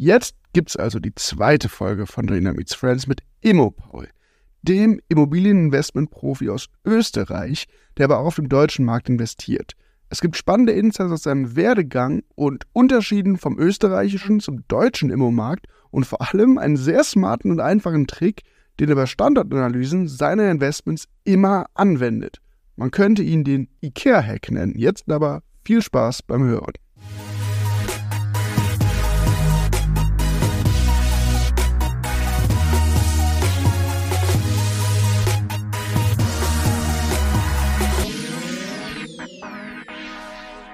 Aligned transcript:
Jetzt 0.00 0.36
gibt's 0.52 0.76
also 0.76 1.00
die 1.00 1.12
zweite 1.16 1.68
Folge 1.68 2.06
von 2.06 2.28
Dynamics 2.28 2.72
Friends 2.72 3.08
mit 3.08 3.20
Immo 3.40 3.72
Paul, 3.72 4.06
dem 4.62 5.00
Immobilieninvestmentprofi 5.08 6.50
aus 6.50 6.68
Österreich, 6.84 7.66
der 7.96 8.04
aber 8.04 8.20
auch 8.20 8.26
auf 8.26 8.36
dem 8.36 8.48
deutschen 8.48 8.84
Markt 8.84 9.08
investiert. 9.08 9.72
Es 10.08 10.20
gibt 10.20 10.36
spannende 10.36 10.70
Insights 10.70 11.10
aus 11.10 11.24
seinem 11.24 11.56
Werdegang 11.56 12.22
und 12.36 12.64
Unterschieden 12.72 13.38
vom 13.38 13.58
österreichischen 13.58 14.38
zum 14.38 14.62
deutschen 14.68 15.10
Immomarkt 15.10 15.66
und 15.90 16.06
vor 16.06 16.20
allem 16.32 16.58
einen 16.58 16.76
sehr 16.76 17.02
smarten 17.02 17.50
und 17.50 17.58
einfachen 17.58 18.06
Trick, 18.06 18.42
den 18.78 18.90
er 18.90 18.94
bei 18.94 19.06
Standardanalysen 19.06 20.06
seiner 20.06 20.48
Investments 20.48 21.08
immer 21.24 21.66
anwendet. 21.74 22.36
Man 22.76 22.92
könnte 22.92 23.24
ihn 23.24 23.42
den 23.42 23.68
IKEA-Hack 23.80 24.52
nennen. 24.52 24.78
Jetzt 24.78 25.10
aber 25.10 25.42
viel 25.64 25.82
Spaß 25.82 26.22
beim 26.22 26.44
Hören. 26.44 26.74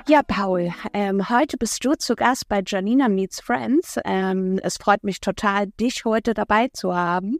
Ja, 0.06 0.22
Paul, 0.22 0.70
ähm, 0.92 1.30
heute 1.30 1.56
bist 1.56 1.82
du 1.82 1.94
zu 1.94 2.14
Gast 2.14 2.46
bei 2.50 2.62
Janina 2.66 3.08
Meets 3.08 3.40
Friends. 3.40 3.98
Ähm, 4.04 4.60
es 4.62 4.76
freut 4.76 5.02
mich 5.02 5.18
total, 5.18 5.68
dich 5.80 6.04
heute 6.04 6.34
dabei 6.34 6.68
zu 6.74 6.94
haben. 6.94 7.38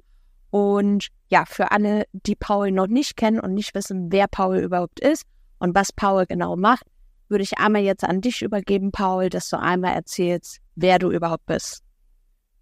Und 0.49 1.09
ja, 1.29 1.45
für 1.45 1.73
alle, 1.73 2.05
die 2.13 2.35
Paul 2.35 2.71
noch 2.71 2.87
nicht 2.87 3.19
kennen 3.19 3.39
und 3.39 3.53
nicht 3.53 3.75
wissen, 3.75 4.11
wer 4.11 4.29
Paul 4.29 4.57
überhaupt 4.57 5.01
ist 5.01 5.25
und 5.59 5.75
was 5.75 5.93
Paul 5.93 6.25
genau 6.25 6.57
macht, 6.57 6.87
würde 7.29 7.45
ich 7.45 7.59
einmal 7.59 7.83
jetzt 7.83 8.03
an 8.03 8.23
dich 8.23 8.41
übergeben, 8.41 8.93
Paul, 8.93 9.29
dass 9.29 9.51
du 9.51 9.59
einmal 9.59 9.93
erzählst, 9.95 10.61
wer 10.75 10.99
du 10.99 11.11
überhaupt 11.11 11.45
bist. 11.45 11.83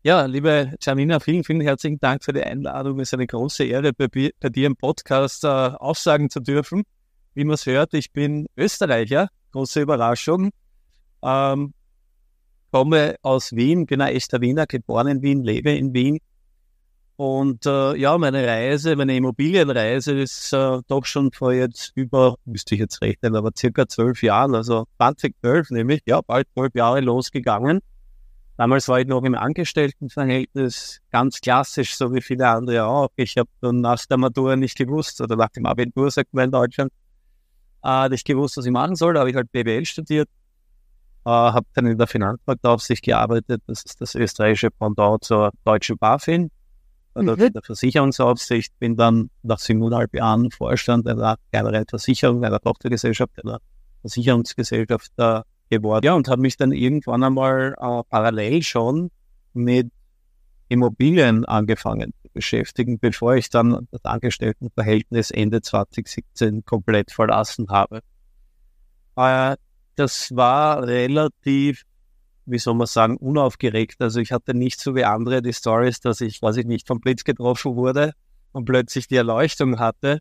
Ja, 0.02 0.24
liebe 0.24 0.74
Janina, 0.80 1.20
vielen, 1.20 1.44
vielen 1.44 1.60
herzlichen 1.60 2.00
Dank 2.00 2.24
für 2.24 2.32
die 2.32 2.42
Einladung. 2.42 2.98
Es 2.98 3.10
ist 3.10 3.14
eine 3.14 3.28
große 3.28 3.62
Ehre, 3.64 3.92
bei, 3.92 4.08
bei 4.08 4.48
dir 4.48 4.66
im 4.66 4.74
Podcast 4.74 5.44
äh, 5.44 5.46
aussagen 5.46 6.28
zu 6.28 6.40
dürfen. 6.40 6.82
Wie 7.34 7.44
man 7.44 7.54
es 7.54 7.66
hört, 7.66 7.94
ich 7.94 8.12
bin 8.12 8.48
Österreicher, 8.56 9.28
große 9.52 9.80
Überraschung. 9.80 10.50
Ähm, 11.22 11.74
komme 12.72 13.16
aus 13.22 13.52
Wien, 13.52 13.86
bin 13.86 14.00
ein 14.00 14.14
echter 14.14 14.40
Wiener, 14.40 14.66
geboren 14.66 15.06
in 15.06 15.22
Wien, 15.22 15.44
lebe 15.44 15.70
in 15.70 15.94
Wien. 15.94 16.18
Und 17.16 17.66
äh, 17.66 17.94
ja, 17.96 18.16
meine 18.18 18.44
Reise, 18.46 18.96
meine 18.96 19.14
Immobilienreise 19.14 20.18
ist 20.18 20.52
äh, 20.52 20.80
doch 20.88 21.04
schon 21.04 21.30
vor 21.30 21.52
jetzt 21.52 21.92
über, 21.94 22.36
müsste 22.46 22.74
ich 22.74 22.80
jetzt 22.80 23.00
rechnen, 23.02 23.36
aber 23.36 23.50
circa 23.56 23.86
zwölf 23.86 24.22
Jahren, 24.22 24.54
also 24.54 24.86
2012 24.96 25.70
nämlich, 25.70 26.00
ja, 26.06 26.20
bald 26.22 26.48
zwölf 26.54 26.74
Jahre 26.74 27.00
losgegangen. 27.00 27.80
Damals 28.56 28.88
war 28.88 29.00
ich 29.00 29.06
noch 29.06 29.22
im 29.22 29.34
Angestelltenverhältnis, 29.34 31.00
ganz 31.10 31.40
klassisch, 31.40 31.96
so 31.96 32.12
wie 32.14 32.22
viele 32.22 32.48
andere 32.48 32.84
auch. 32.84 33.10
Ich 33.16 33.36
habe 33.36 33.48
dann 33.60 33.80
nach 33.80 34.04
der 34.06 34.16
Matura 34.16 34.56
nicht 34.56 34.76
gewusst, 34.76 35.20
oder 35.20 35.36
nach 35.36 35.50
dem 35.50 35.66
Abitur, 35.66 36.10
sagt 36.10 36.34
man 36.34 36.46
in 36.46 36.50
Deutschland, 36.50 36.92
äh, 37.84 38.08
nicht 38.08 38.26
gewusst, 38.26 38.56
was 38.56 38.66
ich 38.66 38.72
machen 38.72 38.96
soll. 38.96 39.14
Da 39.14 39.20
habe 39.20 39.30
ich 39.30 39.36
halt 39.36 39.50
BWL 39.52 39.84
studiert, 39.84 40.28
äh, 41.24 41.30
habe 41.30 41.66
dann 41.74 41.86
in 41.86 41.98
der 41.98 42.06
Finanzmarktaufsicht 42.06 43.04
gearbeitet. 43.04 43.62
Das 43.66 43.84
ist 43.84 44.00
das 44.00 44.14
österreichische 44.14 44.70
Pendant 44.70 45.24
zur 45.24 45.50
deutschen 45.64 45.98
BaFin, 45.98 46.50
also 47.14 47.32
mhm. 47.32 47.52
der 47.52 47.62
Versicherungsaufsicht. 47.62 48.78
Bin 48.78 48.96
dann 48.96 49.30
nach 49.42 49.58
siebeneinhalb 49.58 50.14
Jahren 50.14 50.50
Vorstand 50.50 51.06
einer 51.06 51.36
kleineren 51.50 51.84
Versicherung, 51.88 52.44
einer 52.44 52.60
Tochtergesellschaft, 52.60 53.32
einer 53.44 53.58
Versicherungsgesellschaft 54.02 55.12
äh, 55.16 55.40
geworden. 55.70 56.04
Ja, 56.04 56.14
und 56.14 56.28
habe 56.28 56.42
mich 56.42 56.56
dann 56.56 56.72
irgendwann 56.72 57.22
einmal 57.22 57.74
äh, 57.78 58.02
parallel 58.08 58.62
schon 58.62 59.10
mit 59.54 59.90
Immobilien 60.68 61.44
angefangen 61.44 62.14
beschäftigen, 62.32 62.98
bevor 62.98 63.34
ich 63.34 63.50
dann 63.50 63.88
das 63.90 64.04
Angestelltenverhältnis 64.04 65.30
Ende 65.30 65.60
2017 65.60 66.64
komplett 66.64 67.12
verlassen 67.12 67.68
habe. 67.68 68.00
Äh, 69.16 69.56
das 69.96 70.34
war 70.34 70.82
relativ, 70.82 71.82
wie 72.46 72.58
soll 72.58 72.74
man 72.74 72.86
sagen, 72.86 73.16
unaufgeregt. 73.16 74.00
Also 74.00 74.20
ich 74.20 74.32
hatte 74.32 74.54
nicht 74.54 74.80
so 74.80 74.94
wie 74.94 75.04
andere 75.04 75.42
die 75.42 75.52
Stories, 75.52 76.00
dass 76.00 76.20
ich, 76.20 76.40
weiß 76.40 76.56
ich 76.56 76.66
nicht, 76.66 76.86
vom 76.86 77.00
Blitz 77.00 77.24
getroffen 77.24 77.76
wurde 77.76 78.12
und 78.52 78.64
plötzlich 78.64 79.08
die 79.08 79.16
Erleuchtung 79.16 79.78
hatte, 79.78 80.18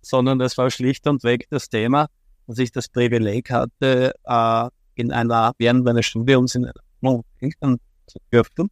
sondern 0.00 0.40
es 0.40 0.56
war 0.56 0.70
schlicht 0.70 1.06
und 1.06 1.24
weg 1.24 1.46
das 1.50 1.68
Thema, 1.68 2.08
dass 2.46 2.58
ich 2.58 2.72
das 2.72 2.88
Privileg 2.88 3.50
hatte, 3.50 4.12
äh, 4.24 4.68
in 4.94 5.12
einer, 5.12 5.52
während 5.58 5.84
meines 5.84 6.06
Studiums 6.06 6.54
in 6.54 6.66
einer 6.66 7.78
zu 8.06 8.18
dürfen 8.32 8.70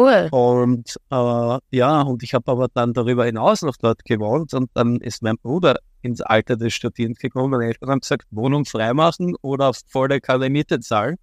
Cool. 0.00 0.28
Und 0.30 0.96
äh, 1.10 1.58
ja, 1.76 2.00
und 2.00 2.22
ich 2.22 2.32
habe 2.32 2.50
aber 2.50 2.68
dann 2.72 2.94
darüber 2.94 3.26
hinaus 3.26 3.60
noch 3.60 3.76
dort 3.76 4.02
gewohnt 4.06 4.54
und 4.54 4.70
dann 4.72 4.96
ist 4.96 5.22
mein 5.22 5.36
Bruder 5.36 5.78
ins 6.00 6.22
Alter 6.22 6.56
des 6.56 6.72
Studierens 6.72 7.18
gekommen. 7.18 7.50
Meine 7.50 7.66
Eltern 7.66 7.90
haben 7.90 8.00
gesagt, 8.00 8.26
Wohnung 8.30 8.64
freimachen 8.64 9.36
oder 9.42 9.72
volle 9.88 10.22
keine 10.22 10.48
Miete 10.48 10.80
zahlen. 10.80 11.16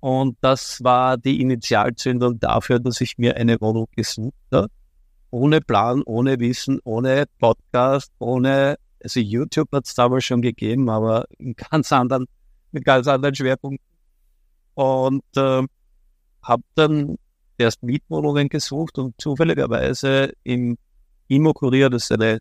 Und 0.00 0.36
das 0.40 0.82
war 0.82 1.18
die 1.18 1.40
Initialzündung 1.40 2.40
dafür, 2.40 2.80
dass 2.80 3.00
ich 3.00 3.16
mir 3.16 3.36
eine 3.36 3.60
Wohnung 3.60 3.86
gesucht 3.94 4.34
habe. 4.52 4.66
Ohne 5.30 5.60
Plan, 5.60 6.02
ohne 6.04 6.40
Wissen, 6.40 6.80
ohne 6.82 7.26
Podcast, 7.38 8.10
ohne, 8.18 8.76
also 9.04 9.20
YouTube 9.20 9.70
hat 9.70 9.86
es 9.86 9.94
damals 9.94 10.24
schon 10.24 10.42
gegeben, 10.42 10.90
aber 10.90 11.26
in 11.38 11.54
ganz 11.54 11.92
anderen, 11.92 12.26
mit 12.72 12.84
ganz 12.84 13.06
anderen 13.06 13.36
Schwerpunkten. 13.36 13.86
Und 14.74 15.22
äh, 15.36 15.62
habe 16.42 16.62
dann 16.74 17.18
erst 17.58 17.82
Mietwohnungen 17.82 18.48
gesucht 18.48 18.98
und 18.98 19.20
zufälligerweise 19.20 20.32
im 20.44 20.78
Immo-Kurier, 21.28 21.90
das 21.90 22.04
ist 22.04 22.12
eine, 22.12 22.38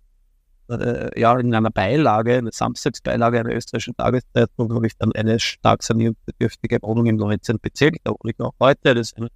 äh, 0.70 1.20
ja, 1.20 1.38
in 1.40 1.54
einer 1.54 1.72
Beilage, 1.72 2.38
eine 2.38 2.52
Samstagsbeilage 2.52 3.40
einer 3.40 3.54
österreichischen 3.54 3.96
Tageszeitung, 3.96 4.74
habe 4.74 4.88
ich 4.88 4.98
dann 4.98 5.12
eine 5.14 5.40
stark 5.40 5.84
sanierungsbedürftige 5.84 6.80
Wohnung 6.82 7.08
im 7.08 7.18
19. 7.18 7.60
Bezirk, 7.60 7.96
da 8.04 8.12
wohne 8.12 8.32
ich 8.32 8.38
noch 8.38 8.54
heute, 8.60 8.96
das 8.96 9.12
ist 9.12 9.18
einer 9.18 9.28
der 9.28 9.36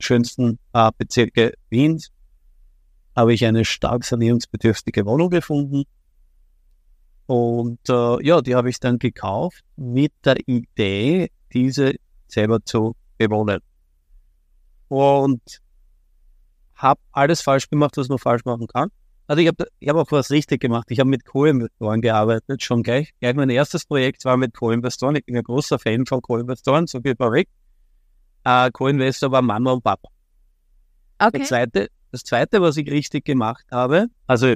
schönsten 0.00 0.58
äh, 0.72 0.90
Bezirke 0.96 1.54
Wiens, 1.68 2.08
habe 3.14 3.34
ich 3.34 3.44
eine 3.44 3.64
stark 3.64 4.04
sanierungsbedürftige 4.04 5.04
Wohnung 5.04 5.30
gefunden. 5.30 5.84
Und 7.26 7.80
äh, 7.88 8.24
ja, 8.24 8.40
die 8.40 8.54
habe 8.54 8.70
ich 8.70 8.80
dann 8.80 8.98
gekauft 8.98 9.62
mit 9.76 10.12
der 10.24 10.36
Idee, 10.46 11.30
diese 11.52 11.94
selber 12.28 12.64
zu 12.64 12.94
bewohnen 13.18 13.60
und 14.88 15.42
habe 16.74 17.00
alles 17.12 17.40
falsch 17.40 17.68
gemacht, 17.68 17.96
was 17.96 18.08
man 18.08 18.18
falsch 18.18 18.44
machen 18.44 18.66
kann. 18.66 18.90
Also 19.26 19.42
ich 19.42 19.48
habe 19.48 19.66
ich 19.78 19.88
hab 19.88 19.96
auch 19.96 20.10
was 20.10 20.30
richtig 20.30 20.60
gemacht. 20.60 20.86
Ich 20.90 21.00
habe 21.00 21.10
mit 21.10 21.26
Co-Investoren 21.26 22.00
gearbeitet, 22.00 22.62
schon 22.62 22.82
gleich. 22.82 23.12
Gleich 23.20 23.34
mein 23.34 23.50
erstes 23.50 23.84
Projekt 23.84 24.24
war 24.24 24.38
mit 24.38 24.54
Co-Investoren. 24.54 25.16
Ich 25.16 25.26
bin 25.26 25.36
ein 25.36 25.42
großer 25.42 25.78
Fan 25.78 26.06
von 26.06 26.22
Co-Investoren, 26.22 26.86
so 26.86 27.00
geht 27.00 27.18
man 27.18 27.32
weg. 27.32 27.48
Äh, 28.44 28.70
Co-Investor 28.70 29.30
war 29.30 29.42
Mama 29.42 29.72
und 29.72 29.84
Papa. 29.84 30.08
Okay. 31.18 31.40
Das 31.40 31.48
zweite, 31.48 31.88
das 32.10 32.22
zweite, 32.22 32.62
was 32.62 32.76
ich 32.78 32.90
richtig 32.90 33.24
gemacht 33.24 33.66
habe, 33.70 34.06
also 34.26 34.54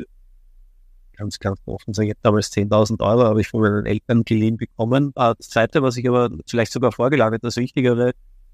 ganz, 1.17 1.39
ganz 1.39 1.61
offen 1.67 1.93
sagen, 1.93 2.09
ich 2.09 2.15
habe 2.15 2.21
damals 2.23 2.51
10.000 2.53 3.01
Euro, 3.01 3.25
habe 3.25 3.41
ich 3.41 3.49
von 3.49 3.61
meinen 3.61 3.85
Eltern 3.85 4.25
geliehen 4.25 4.57
bekommen. 4.57 5.13
Äh, 5.17 5.35
das 5.37 5.51
zweite, 5.51 5.83
was 5.83 5.97
ich 5.97 6.09
aber 6.09 6.31
vielleicht 6.49 6.73
sogar 6.73 6.93
vorgelagert, 6.93 7.45
das 7.45 7.57
Wichtigere, 7.57 8.13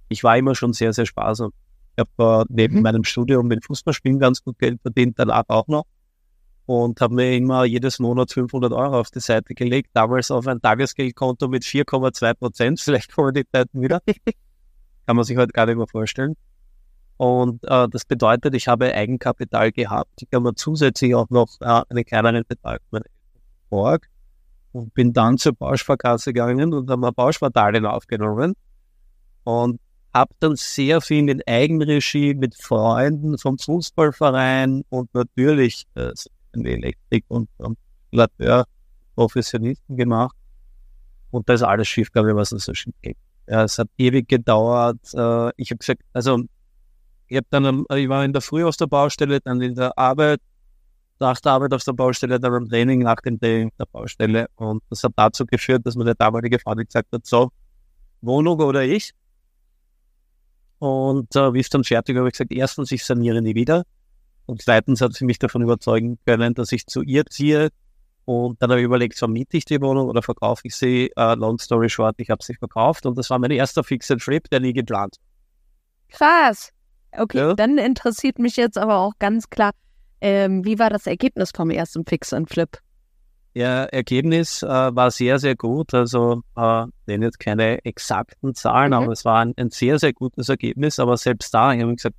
ich 0.08 0.24
war 0.24 0.36
immer 0.36 0.54
schon 0.54 0.72
sehr, 0.72 0.92
sehr 0.92 1.06
sparsam. 1.06 1.52
Ich 1.98 2.04
habe 2.16 2.42
äh, 2.42 2.46
neben 2.48 2.76
mhm. 2.76 2.82
meinem 2.82 3.04
Studium 3.04 3.48
mit 3.48 3.64
Fußballspielen 3.64 4.20
ganz 4.20 4.42
gut 4.42 4.58
Geld 4.58 4.80
verdient, 4.80 5.18
danach 5.18 5.44
auch 5.48 5.66
noch. 5.66 5.84
Und 6.66 7.00
habe 7.00 7.14
mir 7.14 7.34
immer 7.34 7.64
jedes 7.64 7.98
Monat 7.98 8.30
500 8.30 8.72
Euro 8.72 9.00
auf 9.00 9.10
die 9.10 9.20
Seite 9.20 9.54
gelegt, 9.54 9.90
damals 9.94 10.30
auf 10.30 10.46
ein 10.46 10.60
Tagesgeldkonto 10.60 11.48
mit 11.48 11.64
4,2 11.64 12.34
Prozent. 12.34 12.80
Vielleicht 12.84 13.12
kommen 13.12 13.34
die 13.34 13.44
Zeiten 13.48 13.82
wieder. 13.82 14.00
Kann 15.06 15.16
man 15.16 15.24
sich 15.24 15.36
heute 15.36 15.52
gar 15.52 15.66
nicht 15.66 15.76
mehr 15.76 15.88
vorstellen. 15.88 16.36
Und 17.16 17.64
äh, 17.64 17.88
das 17.88 18.04
bedeutet, 18.04 18.54
ich 18.54 18.68
habe 18.68 18.94
Eigenkapital 18.94 19.72
gehabt. 19.72 20.22
Ich 20.22 20.28
habe 20.32 20.44
mir 20.44 20.54
zusätzlich 20.54 21.16
auch 21.16 21.30
noch 21.30 21.48
äh, 21.60 21.82
einen 21.88 22.04
kleineren 22.04 22.44
Betrag 22.46 22.80
Borg 23.70 24.08
und 24.70 24.94
bin 24.94 25.12
dann 25.12 25.36
zur 25.36 25.54
Bausparkasse 25.54 26.32
gegangen 26.32 26.72
und 26.72 26.88
habe 26.90 27.00
mir 27.00 27.12
Bauspardarlehen 27.12 27.86
aufgenommen. 27.86 28.54
Und 29.42 29.80
habe 30.14 30.34
dann 30.40 30.56
sehr 30.56 31.00
viel 31.00 31.28
in 31.28 31.42
Eigenregie 31.46 32.34
mit 32.34 32.54
Freunden 32.54 33.38
vom 33.38 33.58
Fußballverein 33.58 34.84
und 34.88 35.12
natürlich 35.14 35.86
äh, 35.94 36.12
Elektrik 36.52 37.24
und, 37.28 37.48
und 37.58 37.78
Lateur 38.10 38.64
Professionisten 39.14 39.96
gemacht. 39.96 40.36
Und 41.30 41.48
da 41.48 41.54
ist 41.54 41.62
alles 41.62 41.88
schief 41.88 42.10
gegangen, 42.12 42.36
was 42.36 42.52
es 42.52 42.64
so 42.64 42.74
schief 42.74 42.94
geht. 43.02 43.16
Ja, 43.46 43.64
es 43.64 43.78
hat 43.78 43.88
ewig 43.98 44.28
gedauert. 44.28 44.98
Äh, 45.14 45.50
ich 45.56 45.70
habe 45.70 45.78
gesagt, 45.78 46.02
also 46.12 46.44
ich 47.28 47.36
habe 47.36 47.46
dann, 47.50 47.84
ich 47.94 48.08
war 48.08 48.24
in 48.24 48.32
der 48.32 48.42
Früh 48.42 48.64
aus 48.64 48.76
der 48.76 48.86
Baustelle, 48.86 49.40
dann 49.40 49.60
in 49.60 49.74
der 49.74 49.96
Arbeit, 49.98 50.40
nach 51.20 51.40
der 51.40 51.52
Arbeit 51.52 51.74
auf 51.74 51.84
der 51.84 51.92
Baustelle, 51.92 52.40
dann 52.40 52.52
beim 52.52 52.68
Training, 52.68 53.00
nach 53.00 53.16
dem 53.16 53.38
Training 53.38 53.70
der 53.78 53.86
Baustelle. 53.86 54.46
Und 54.56 54.82
das 54.88 55.02
hat 55.04 55.12
dazu 55.16 55.44
geführt, 55.44 55.84
dass 55.84 55.96
meine 55.96 56.14
damalige 56.14 56.58
Frau 56.58 56.74
gesagt 56.74 57.08
hat, 57.12 57.26
so, 57.26 57.50
Wohnung 58.20 58.60
oder 58.60 58.84
ich? 58.84 59.12
Und 60.78 61.34
äh, 61.34 61.52
wie 61.52 61.60
es 61.60 61.70
dann 61.70 61.84
fertig 61.84 62.14
war, 62.14 62.20
habe 62.20 62.28
ich 62.28 62.34
gesagt, 62.34 62.52
erstens, 62.52 62.92
ich 62.92 63.04
saniere 63.04 63.42
nie 63.42 63.54
wieder. 63.54 63.84
Und 64.46 64.62
zweitens 64.62 65.00
hat 65.00 65.14
sie 65.14 65.24
mich 65.24 65.38
davon 65.38 65.62
überzeugen 65.62 66.18
können, 66.24 66.54
dass 66.54 66.72
ich 66.72 66.86
zu 66.86 67.02
ihr 67.02 67.26
ziehe. 67.26 67.68
Und 68.24 68.62
dann 68.62 68.70
habe 68.70 68.80
ich 68.80 68.84
überlegt, 68.84 69.18
vermiete 69.18 69.56
ich 69.56 69.64
die 69.64 69.80
Wohnung 69.80 70.08
oder 70.08 70.22
verkaufe 70.22 70.62
ich 70.64 70.76
sie? 70.76 71.10
Uh, 71.18 71.34
long 71.34 71.58
story 71.58 71.88
short, 71.88 72.14
ich 72.18 72.30
habe 72.30 72.42
sie 72.42 72.54
verkauft. 72.54 73.06
Und 73.06 73.18
das 73.18 73.30
war 73.30 73.38
mein 73.38 73.50
erster 73.50 73.82
Fixed 73.82 74.20
Trip, 74.20 74.48
der 74.50 74.60
nie 74.60 74.72
geplant. 74.72 75.16
Krass. 76.08 76.70
Okay, 77.12 77.38
ja. 77.38 77.54
dann 77.54 77.78
interessiert 77.78 78.38
mich 78.38 78.56
jetzt 78.56 78.76
aber 78.76 78.98
auch 78.98 79.12
ganz 79.18 79.48
klar, 79.48 79.72
ähm, 80.20 80.64
wie 80.64 80.78
war 80.78 80.90
das 80.90 81.06
Ergebnis 81.06 81.52
vom 81.54 81.70
ersten 81.70 82.04
Fix 82.04 82.32
and 82.32 82.50
Flip? 82.50 82.78
Ja, 83.54 83.84
Ergebnis 83.84 84.62
äh, 84.62 84.66
war 84.66 85.10
sehr, 85.10 85.38
sehr 85.38 85.56
gut. 85.56 85.94
Also, 85.94 86.42
äh, 86.56 86.84
nenne 87.06 87.26
jetzt 87.26 87.40
keine 87.40 87.84
exakten 87.84 88.54
Zahlen, 88.54 88.90
mhm. 88.90 88.94
aber 88.94 89.12
es 89.12 89.24
war 89.24 89.40
ein, 89.40 89.54
ein, 89.56 89.70
sehr, 89.70 89.98
sehr 89.98 90.12
gutes 90.12 90.48
Ergebnis. 90.48 90.98
Aber 90.98 91.16
selbst 91.16 91.52
da, 91.52 91.72
ich 91.72 91.82
habe 91.82 91.94
gesagt, 91.94 92.16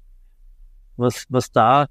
was, 0.97 1.25
was 1.29 1.51
da, 1.51 1.87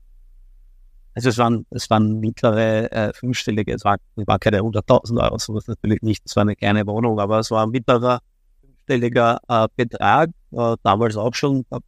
also 1.14 1.30
es 1.30 1.38
waren, 1.38 1.66
es 1.70 1.90
waren 1.90 2.20
mittlere 2.20 2.92
äh, 2.92 3.12
fünfstellige, 3.12 3.74
es 3.74 3.84
war, 3.84 3.96
es 4.16 4.26
war 4.26 4.38
keine 4.38 4.60
100.000 4.60 5.20
Euro, 5.20 5.38
sowas 5.38 5.66
natürlich 5.66 6.02
nicht, 6.02 6.22
es 6.26 6.36
war 6.36 6.42
eine 6.42 6.54
kleine 6.54 6.86
Wohnung, 6.86 7.18
aber 7.18 7.40
es 7.40 7.50
war 7.50 7.64
ein 7.64 7.70
mittlerer 7.70 8.20
fünfstelliger 8.60 9.40
äh, 9.48 9.66
Betrag, 9.74 10.30
äh, 10.52 10.76
damals 10.82 11.16
auch 11.16 11.34
schon, 11.34 11.64
äh, 11.70 11.78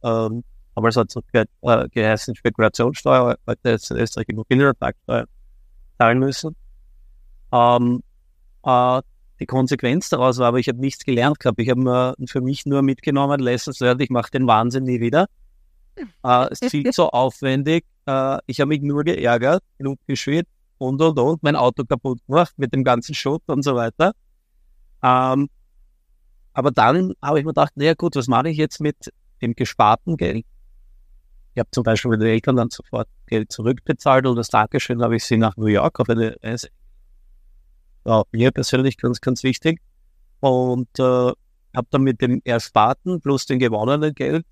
damals 0.75 0.97
hat 0.97 1.15
es 1.15 1.23
äh, 1.33 1.89
geheißen 1.89 2.35
Spekulationssteuer, 2.35 3.37
heute 3.47 3.69
ist 3.69 3.91
Österreich 3.91 4.27
Immobilienertragssteuer 4.29 5.25
zahlen 5.97 6.19
müssen. 6.19 6.55
Ähm, 7.51 8.01
äh, 8.63 9.01
die 9.39 9.45
Konsequenz 9.47 10.09
daraus 10.09 10.37
war 10.37 10.49
aber, 10.49 10.59
ich 10.59 10.67
habe 10.67 10.79
nichts 10.79 11.03
gelernt 11.03 11.39
gehabt. 11.39 11.59
Ich 11.59 11.69
habe 11.69 11.81
mir 11.81 12.15
für 12.27 12.41
mich 12.41 12.65
nur 12.65 12.83
mitgenommen, 12.83 13.39
Lessons 13.39 13.79
learned, 13.79 14.01
ich 14.01 14.09
mache 14.09 14.31
den 14.31 14.45
Wahnsinn 14.47 14.83
nie 14.83 14.99
wieder. 14.99 15.27
Äh, 16.23 16.47
es 16.51 16.61
ist 16.61 16.71
viel 16.71 16.89
zu 16.93 17.07
aufwendig. 17.07 17.85
Äh, 18.05 18.37
ich 18.45 18.59
habe 18.59 18.69
mich 18.69 18.81
nur 18.81 19.03
geärgert, 19.03 19.63
Blut 19.77 19.99
geschwitzt 20.07 20.51
und 20.77 21.01
und 21.01 21.17
und, 21.17 21.43
mein 21.43 21.55
Auto 21.55 21.83
kaputt 21.83 22.19
gemacht 22.27 22.53
mit 22.57 22.73
dem 22.73 22.83
ganzen 22.83 23.15
Schutt 23.15 23.43
und 23.47 23.63
so 23.63 23.75
weiter. 23.75 24.13
Ähm, 25.03 25.49
aber 26.53 26.71
dann 26.71 27.13
habe 27.21 27.39
ich 27.39 27.45
mir 27.45 27.51
gedacht, 27.51 27.73
naja 27.75 27.93
gut, 27.95 28.15
was 28.15 28.27
mache 28.27 28.49
ich 28.49 28.57
jetzt 28.57 28.79
mit 28.79 29.11
dem 29.41 29.55
gesparten 29.55 30.17
Geld? 30.17 30.45
Ich 31.53 31.59
habe 31.59 31.69
zum 31.71 31.83
Beispiel 31.83 32.11
meine 32.11 32.29
Eltern 32.29 32.55
dann 32.55 32.69
sofort 32.69 33.07
Geld 33.27 33.51
zurückbezahlt 33.51 34.25
und 34.25 34.35
das 34.35 34.49
Dankeschön 34.49 35.01
habe 35.01 35.15
ich 35.15 35.23
sie 35.23 35.37
nach 35.37 35.57
New 35.57 35.65
York 35.65 35.99
auf 35.99 36.09
eine 36.09 36.35
Reise 36.43 36.69
war 38.03 38.25
mir 38.31 38.51
persönlich 38.51 38.97
ganz, 38.97 39.21
ganz 39.21 39.43
wichtig. 39.43 39.79
Und 40.39 40.87
äh, 40.99 41.31
habe 41.73 41.87
dann 41.89 42.01
mit 42.01 42.21
dem 42.21 42.41
Ersparten 42.43 43.21
plus 43.21 43.45
dem 43.45 43.59
gewonnenen 43.59 44.13
Geld, 44.13 44.45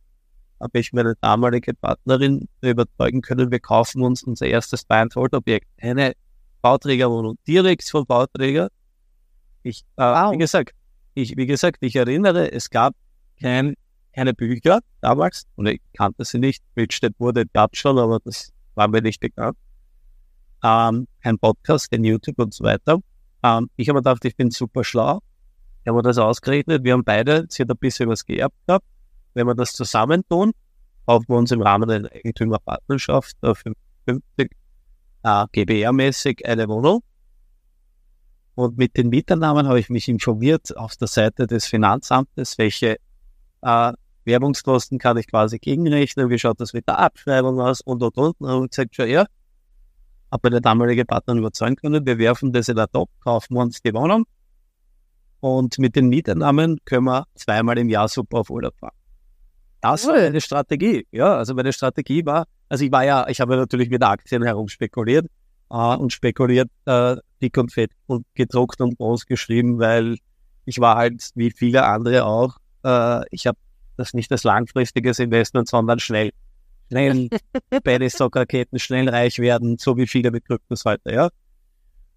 habe 0.60 0.80
ich 0.80 0.94
meine 0.94 1.16
damalige 1.22 1.74
Partnerin 1.74 2.48
überzeugen 2.62 3.22
können, 3.22 3.52
wir 3.52 3.60
kaufen 3.60 4.02
uns 4.02 4.24
unser 4.24 4.46
erstes 4.48 4.84
Buy-and-Hold-Objekt. 4.86 5.68
Eine 5.82 6.14
Bauträgerwohnung 6.62 7.38
direkt 7.48 7.90
vom 7.90 8.06
Bauträger. 8.06 8.70
Ich, 9.64 9.82
äh, 9.96 10.04
wow. 10.04 10.34
wie 10.34 10.38
gesagt, 10.38 10.74
ich, 11.14 11.36
wie 11.38 11.46
gesagt, 11.46 11.78
ich 11.82 11.96
erinnere, 11.96 12.52
es 12.52 12.70
gab 12.70 12.94
kein, 13.42 13.76
keine 14.14 14.34
Bücher 14.34 14.80
damals 15.02 15.46
und 15.56 15.68
ich 15.68 15.82
kannte 15.94 16.26
sie 16.26 16.40
nicht. 16.40 16.64
Mitstedt 16.76 17.16
wurde, 17.20 17.46
gab 17.48 17.76
schon, 17.76 17.98
aber 17.98 18.20
das 18.24 18.52
war 18.76 18.88
mir 18.88 19.02
nicht 19.02 19.20
bekannt. 19.20 19.58
Ähm, 20.64 21.08
kein 21.24 21.40
Podcast, 21.40 21.90
kein 21.90 22.04
YouTube 22.04 22.40
und 22.40 22.54
so 22.54 22.64
weiter. 22.64 23.00
Ähm, 23.44 23.70
ich 23.76 23.90
habe 23.90 23.98
mir 23.98 24.02
gedacht, 24.02 24.26
ich 24.26 24.36
bin 24.36 24.52
super 24.52 24.84
schlau. 24.84 25.20
Ich 25.84 25.90
habe 25.90 26.02
das 26.02 26.18
ausgerechnet. 26.18 26.84
Wir 26.84 26.94
haben 26.94 27.04
beide, 27.04 27.46
sie 27.50 27.64
hat 27.64 27.70
ein 27.70 27.78
bisschen 27.78 28.10
was 28.10 28.26
geerbt 28.26 28.56
gehabt. 28.68 28.86
Wenn 29.34 29.48
wir 29.48 29.56
das 29.56 29.74
zusammentun, 29.74 30.52
kaufen 31.06 31.26
wir 31.28 31.38
uns 31.38 31.52
im 31.52 31.62
Rahmen 31.62 31.90
einer 31.90 32.12
Eigentümerpartnerschaft 32.12 33.36
äh, 33.42 33.54
50 33.56 34.52
äh, 35.24 35.46
GBR-mäßig 35.52 36.46
eine 36.46 36.68
Wohnung. 36.68 37.02
Und 38.56 38.78
mit 38.78 38.98
den 38.98 39.10
Mieternamen 39.10 39.68
habe 39.68 39.80
ich 39.80 39.90
mich 39.90 40.10
informiert 40.10 40.76
auf 40.76 40.98
der 40.98 41.08
Seite 41.08 41.48
des 41.48 41.66
Finanzamtes, 41.66 42.58
welche 42.58 42.98
äh, 43.62 43.94
Werbungskosten 44.26 45.00
kann 45.00 45.18
ich 45.18 45.28
quasi 45.28 45.60
gegenrechnen, 45.60 46.30
wie 46.30 46.38
schaut 46.38 46.60
das 46.60 46.74
mit 46.74 46.88
der 46.88 47.00
Abschreibung 47.00 47.62
aus 47.62 47.82
und 47.82 48.04
und 48.04 48.18
und. 48.18 48.42
Und 48.42 48.78
habe 48.78 48.88
gesagt, 48.88 49.10
ja, 49.10 49.26
habe 50.32 50.50
meine 50.50 50.62
damalige 50.62 51.06
Partnerin 51.06 51.40
überzeugen 51.40 51.76
können, 51.76 52.06
wir 52.06 52.18
werfen 52.18 52.52
das 52.54 52.70
in 52.70 52.76
der 52.76 52.88
Top, 52.88 53.10
kaufen 53.24 53.58
uns 53.58 53.82
die 53.82 53.94
Wohnung 53.94 54.26
und 55.40 55.80
mit 55.80 55.96
den 55.96 56.10
Mieteinnahmen 56.10 56.80
können 56.86 57.06
wir 57.06 57.26
zweimal 57.36 57.78
im 57.78 57.90
Jahr 57.90 58.08
super 58.08 58.40
auf 58.40 58.50
Urlaub 58.50 58.76
fahren. 58.78 58.96
Das 59.82 60.06
cool. 60.06 60.14
war 60.14 60.22
meine 60.22 60.42
Strategie. 60.42 61.08
Ja, 61.12 61.38
also 61.38 61.54
meine 61.54 61.72
Strategie 61.72 62.26
war, 62.26 62.46
also 62.68 62.84
ich 62.84 62.92
war 62.92 63.06
ja, 63.06 63.28
ich 63.30 63.40
habe 63.40 63.56
natürlich 63.56 63.90
mit 63.90 64.04
Aktien 64.04 64.44
herumspekuliert 64.44 65.28
äh, 65.70 65.76
und 65.76 66.12
spekuliert 66.12 66.70
äh, 66.86 67.16
dick 67.42 67.58
und 67.58 67.72
fett 67.72 67.92
und 68.08 68.26
gedruckt 68.34 68.82
und 68.82 68.98
groß 68.98 69.26
geschrieben, 69.26 69.80
weil 69.80 70.18
ich 70.66 70.80
war 70.80 70.98
halt 70.98 71.30
wie 71.36 71.52
viele 71.52 71.86
andere 71.86 72.26
auch, 72.26 72.58
äh, 72.84 73.22
ich 73.32 73.48
habe 73.48 73.58
das 73.96 74.14
nicht 74.14 74.32
als 74.32 74.44
langfristiges 74.44 75.20
Investment, 75.20 75.70
sondern 75.70 76.00
schnell 76.00 76.32
schnell 76.90 77.30
bei 77.84 77.98
den 77.98 78.10
Stockraketen 78.10 78.80
schnell 78.80 79.10
reich 79.10 79.40
werden, 79.40 79.78
so 79.78 79.96
wie 79.98 80.08
viele 80.08 80.32
mit 80.32 80.46
Kryptos 80.46 80.86
heute, 80.86 81.14
ja. 81.14 81.30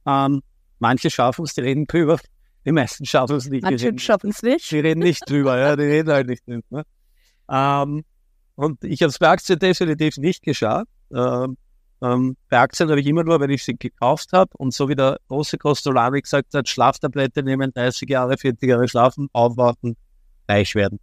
Ähm, 0.07 0.43
manche 0.79 1.11
schaffen 1.11 1.45
es, 1.45 1.55
die 1.55 1.61
reden 1.61 1.87
drüber. 1.87 2.19
Die 2.65 2.73
meisten 2.73 3.05
schaffen 3.05 3.37
es 3.37 3.49
nicht. 3.49 3.63
Manche 3.63 3.99
schaffen 3.99 4.31
es 4.31 4.43
nicht. 4.43 4.71
Die 4.71 4.81
reden 4.81 5.01
nicht 5.01 5.29
drüber, 5.29 5.59
ja, 5.59 5.77
die 5.77 5.83
reden 5.83 6.11
halt 6.11 6.29
nicht 6.29 6.47
drüber. 6.47 6.63
Ne? 6.71 6.85
Ähm, 7.51 8.05
und 8.55 8.85
ich 8.85 9.03
habe 9.03 9.11
es 9.11 9.19
bei 9.19 9.29
Aktien 9.29 9.59
definitiv 9.59 10.17
nicht 10.19 10.43
geschafft. 10.43 10.89
Ähm, 11.13 11.57
ähm, 12.03 12.37
bei 12.49 12.59
Aktien 12.59 12.91
habe 12.91 13.01
ich 13.01 13.07
immer 13.07 13.23
nur, 13.23 13.39
wenn 13.41 13.51
ich 13.51 13.65
sie 13.65 13.77
gekauft 13.77 14.33
habe 14.33 14.51
und 14.59 14.75
so 14.75 14.89
wie 14.89 14.97
der 14.97 15.19
große 15.29 15.57
Costolani 15.59 16.21
gesagt 16.21 16.53
hat, 16.53 16.69
Schlaftablette 16.69 17.43
nehmen, 17.43 17.73
30 17.73 18.09
Jahre, 18.09 18.37
40 18.37 18.69
Jahre 18.69 18.89
schlafen, 18.89 19.29
aufwachen, 19.33 19.97
reich 20.49 20.75
werden. 20.75 20.99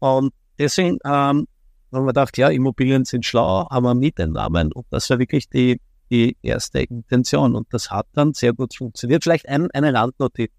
Und 0.00 0.32
deswegen 0.58 0.98
ähm, 1.04 1.46
haben 1.92 2.04
wir 2.04 2.08
gedacht, 2.08 2.36
ja, 2.38 2.48
Immobilien 2.48 3.04
sind 3.04 3.24
schlau, 3.24 3.68
haben 3.70 3.84
wir 3.84 3.94
Mieteinnahmen. 3.94 4.72
Und 4.72 4.86
das 4.90 5.08
war 5.10 5.18
wirklich 5.18 5.48
die, 5.48 5.80
die 6.10 6.36
erste 6.42 6.80
Intention. 6.80 7.54
Und 7.54 7.66
das 7.72 7.90
hat 7.90 8.06
dann 8.12 8.34
sehr 8.34 8.52
gut 8.52 8.74
funktioniert. 8.76 9.24
Vielleicht 9.24 9.48
ein, 9.48 9.70
eine 9.72 9.92
Randnotiz 9.94 10.50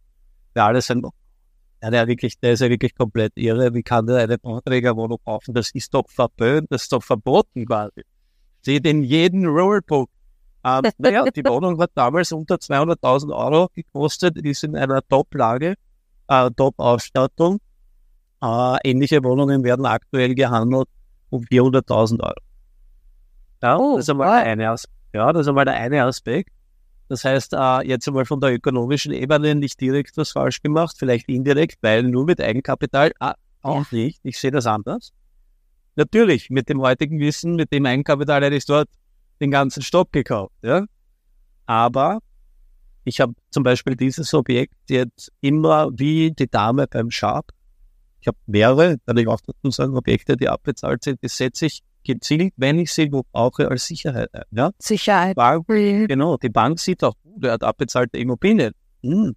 für 0.54 0.64
alle 0.64 0.82
sagen, 0.82 1.04
ja, 1.82 1.92
der, 1.92 2.08
wirklich, 2.08 2.40
der 2.40 2.54
ist 2.54 2.60
ja 2.60 2.70
wirklich 2.70 2.96
komplett 2.96 3.34
irre. 3.36 3.74
Wie 3.74 3.84
kann 3.84 4.06
der 4.08 4.18
eine 4.18 4.38
Bauträgerwohnung 4.38 5.20
kaufen? 5.24 5.54
Das 5.54 5.72
ist 5.72 5.94
doch 5.94 6.10
verböhnt, 6.10 6.68
das 6.70 6.84
ist 6.84 6.92
doch 6.92 7.04
verboten 7.04 7.66
quasi. 7.66 8.04
Seht 8.62 8.86
in 8.86 9.04
jedem 9.04 9.46
Rulebook. 9.46 10.10
Ähm, 10.66 10.82
naja, 10.98 11.24
die 11.26 11.46
Wohnung 11.46 11.80
hat 11.80 11.92
damals 11.96 12.32
unter 12.34 12.56
200.000 12.56 13.34
Euro 13.34 13.70
gekostet, 13.74 14.38
ist 14.38 14.64
in 14.66 14.76
einer 14.76 15.02
Top-Lage, 15.08 15.76
äh, 16.28 16.52
Top-Ausstattung. 16.52 17.60
Äh, 18.42 18.78
ähnliche 18.84 19.24
Wohnungen 19.24 19.64
werden 19.64 19.86
aktuell 19.86 20.36
gehandelt 20.36 20.90
um 21.30 21.44
400.000 21.44 22.22
Euro. 22.22 22.34
Ja, 23.62 23.78
oh, 23.78 23.96
das 23.96 24.06
ist 24.06 24.10
einmal 24.10 24.40
wow. 24.40 24.48
eine 24.48 24.76
ja, 25.14 25.34
das 25.34 25.42
ist 25.42 25.48
einmal 25.48 25.66
der 25.66 25.76
eine 25.76 26.04
Aspekt. 26.04 26.52
Das 27.08 27.26
heißt, 27.26 27.54
äh, 27.54 27.88
jetzt 27.88 28.08
einmal 28.08 28.26
von 28.26 28.40
der 28.40 28.54
ökonomischen 28.54 29.12
Ebene 29.12 29.56
nicht 29.56 29.82
direkt 29.82 30.16
was 30.18 30.32
falsch 30.32 30.62
gemacht, 30.62 30.96
vielleicht 30.98 31.28
indirekt, 31.28 31.80
weil 31.82 32.04
nur 32.04 32.26
mit 32.26 32.40
Eigenkapital 32.40 33.12
äh, 33.20 33.34
auch 33.62 33.92
nicht. 33.92 34.20
Ich 34.24 34.40
sehe 34.40 34.52
das 34.52 34.68
anders. 34.68 35.12
Natürlich, 35.96 36.50
mit 36.50 36.70
dem 36.70 36.82
heutigen 36.82 37.20
Wissen, 37.20 37.56
mit 37.56 37.74
dem 37.74 37.86
Eigenkapital 37.86 38.44
hätte 38.44 38.56
ich 38.56 38.66
dort 38.66 38.88
den 39.42 39.50
ganzen 39.52 39.82
Stock 39.82 40.12
gekauft. 40.12 40.54
Ja? 40.62 40.86
Aber 41.66 42.20
ich 43.04 43.20
habe 43.20 43.34
zum 43.50 43.64
Beispiel 43.64 43.96
dieses 43.96 44.34
Objekt 44.34 44.76
jetzt 44.88 45.32
immer 45.42 45.90
wie 45.92 46.32
die 46.32 46.50
Dame 46.50 46.88
beim 46.88 47.10
Sharp 47.10 47.52
ich 48.22 48.28
habe 48.28 48.38
mehrere, 48.46 48.98
kann 49.06 49.18
ich 49.18 49.28
auch 49.28 49.40
dazu 49.42 49.72
sagen, 49.72 49.96
Objekte, 49.96 50.36
die 50.36 50.50
abbezahlt 50.50 51.04
sind, 51.04 51.22
die 51.24 51.28
setze 51.28 51.68
ich 51.68 51.82
gezielt, 52.04 52.54
wenn 52.58 52.80
ich 52.80 52.92
sie 52.92 53.12
wo 53.12 53.24
brauche, 53.32 53.70
als 53.70 53.86
Sicherheit 53.86 54.34
ein. 54.34 54.44
Ja? 54.52 54.72
Sicherheit. 54.80 55.36
Bank, 55.36 55.68
genau, 55.68 56.38
die 56.38 56.50
Bank 56.50 56.80
sieht 56.80 57.04
auch, 57.04 57.16
uh, 57.24 57.40
der 57.40 57.54
hat 57.54 57.64
abbezahlte 57.64 58.18
Immobilien. 58.18 58.74
Hm. 59.04 59.36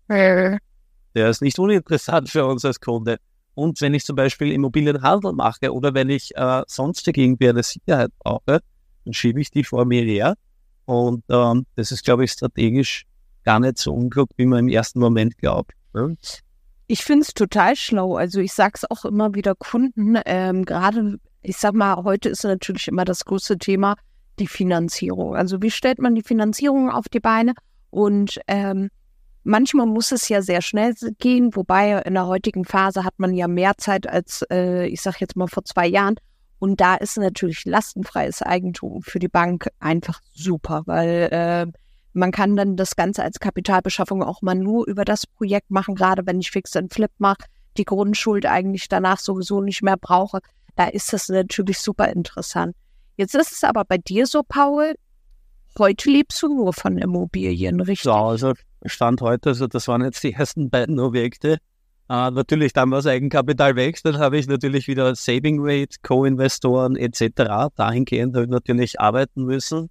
Der 1.15 1.29
ist 1.29 1.43
nicht 1.43 1.59
uninteressant 1.59 2.31
für 2.31 2.47
uns 2.47 2.65
als 2.65 2.81
Kunde. 2.81 3.19
Und 3.55 3.81
wenn 3.81 3.93
ich 3.95 4.05
zum 4.05 4.17
Beispiel 4.17 4.51
Immobilienhandel 4.51 5.33
mache 5.35 5.73
oder 5.73 5.93
wenn 5.93 6.09
ich 6.09 6.35
äh, 6.37 6.62
sonstig 6.67 7.19
irgendwie 7.19 7.51
eine 7.51 7.62
Sicherheit 7.62 8.11
brauche, 8.19 8.61
dann 9.05 9.12
schiebe 9.12 9.41
ich 9.41 9.51
die 9.51 9.65
vor 9.65 9.85
mir 9.85 10.03
her. 10.03 10.37
Und 10.87 11.23
ähm, 11.29 11.67
das 11.77 11.93
ist, 11.93 12.05
glaube 12.05 12.25
ich, 12.25 12.33
strategisch 12.33 13.05
gar 13.45 13.61
nicht 13.61 13.79
so 13.79 13.93
unklug, 13.93 14.31
wie 14.37 14.47
man 14.47 14.61
im 14.61 14.69
ersten 14.69 15.01
Moment 15.01 15.37
glaubt. 15.37 15.73
Ich 16.92 17.04
finde 17.04 17.22
es 17.22 17.32
total 17.32 17.75
schlau. 17.75 18.16
Also 18.16 18.40
ich 18.40 18.52
sage 18.52 18.72
es 18.75 18.90
auch 18.90 19.06
immer 19.06 19.34
wieder 19.34 19.54
Kunden, 19.54 20.18
ähm, 20.26 20.66
gerade, 20.66 21.16
ich 21.40 21.56
sag 21.56 21.72
mal, 21.72 22.04
heute 22.04 22.28
ist 22.28 22.44
natürlich 22.44 22.87
immer 22.87 23.06
das 23.06 23.25
größte 23.25 23.56
Thema 23.56 23.94
die 24.38 24.46
Finanzierung. 24.46 25.34
Also 25.34 25.62
wie 25.62 25.70
stellt 25.70 26.00
man 26.00 26.14
die 26.14 26.22
Finanzierung 26.22 26.90
auf 26.90 27.08
die 27.08 27.18
Beine? 27.18 27.54
Und 27.88 28.38
ähm, 28.46 28.90
manchmal 29.42 29.87
muss 29.87 30.12
es 30.12 30.28
ja 30.28 30.42
sehr 30.42 30.61
schnell 30.61 30.92
gehen, 31.18 31.56
wobei 31.56 31.92
in 32.02 32.12
der 32.12 32.26
heutigen 32.26 32.66
Phase 32.66 33.04
hat 33.04 33.14
man 33.16 33.32
ja 33.32 33.49
mehr 33.49 33.72
Zeit 33.78 34.06
als, 34.06 34.44
äh, 34.52 34.87
ich 34.87 35.00
sag 35.00 35.18
jetzt 35.22 35.34
mal, 35.34 35.49
vor 35.49 35.64
zwei 35.64 35.87
Jahren. 35.87 36.16
Und 36.58 36.82
da 36.82 36.96
ist 36.96 37.16
natürlich 37.16 37.64
lastenfreies 37.64 38.42
Eigentum 38.42 39.00
für 39.00 39.18
die 39.18 39.28
Bank 39.28 39.66
einfach 39.80 40.20
super, 40.34 40.82
weil 40.84 41.28
äh, 41.32 41.72
man 42.14 42.31
kann 42.31 42.57
dann 42.57 42.76
das 42.76 42.97
Ganze 42.97 43.23
als 43.23 43.40
Kapitalbeschaffung 43.40 44.23
auch 44.23 44.42
mal 44.42 44.54
nur 44.54 44.87
über 44.87 45.04
das 45.04 45.26
Projekt 45.26 45.71
machen, 45.71 45.95
gerade 45.95 46.26
wenn 46.26 46.40
ich 46.40 46.50
Fix 46.50 46.76
and 46.76 46.92
Flip 46.92 47.11
mache, 47.19 47.45
die 47.76 47.85
Grundschuld 47.85 48.47
eigentlich 48.47 48.88
danach 48.88 49.19
sowieso 49.19 49.61
nicht 49.61 49.83
mehr 49.83 49.97
brauche. 49.97 50.40
Da 50.76 50.87
ist 50.88 51.12
das 51.12 51.28
natürlich 51.28 51.78
super 51.78 52.09
interessant. 52.09 52.75
Jetzt 53.16 53.35
ist 53.35 53.52
es 53.52 53.64
aber 53.64 53.85
bei 53.85 53.99
dir 53.99 54.26
so, 54.26 54.42
Paul, 54.47 54.95
heute 55.78 56.11
lebst 56.11 56.42
du 56.42 56.49
nur 56.49 56.73
von 56.73 56.99
Immobilien, 56.99 57.81
richtig? 57.81 58.04
Ja, 58.04 58.23
also 58.23 58.52
Stand 58.85 59.21
heute, 59.21 59.50
also 59.50 59.66
das 59.66 59.88
waren 59.88 60.02
jetzt 60.02 60.23
die 60.23 60.33
ersten 60.33 60.71
beiden 60.71 60.99
Objekte. 60.99 61.59
Äh, 62.09 62.31
natürlich 62.31 62.73
dann, 62.73 62.90
was 62.90 63.07
Eigenkapital 63.07 63.76
wächst, 63.76 64.04
dann 64.04 64.19
habe 64.19 64.38
ich 64.38 64.47
natürlich 64.47 64.88
wieder 64.88 65.14
Saving 65.14 65.59
Rate, 65.61 65.97
Co-Investoren 66.02 66.97
etc. 66.97 67.71
Dahingehend 67.76 68.35
habe 68.35 68.45
ich 68.45 68.50
natürlich 68.50 69.00
arbeiten 69.00 69.45
müssen 69.45 69.88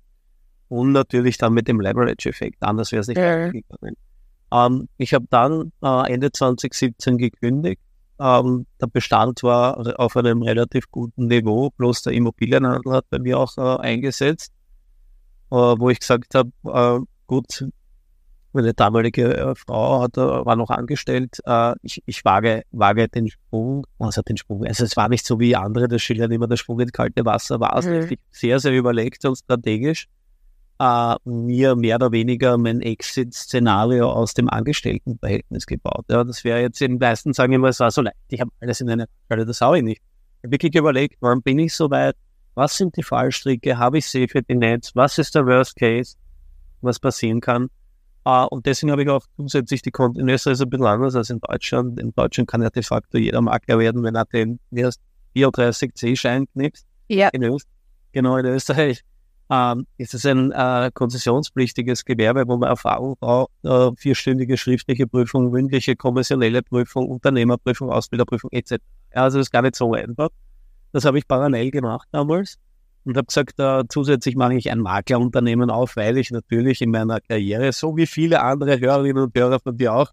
und 0.72 0.94
natürlich 0.94 1.38
dann 1.38 1.54
mit 1.54 1.68
dem 1.68 1.82
Leverage-Effekt. 1.82 2.63
Anders 2.63 2.94
wäre 2.94 3.01
es 3.01 3.08
nicht 3.08 3.18
ja. 3.18 3.50
gegangen. 3.50 3.98
Ähm, 4.54 4.88
ich 4.98 5.13
habe 5.13 5.25
dann 5.30 5.74
äh, 5.84 6.13
Ende 6.13 6.32
2017 6.32 7.18
gekündigt. 7.18 7.82
Ähm, 8.18 8.66
der 8.80 8.88
Bestand 8.88 9.44
war 9.44 10.00
auf 10.00 10.16
einem 10.16 10.42
relativ 10.42 10.90
guten 10.90 11.28
Niveau, 11.28 11.72
bloß 11.72 12.04
der 12.04 12.13
Immobilienhandel 12.13 12.94
hat 12.94 13.06
bei 13.10 13.20
mir 13.20 13.38
auch 13.38 13.58
äh, 13.58 13.82
eingesetzt, 13.82 14.54
äh, 15.51 15.56
wo 15.56 15.90
ich 15.90 16.00
gesagt 16.00 16.36
habe, 16.36 16.51
äh, 16.63 17.06
gut, 17.28 17.66
meine 18.54 18.74
damalige 18.74 19.36
äh, 19.36 19.56
Frau 19.56 20.04
hat, 20.04 20.18
äh, 20.18 20.22
war 20.22 20.56
noch 20.56 20.70
angestellt. 20.70 21.40
Ich, 21.82 22.01
ich 22.06 22.24
wage, 22.24 22.63
wage 22.72 23.10
den 23.10 23.30
Sprung, 23.30 23.86
also 24.00 24.22
den 24.22 24.38
Sprung. 24.38 24.63
Also 24.66 24.86
es 24.86 24.96
war 24.96 25.10
nicht 25.10 25.25
so 25.25 25.38
wie 25.38 25.54
andere, 25.54 25.90
das 25.90 26.01
schildern 26.01 26.32
immer 26.32 26.48
der 26.48 26.56
Sprung 26.56 26.80
ins 26.80 26.94
kalte 26.94 27.25
Wasser 27.25 27.60
war. 27.60 27.78
Es 27.78 27.86
mhm. 27.86 28.16
sehr, 28.32 28.60
sehr 28.60 28.72
überlegt 28.72 29.25
und 29.25 29.38
strategisch. 29.38 30.08
Äh, 30.82 31.16
mir 31.26 31.76
mehr 31.76 31.98
oder 31.98 32.12
weniger 32.12 32.58
mein 32.58 32.82
Exit-Szenario 32.82 34.12
aus 34.12 34.34
dem 34.34 34.50
Angestelltenverhältnis 34.50 35.68
gebaut. 35.68 36.06
Ja, 36.10 36.24
das 36.24 36.44
wäre 36.44 36.60
jetzt 36.60 36.82
in 36.82 36.98
meisten 36.98 37.34
sagen 37.34 37.54
immer, 37.54 37.68
es 37.68 37.80
war 37.80 37.92
so 37.92 38.02
leicht. 38.02 38.18
Ich 38.30 38.42
habe 38.42 38.50
alles 38.62 38.82
in 38.82 38.90
einer 38.90 39.06
Stelle, 39.26 39.46
das 39.46 39.62
habe 39.62 39.78
ich 39.78 39.84
nicht. 39.84 40.02
Ich 40.40 40.46
habe 40.46 40.54
wirklich 40.54 40.74
überlegt, 40.74 41.18
warum 41.20 41.44
bin 41.44 41.60
ich 41.60 41.76
so 41.76 41.92
weit? 41.92 42.16
Was 42.56 42.78
sind 42.78 42.98
die 42.98 43.04
Fallstricke? 43.04 43.78
Habe 43.78 44.00
ich 44.00 44.08
Safety 44.08 44.56
Netz? 44.56 44.90
Was 44.96 45.20
ist 45.20 45.36
der 45.36 45.46
Worst 45.46 45.76
Case? 45.76 46.16
Was 46.82 46.98
passieren 46.98 47.42
kann? 47.42 47.68
Uh, 48.28 48.48
und 48.50 48.66
deswegen 48.66 48.92
habe 48.92 49.04
ich 49.04 49.10
auch 49.10 49.28
zusätzlich 49.38 49.84
die 49.84 49.92
Konten. 49.92 50.22
In 50.22 50.30
Österreich 50.30 50.54
ist 50.54 50.62
es 50.62 50.66
ein 50.66 50.70
bisschen 50.72 50.88
anders 50.88 51.16
als 51.16 51.30
in 51.30 51.40
Deutschland. 51.42 52.00
In 52.00 52.12
Deutschland 52.16 52.50
kann 52.50 52.64
ja 52.64 52.72
de 52.72 52.82
facto 52.82 53.20
jeder 53.20 53.42
Makler 53.42 53.78
werden, 53.78 54.02
wenn 54.02 54.16
er 54.16 54.26
den 54.26 54.60
34C-Schein 55.36 56.48
knipst. 56.54 56.88
Ja. 57.08 57.30
In 57.30 57.56
genau, 58.14 58.38
in 58.38 58.48
Österreich 58.48 59.04
ähm, 59.51 59.86
ist 59.98 60.13
es 60.13 60.25
ein 60.25 60.51
äh, 60.51 60.91
konzessionspflichtiges 60.93 62.05
Gewerbe, 62.05 62.48
wo 62.48 62.55
man 62.55 62.70
Erfahrung 62.70 63.17
braucht, 63.20 63.51
äh, 63.63 63.91
vierstündige 63.98 64.55
schriftliche 64.55 65.08
Prüfung, 65.08 65.51
mündliche 65.51 65.98
kommerzielle 65.98 66.63
Prüfung, 66.63 67.10
Unternehmerprüfung, 67.10 67.89
Ausbilderprüfung 67.91 68.50
etc. 68.53 68.77
Ja, 69.13 69.24
also 69.24 69.39
das 69.39 69.48
ist 69.48 69.51
gar 69.51 69.62
nicht 69.62 69.75
so 69.75 69.93
einfach. 69.93 70.29
Das 70.93 71.03
habe 71.03 71.17
ich 71.17 71.27
parallel 71.27 71.70
gemacht 71.70 72.08
damals 72.12 72.58
und 73.03 73.17
habe 73.17 73.27
gesagt, 73.27 73.60
äh, 73.60 73.84
zusätzlich 73.89 74.38
mache 74.38 74.55
ich 74.55 74.72
ein 74.72 74.79
Maklerunternehmen 74.79 75.70
auf, 75.70 75.98
weil 75.98 76.17
ich 76.17 76.31
natürlich 76.31 76.81
in 76.81 76.91
meiner 76.91 77.20
Karriere, 77.20 77.74
so 77.74 77.98
wie 77.98 78.08
viele 78.08 78.41
andere 78.41 78.79
Hörerinnen 78.79 79.24
und 79.24 79.38
Hörer 79.38 79.60
von 79.60 79.75
dir 79.75 79.93
auch, 79.93 80.12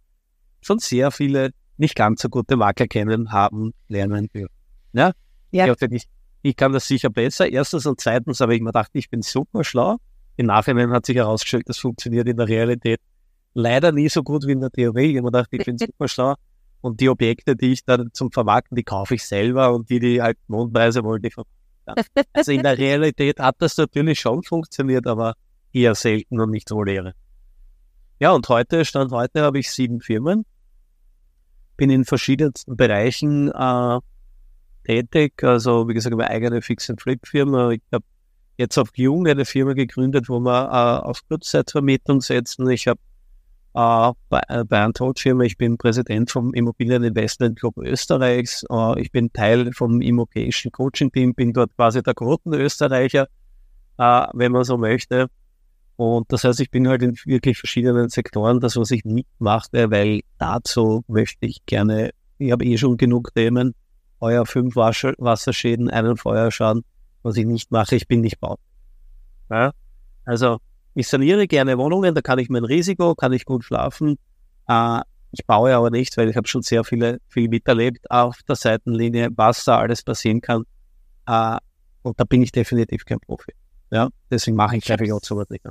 schon 0.60 0.80
sehr 0.80 1.12
viele 1.12 1.50
nicht 1.76 1.94
ganz 1.94 2.22
so 2.22 2.28
gute 2.28 2.56
Makler 2.56 2.88
kennen 2.88 3.30
haben, 3.30 3.72
lernen 3.86 4.28
dürfen. 4.34 4.52
Ja? 4.94 5.12
ja. 5.52 5.72
Ich, 5.90 6.08
ich 6.48 6.56
kann 6.56 6.72
das 6.72 6.88
sicher 6.88 7.10
besser. 7.10 7.48
Erstens 7.48 7.86
und 7.86 8.00
zweitens 8.00 8.40
habe 8.40 8.54
ich 8.54 8.60
mir 8.60 8.68
gedacht, 8.68 8.90
ich 8.94 9.10
bin 9.10 9.22
super 9.22 9.64
schlau. 9.64 9.96
Im 10.36 10.46
Nachhinein 10.46 10.90
hat 10.90 11.04
sich 11.06 11.16
herausgestellt, 11.16 11.68
das 11.68 11.78
funktioniert 11.78 12.28
in 12.28 12.36
der 12.36 12.48
Realität 12.48 13.00
leider 13.54 13.92
nie 13.92 14.08
so 14.08 14.22
gut 14.22 14.46
wie 14.46 14.52
in 14.52 14.60
der 14.60 14.70
Theorie. 14.70 15.10
Ich 15.10 15.16
habe 15.16 15.24
mir 15.24 15.32
gedacht, 15.32 15.48
ich 15.50 15.64
bin 15.64 15.78
super 15.78 16.08
schlau. 16.08 16.34
Und 16.80 17.00
die 17.00 17.08
Objekte, 17.08 17.56
die 17.56 17.72
ich 17.72 17.84
dann 17.84 18.10
zum 18.12 18.30
Vermarkten, 18.30 18.76
die 18.76 18.84
kaufe 18.84 19.16
ich 19.16 19.24
selber 19.24 19.74
und 19.74 19.90
die, 19.90 19.98
die 19.98 20.22
halt 20.22 20.38
Mondpreise 20.46 21.02
wollen, 21.02 21.20
die 21.22 21.30
vermarkten 21.30 21.58
also 22.32 22.52
in 22.52 22.62
der 22.62 22.78
Realität 22.78 23.40
hat 23.40 23.56
das 23.58 23.76
natürlich 23.76 24.20
schon 24.20 24.42
funktioniert, 24.42 25.06
aber 25.06 25.34
eher 25.72 25.94
selten 25.94 26.40
und 26.40 26.50
nicht 26.50 26.68
so 26.68 26.82
Lehre. 26.82 27.14
Ja, 28.20 28.32
und 28.32 28.48
heute, 28.48 28.84
Stand 28.84 29.12
heute, 29.12 29.42
habe 29.42 29.58
ich 29.58 29.70
sieben 29.70 30.00
Firmen, 30.00 30.44
bin 31.76 31.90
in 31.90 32.04
verschiedensten 32.04 32.76
Bereichen 32.76 33.48
äh, 33.48 33.98
tätig, 34.88 35.44
also 35.44 35.86
wie 35.86 35.94
gesagt, 35.94 36.14
eine 36.14 36.28
eigene 36.28 36.62
Fix-and-Flip-Firma. 36.62 37.72
Ich 37.72 37.82
habe 37.92 38.04
jetzt 38.56 38.78
auf 38.78 38.88
Jung 38.96 39.26
eine 39.26 39.44
Firma 39.44 39.74
gegründet, 39.74 40.28
wo 40.28 40.40
wir 40.40 40.64
äh, 40.64 41.06
auf 41.06 41.20
Kurzzeitvermietung 41.28 42.22
setzen. 42.22 42.68
Ich 42.70 42.88
habe 42.88 42.98
äh, 43.74 44.12
bei, 44.30 44.40
äh, 44.48 44.64
bei 44.64 44.82
einer 44.82 44.94
Todfirma. 44.94 45.44
Ich 45.44 45.58
bin 45.58 45.76
Präsident 45.76 46.30
vom 46.30 46.54
Immobilieninvestment 46.54 47.58
Club 47.58 47.76
Österreichs. 47.78 48.64
Äh, 48.70 49.00
ich 49.00 49.12
bin 49.12 49.30
Teil 49.32 49.72
vom 49.74 50.00
Immocation 50.00 50.72
Coaching 50.72 51.12
Team, 51.12 51.34
bin 51.34 51.52
dort 51.52 51.76
quasi 51.76 52.02
der 52.02 52.14
Quotenösterreicher, 52.14 53.28
äh, 53.98 54.26
wenn 54.32 54.52
man 54.52 54.64
so 54.64 54.78
möchte. 54.78 55.28
Und 55.96 56.32
das 56.32 56.44
heißt, 56.44 56.60
ich 56.60 56.70
bin 56.70 56.88
halt 56.88 57.02
in 57.02 57.14
wirklich 57.26 57.58
verschiedenen 57.58 58.08
Sektoren 58.08 58.60
das, 58.60 58.76
was 58.76 58.90
ich 58.90 59.04
nicht 59.04 59.28
mache, 59.38 59.90
weil 59.90 60.20
dazu 60.38 61.04
möchte 61.08 61.44
ich 61.46 61.66
gerne, 61.66 62.10
ich 62.38 62.52
habe 62.52 62.64
eh 62.64 62.78
schon 62.78 62.96
genug 62.96 63.34
Themen, 63.34 63.74
Feuer, 64.18 64.46
fünf 64.46 64.76
Wasser, 64.76 65.14
Wasserschäden, 65.18 65.90
einen 65.90 66.16
Feuerschaden. 66.16 66.84
Was 67.22 67.36
ich 67.36 67.46
nicht 67.46 67.70
mache, 67.70 67.96
ich 67.96 68.06
bin 68.06 68.20
nicht 68.20 68.40
baut. 68.40 68.60
Ja? 69.50 69.72
Also 70.24 70.58
ich 70.94 71.08
saniere 71.08 71.46
gerne 71.46 71.78
Wohnungen, 71.78 72.14
da 72.14 72.20
kann 72.20 72.38
ich 72.38 72.48
mein 72.48 72.64
Risiko, 72.64 73.14
kann 73.14 73.32
ich 73.32 73.44
gut 73.44 73.64
schlafen. 73.64 74.18
Äh, 74.68 75.00
ich 75.30 75.44
baue 75.46 75.74
aber 75.74 75.90
nicht, 75.90 76.16
weil 76.16 76.28
ich 76.28 76.36
habe 76.36 76.48
schon 76.48 76.62
sehr 76.62 76.84
viele, 76.84 77.18
viel 77.28 77.48
miterlebt 77.48 78.10
auf 78.10 78.36
der 78.48 78.56
Seitenlinie, 78.56 79.28
was 79.36 79.64
da 79.64 79.78
alles 79.78 80.02
passieren 80.02 80.40
kann. 80.40 80.64
Äh, 81.26 81.58
und 82.02 82.18
da 82.18 82.24
bin 82.24 82.42
ich 82.42 82.52
definitiv 82.52 83.04
kein 83.04 83.20
Profi. 83.20 83.52
Ja, 83.90 84.08
deswegen 84.30 84.56
mache 84.56 84.76
ich 84.76 84.84
gleich 84.84 85.12
auch 85.12 85.20
sowas 85.22 85.48
nicht. 85.50 85.64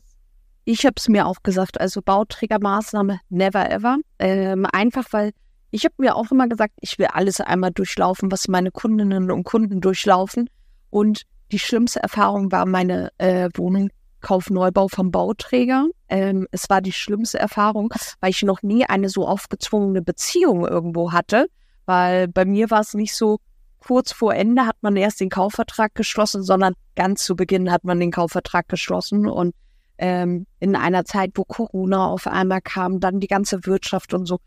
Ich 0.65 0.85
habe 0.85 0.95
es 0.97 1.07
mir 1.07 1.25
auch 1.25 1.43
gesagt, 1.43 1.79
also 1.79 2.01
Bauträgermaßnahme 2.01 3.19
never 3.29 3.69
ever. 3.71 3.97
Ähm, 4.19 4.65
einfach 4.71 5.05
weil 5.11 5.31
ich 5.71 5.85
habe 5.85 5.95
mir 5.97 6.15
auch 6.15 6.31
immer 6.31 6.47
gesagt, 6.47 6.73
ich 6.79 6.97
will 6.97 7.07
alles 7.07 7.41
einmal 7.41 7.71
durchlaufen, 7.71 8.31
was 8.31 8.47
meine 8.47 8.71
Kundinnen 8.71 9.31
und 9.31 9.43
Kunden 9.43 9.81
durchlaufen. 9.81 10.49
Und 10.89 11.23
die 11.51 11.59
schlimmste 11.59 12.01
Erfahrung 12.01 12.51
war 12.51 12.65
meine 12.65 13.11
äh, 13.17 13.49
Wohnung 13.55 13.89
Kaufneubau 14.21 14.87
vom 14.87 15.11
Bauträger. 15.11 15.87
Ähm, 16.09 16.47
es 16.51 16.69
war 16.69 16.81
die 16.81 16.91
schlimmste 16.91 17.39
Erfahrung, 17.39 17.93
weil 18.19 18.31
ich 18.31 18.43
noch 18.43 18.61
nie 18.63 18.85
eine 18.85 19.09
so 19.09 19.27
aufgezwungene 19.27 20.01
Beziehung 20.01 20.65
irgendwo 20.65 21.11
hatte. 21.11 21.47
Weil 21.85 22.27
bei 22.27 22.45
mir 22.45 22.69
war 22.69 22.81
es 22.81 22.93
nicht 22.93 23.15
so, 23.15 23.39
kurz 23.79 24.11
vor 24.11 24.33
Ende 24.33 24.65
hat 24.65 24.77
man 24.81 24.95
erst 24.97 25.21
den 25.21 25.29
Kaufvertrag 25.29 25.95
geschlossen, 25.95 26.43
sondern 26.43 26.73
ganz 26.95 27.23
zu 27.23 27.35
Beginn 27.35 27.71
hat 27.71 27.83
man 27.83 27.99
den 27.99 28.11
Kaufvertrag 28.11 28.67
geschlossen. 28.67 29.27
Und 29.27 29.55
ähm, 29.97 30.45
in 30.59 30.75
einer 30.75 31.05
Zeit, 31.05 31.31
wo 31.35 31.43
Corona 31.43 32.07
auf 32.07 32.27
einmal 32.27 32.61
kam, 32.61 32.99
dann 32.99 33.19
die 33.19 33.27
ganze 33.27 33.65
Wirtschaft 33.65 34.13
und 34.13 34.25
so. 34.25 34.39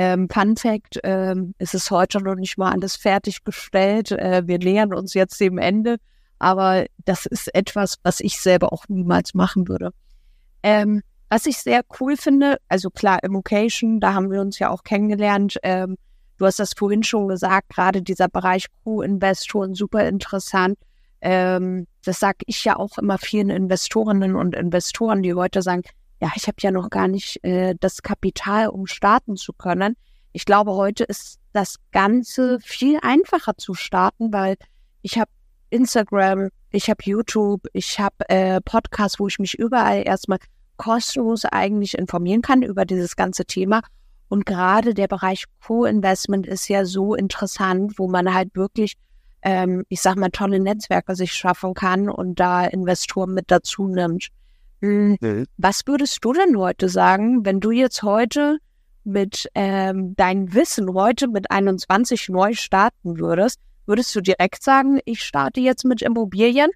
Ähm, 0.00 0.28
Fun 0.30 0.56
Fact, 0.56 1.00
ähm, 1.02 1.54
ist 1.58 1.74
es 1.74 1.90
heute 1.90 2.20
noch 2.20 2.36
nicht 2.36 2.56
mal 2.56 2.72
alles 2.72 2.94
fertiggestellt. 2.94 4.12
Äh, 4.12 4.46
wir 4.46 4.58
nähern 4.58 4.94
uns 4.94 5.14
jetzt 5.14 5.40
dem 5.40 5.58
Ende 5.58 5.96
aber 6.38 6.86
das 7.04 7.26
ist 7.26 7.54
etwas, 7.54 7.96
was 8.02 8.20
ich 8.20 8.40
selber 8.40 8.72
auch 8.72 8.84
niemals 8.88 9.34
machen 9.34 9.68
würde. 9.68 9.90
Ähm, 10.62 11.02
was 11.28 11.46
ich 11.46 11.58
sehr 11.58 11.82
cool 12.00 12.16
finde, 12.16 12.58
also 12.68 12.90
klar, 12.90 13.22
Immocation, 13.22 14.00
da 14.00 14.14
haben 14.14 14.30
wir 14.30 14.40
uns 14.40 14.58
ja 14.58 14.70
auch 14.70 14.82
kennengelernt. 14.82 15.58
Ähm, 15.62 15.96
du 16.38 16.46
hast 16.46 16.58
das 16.58 16.72
vorhin 16.76 17.02
schon 17.02 17.28
gesagt, 17.28 17.68
gerade 17.70 18.02
dieser 18.02 18.28
Bereich 18.28 18.66
Crew-Investoren, 18.82 19.74
super 19.74 20.08
interessant. 20.08 20.78
Ähm, 21.20 21.86
das 22.04 22.20
sage 22.20 22.38
ich 22.46 22.64
ja 22.64 22.76
auch 22.76 22.96
immer 22.98 23.18
vielen 23.18 23.50
Investorinnen 23.50 24.36
und 24.36 24.54
Investoren, 24.54 25.22
die 25.22 25.34
heute 25.34 25.62
sagen, 25.62 25.82
ja, 26.20 26.30
ich 26.34 26.46
habe 26.46 26.56
ja 26.60 26.70
noch 26.70 26.90
gar 26.90 27.08
nicht 27.08 27.42
äh, 27.44 27.74
das 27.78 28.02
Kapital, 28.02 28.68
um 28.68 28.86
starten 28.86 29.36
zu 29.36 29.52
können. 29.52 29.96
Ich 30.32 30.44
glaube, 30.44 30.72
heute 30.72 31.04
ist 31.04 31.38
das 31.52 31.76
Ganze 31.92 32.58
viel 32.60 32.98
einfacher 33.02 33.56
zu 33.56 33.74
starten, 33.74 34.32
weil 34.32 34.56
ich 35.02 35.18
habe 35.18 35.30
Instagram, 35.70 36.48
ich 36.70 36.90
habe 36.90 37.02
YouTube, 37.04 37.66
ich 37.72 37.98
habe 38.00 38.28
äh, 38.28 38.60
Podcasts, 38.60 39.18
wo 39.18 39.28
ich 39.28 39.38
mich 39.38 39.58
überall 39.58 40.02
erstmal 40.04 40.38
kostenlos 40.76 41.44
eigentlich 41.44 41.96
informieren 41.96 42.42
kann 42.42 42.62
über 42.62 42.84
dieses 42.84 43.16
ganze 43.16 43.44
Thema. 43.44 43.80
Und 44.28 44.44
gerade 44.44 44.94
der 44.94 45.08
Bereich 45.08 45.44
Co-Investment 45.66 46.46
ist 46.46 46.68
ja 46.68 46.84
so 46.84 47.14
interessant, 47.14 47.98
wo 47.98 48.08
man 48.08 48.34
halt 48.34 48.54
wirklich, 48.54 48.94
ähm, 49.42 49.84
ich 49.88 50.02
sag 50.02 50.16
mal, 50.16 50.30
tolle 50.30 50.60
Netzwerke 50.60 51.14
sich 51.14 51.32
schaffen 51.32 51.74
kann 51.74 52.08
und 52.10 52.38
da 52.38 52.64
Investoren 52.64 53.32
mit 53.34 53.50
dazu 53.50 53.88
nimmt. 53.88 54.28
Hm, 54.80 55.16
mhm. 55.20 55.46
Was 55.56 55.86
würdest 55.86 56.24
du 56.24 56.32
denn 56.32 56.56
heute 56.56 56.88
sagen, 56.88 57.44
wenn 57.44 57.60
du 57.60 57.70
jetzt 57.70 58.02
heute 58.02 58.58
mit 59.04 59.48
ähm, 59.54 60.14
deinem 60.16 60.52
Wissen 60.54 60.92
heute 60.92 61.28
mit 61.28 61.50
21 61.50 62.28
neu 62.28 62.52
starten 62.54 63.18
würdest, 63.18 63.58
würdest 63.86 64.14
du 64.14 64.20
direkt 64.20 64.62
sagen, 64.62 65.00
ich 65.04 65.24
starte 65.24 65.60
jetzt 65.60 65.84
mit 65.84 66.02
Immobilien? 66.02 66.70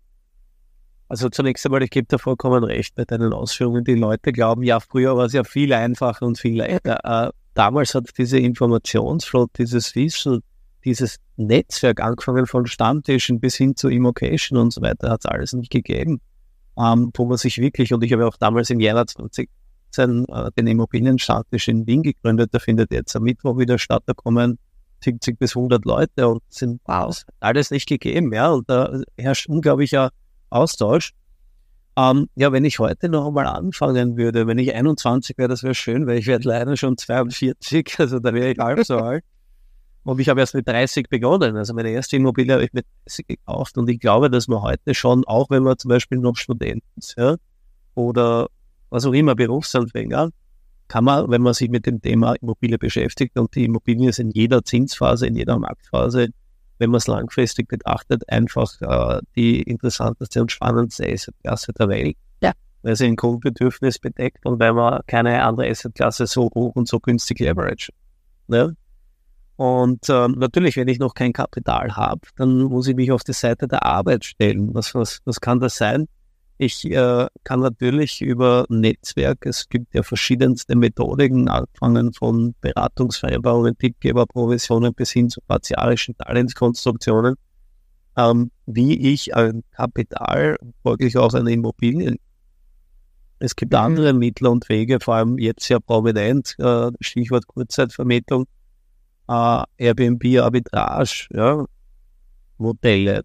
Also 1.09 1.28
zunächst 1.28 1.66
einmal, 1.66 1.82
ich 1.82 1.90
gebe 1.90 2.06
dir 2.06 2.18
vollkommen 2.18 2.64
recht 2.64 2.94
bei 2.94 3.04
deinen 3.04 3.35
Ausführungen. 3.35 3.85
Die 3.85 3.94
Leute 3.94 4.32
glauben, 4.32 4.62
ja, 4.62 4.80
früher 4.80 5.14
war 5.14 5.26
es 5.26 5.35
ja 5.35 5.44
viel 5.44 5.73
einfacher 5.75 6.25
und 6.25 6.38
viel 6.38 6.56
leichter. 6.56 7.00
Äh, 7.04 7.30
damals 7.52 7.94
hat 7.94 8.09
diese 8.16 8.38
Informationsflut, 8.38 9.50
dieses 9.59 9.94
Wissen, 9.94 10.40
dieses 10.87 11.18
Netzwerk, 11.37 12.00
angefangen 12.00 12.47
von 12.47 12.66
Stammtischen 12.66 13.40
bis 13.40 13.56
hin 13.56 13.76
zu 13.76 13.90
Immocation 13.90 14.59
und 14.59 14.73
so 14.73 14.80
weiter, 14.80 15.11
hat 15.11 15.21
es 15.21 15.26
alles 15.26 15.52
nicht 15.52 15.71
gegeben. 15.71 16.21
Ähm, 16.79 17.11
wo 17.14 17.26
man 17.26 17.37
sich 17.37 17.59
wirklich, 17.59 17.93
und 17.93 18.02
ich 18.02 18.12
habe 18.12 18.26
auch 18.26 18.37
damals 18.37 18.71
im 18.71 18.81
Jahr 18.81 19.07
2010 19.07 19.49
äh, 20.29 20.50
den 20.57 20.67
Immobilienstammtisch 20.67 21.69
in 21.69 21.87
Wien 21.87 22.02
gegründet, 22.02 22.52
der 22.55 22.61
findet 22.61 22.93
jetzt 22.93 23.14
am 23.14 23.25
Mittwoch 23.25 23.59
wieder 23.59 23.79
statt, 23.79 24.02
da 24.07 24.14
kommen 24.14 24.59
70 25.05 25.38
bis 25.38 25.57
100 25.57 25.85
Leute 25.85 26.29
und 26.29 26.43
sind 26.49 26.81
wow. 26.87 27.14
alles 27.41 27.71
nicht 27.71 27.88
gegeben, 27.88 28.33
ja, 28.33 28.50
und 28.50 28.71
da 28.71 29.00
herrscht 29.19 29.49
unglaublicher 29.49 30.11
Austausch. 30.50 31.12
Ähm, 31.97 32.29
ja, 32.37 32.52
wenn 32.52 32.64
ich 32.64 32.79
heute 32.79 33.11
noch 33.11 33.26
einmal 33.26 33.47
anfangen 33.47 34.17
würde, 34.17 34.47
wenn 34.47 34.57
ich 34.59 34.75
21 34.75 35.37
wäre, 35.37 35.49
das 35.49 35.62
wäre 35.62 35.75
schön, 35.75 36.07
weil 36.07 36.19
ich 36.19 36.26
werde 36.26 36.49
leider 36.49 36.76
schon 36.76 36.97
42, 36.97 37.95
also 37.99 38.19
da 38.19 38.33
wäre 38.33 38.52
ich 38.52 38.59
halb 38.59 38.85
so 38.85 38.97
alt. 38.99 39.25
Und 40.04 40.21
ich 40.21 40.28
habe 40.28 40.40
erst 40.40 40.54
mit 40.54 40.66
30 40.66 41.09
begonnen. 41.09 41.56
Also 41.56 41.75
meine 41.75 41.90
erste 41.90 42.16
Immobilie 42.16 42.54
habe 42.54 42.64
ich 42.64 42.73
mit 42.73 42.87
30 43.06 43.26
gekauft. 43.26 43.78
Und 43.78 43.88
ich 43.88 44.00
glaube, 44.00 44.30
dass 44.30 44.49
man 44.49 44.62
heute 44.62 44.94
schon, 44.94 45.25
auch 45.26 45.50
wenn 45.50 45.62
man 45.62 45.78
zum 45.78 45.90
Beispiel 45.90 46.18
noch 46.18 46.37
Student 46.37 46.82
ist, 46.97 47.14
ja, 47.16 47.37
oder 47.94 48.49
was 48.90 49.06
auch 49.06 49.12
immer, 49.12 49.35
Berufsanfänger, 49.35 50.30
kann 50.88 51.04
man, 51.04 51.30
wenn 51.30 51.40
man 51.40 51.54
sich 51.54 51.71
mit 51.71 51.87
dem 51.87 52.02
Thema 52.02 52.35
Immobilie 52.35 52.78
beschäftigt 52.78 53.38
und 53.38 53.54
die 53.54 53.64
Immobilie 53.64 54.11
ist 54.11 54.18
in 54.18 54.30
jeder 54.30 54.62
Zinsphase, 54.64 55.26
in 55.26 55.37
jeder 55.37 55.59
Marktphase, 55.59 56.28
wenn 56.78 56.90
man 56.90 56.99
es 56.99 57.06
langfristig 57.06 57.68
betrachtet, 57.68 58.28
einfach 58.28 58.80
äh, 58.80 59.21
die 59.37 59.62
interessanteste 59.62 60.42
und 60.42 60.52
spannendste 60.52 61.11
Assetklasse 61.11 61.73
der 61.73 61.88
Welt. 61.88 62.16
Ja. 62.42 62.52
Weil 62.82 62.97
sie 62.97 63.06
ein 63.06 63.16
Grundbedürfnis 63.16 64.00
bedeckt 64.00 64.44
und 64.44 64.59
weil 64.59 64.73
man 64.73 65.00
keine 65.06 65.42
andere 65.44 65.71
Assetklasse 65.71 66.26
so 66.26 66.50
hoch 66.54 66.75
und 66.75 66.88
so 66.88 66.99
günstig 66.99 67.38
leverage. 67.38 67.92
Ne? 68.49 68.76
Und 69.62 70.09
äh, 70.09 70.26
natürlich, 70.26 70.76
wenn 70.76 70.88
ich 70.88 70.99
noch 70.99 71.14
kein 71.14 71.33
Kapital 71.33 71.95
habe, 71.95 72.23
dann 72.35 72.62
muss 72.62 72.88
ich 72.88 72.97
mich 72.97 73.12
auf 73.12 73.23
die 73.23 73.33
Seite 73.33 73.69
der 73.69 73.87
Arbeit 73.87 74.25
stellen. 74.25 74.75
Was, 74.75 74.92
was, 74.92 75.21
was 75.25 75.40
kann 75.40 75.61
das 75.61 75.76
sein? 75.76 76.09
Ich 76.59 76.85
äh, 76.85 77.28
kann 77.45 77.61
natürlich 77.61 78.21
über 78.23 78.66
Netzwerk, 78.69 79.47
es 79.47 79.69
gibt 79.69 79.95
ja 79.95 80.02
verschiedenste 80.02 80.75
Methodiken, 80.75 81.49
angefangen 81.49 82.12
von 82.12 82.57
Beratungsvereinbarungen, 82.61 83.78
Tippgeberprovisionen 83.78 84.95
bis 84.95 85.12
hin 85.12 85.31
zu 85.31 85.40
partialischen 85.42 86.16
Talentskonstruktionen, 86.16 87.37
ähm, 88.16 88.50
wie 88.66 89.12
ich 89.12 89.37
ein 89.37 89.62
Kapital, 89.71 90.57
folglich 90.83 91.16
auch 91.16 91.35
eine 91.35 91.52
Immobilie, 91.52 92.16
es 93.38 93.54
gibt 93.54 93.75
mhm. 93.75 93.78
andere 93.78 94.12
Mittel 94.12 94.49
und 94.49 94.69
Wege, 94.69 94.99
vor 94.99 95.14
allem 95.14 95.38
jetzt 95.38 95.66
sehr 95.66 95.78
prominent, 95.78 96.57
äh, 96.59 96.90
Stichwort 97.00 97.47
Kurzzeitvermittlung, 97.47 98.47
äh, 99.29 99.62
Airbnb-Arbitrage, 99.79 101.26
ja, 101.33 101.67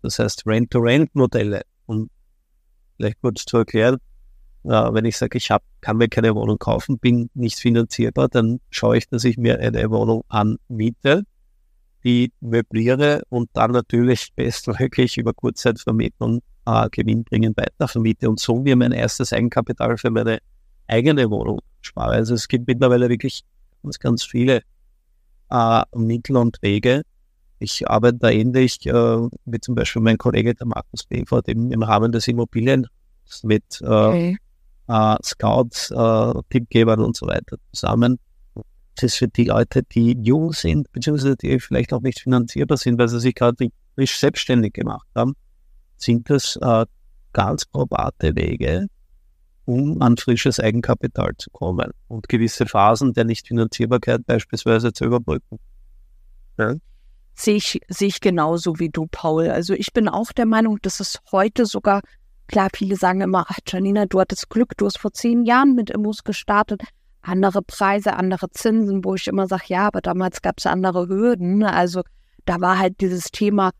das 0.01 0.19
heißt 0.19 0.43
Rent-to-Rent-Modelle. 0.45 1.61
Und 1.85 2.09
vielleicht 2.97 3.21
kurz 3.21 3.45
zu 3.45 3.57
erklären, 3.57 3.97
äh, 4.63 4.69
wenn 4.69 5.05
ich 5.05 5.17
sage, 5.17 5.37
ich 5.37 5.51
hab, 5.51 5.63
kann 5.81 5.97
mir 5.97 6.09
keine 6.09 6.35
Wohnung 6.35 6.59
kaufen, 6.59 6.97
bin 6.99 7.29
nicht 7.33 7.59
finanzierbar, 7.59 8.27
dann 8.27 8.59
schaue 8.69 8.97
ich, 8.97 9.07
dass 9.07 9.23
ich 9.23 9.37
mir 9.37 9.59
eine 9.59 9.89
Wohnung 9.89 10.23
anmiete, 10.27 11.23
die 12.03 12.31
möbliere 12.41 13.21
und 13.29 13.49
dann 13.53 13.71
natürlich 13.71 14.31
bestmöglich 14.35 15.17
über 15.17 15.33
Kurzzeitvermietung 15.33 16.41
äh, 16.65 16.89
gewinnbringend 16.91 17.57
weitervermiete 17.57 18.29
und 18.29 18.39
so 18.39 18.57
mir 18.57 18.75
mein 18.75 18.91
erstes 18.91 19.33
Eigenkapital 19.33 19.97
für 19.97 20.11
meine 20.11 20.39
eigene 20.87 21.29
Wohnung 21.29 21.61
spare. 21.81 22.13
Also 22.13 22.33
es 22.33 22.47
gibt 22.47 22.67
mittlerweile 22.67 23.09
wirklich 23.09 23.43
ganz, 23.83 23.99
ganz 23.99 24.23
viele 24.23 24.61
äh, 25.49 25.83
Mittel 25.95 26.37
und 26.37 26.57
Wege. 26.61 27.03
Ich 27.59 27.89
arbeite 27.89 28.17
da 28.19 28.29
ähnlich 28.29 28.85
äh, 28.85 28.91
wie 28.91 29.59
zum 29.59 29.75
Beispiel 29.75 30.01
mein 30.01 30.17
Kollege 30.17 30.53
der 30.53 30.67
Markus 30.67 31.03
Befort 31.05 31.47
im, 31.47 31.71
im 31.71 31.81
Rahmen 31.81 32.11
des 32.11 32.27
Immobilien 32.27 32.87
mit 33.43 33.63
äh, 33.81 33.85
okay. 33.85 34.37
äh, 34.87 35.15
Scouts, 35.23 35.91
äh, 35.91 36.33
Tippgebern 36.49 36.99
und 36.99 37.17
so 37.17 37.27
weiter 37.27 37.57
zusammen. 37.73 38.19
Das 38.95 39.03
ist 39.03 39.17
für 39.17 39.27
die 39.27 39.45
Leute, 39.45 39.83
die 39.83 40.17
jung 40.21 40.53
sind, 40.53 40.91
beziehungsweise 40.91 41.35
die 41.35 41.59
vielleicht 41.59 41.93
auch 41.93 42.01
nicht 42.01 42.19
finanzierbar 42.19 42.77
sind, 42.77 42.97
weil 42.99 43.07
sie 43.07 43.19
sich 43.19 43.35
gerade 43.35 43.69
frisch 43.95 44.17
selbstständig 44.17 44.73
gemacht 44.73 45.07
haben, 45.15 45.33
sind 45.97 46.29
das 46.29 46.57
äh, 46.61 46.85
ganz 47.33 47.65
probate 47.65 48.35
Wege, 48.35 48.87
um 49.67 50.01
an 50.01 50.15
frisches 50.15 50.61
Eigenkapital 50.61 51.33
zu 51.37 51.49
kommen 51.51 51.91
und 52.07 52.29
gewisse 52.29 52.65
Phasen 52.65 53.13
der 53.13 53.25
Nichtfinanzierbarkeit 53.25 54.25
beispielsweise 54.25 54.93
zu 54.93 55.03
überbrücken. 55.03 55.59
Ja? 56.57 56.75
Sehe 57.35 57.57
ich, 57.57 57.81
sehe 57.89 58.07
ich 58.07 58.21
genauso 58.21 58.79
wie 58.79 58.89
du, 58.89 59.07
Paul. 59.11 59.49
Also 59.49 59.73
ich 59.73 59.91
bin 59.91 60.07
auch 60.07 60.31
der 60.31 60.45
Meinung, 60.45 60.79
dass 60.81 61.01
es 61.01 61.19
heute 61.33 61.65
sogar, 61.65 62.01
klar, 62.47 62.69
viele 62.73 62.95
sagen 62.95 63.19
immer, 63.19 63.45
ach 63.49 63.59
Janina, 63.67 64.05
du 64.05 64.21
hattest 64.21 64.49
Glück, 64.49 64.77
du 64.77 64.85
hast 64.85 64.99
vor 64.99 65.11
zehn 65.11 65.43
Jahren 65.43 65.75
mit 65.75 65.89
Immos 65.89 66.23
gestartet. 66.23 66.81
Andere 67.21 67.61
Preise, 67.61 68.13
andere 68.13 68.49
Zinsen, 68.51 69.03
wo 69.03 69.15
ich 69.15 69.27
immer 69.27 69.47
sage, 69.47 69.65
ja, 69.67 69.85
aber 69.87 69.99
damals 69.99 70.41
gab 70.41 70.59
es 70.59 70.65
andere 70.65 71.09
Hürden. 71.09 71.63
Also 71.63 72.03
da 72.45 72.61
war 72.61 72.79
halt 72.79 73.01
dieses 73.01 73.31
Thema, 73.31 73.71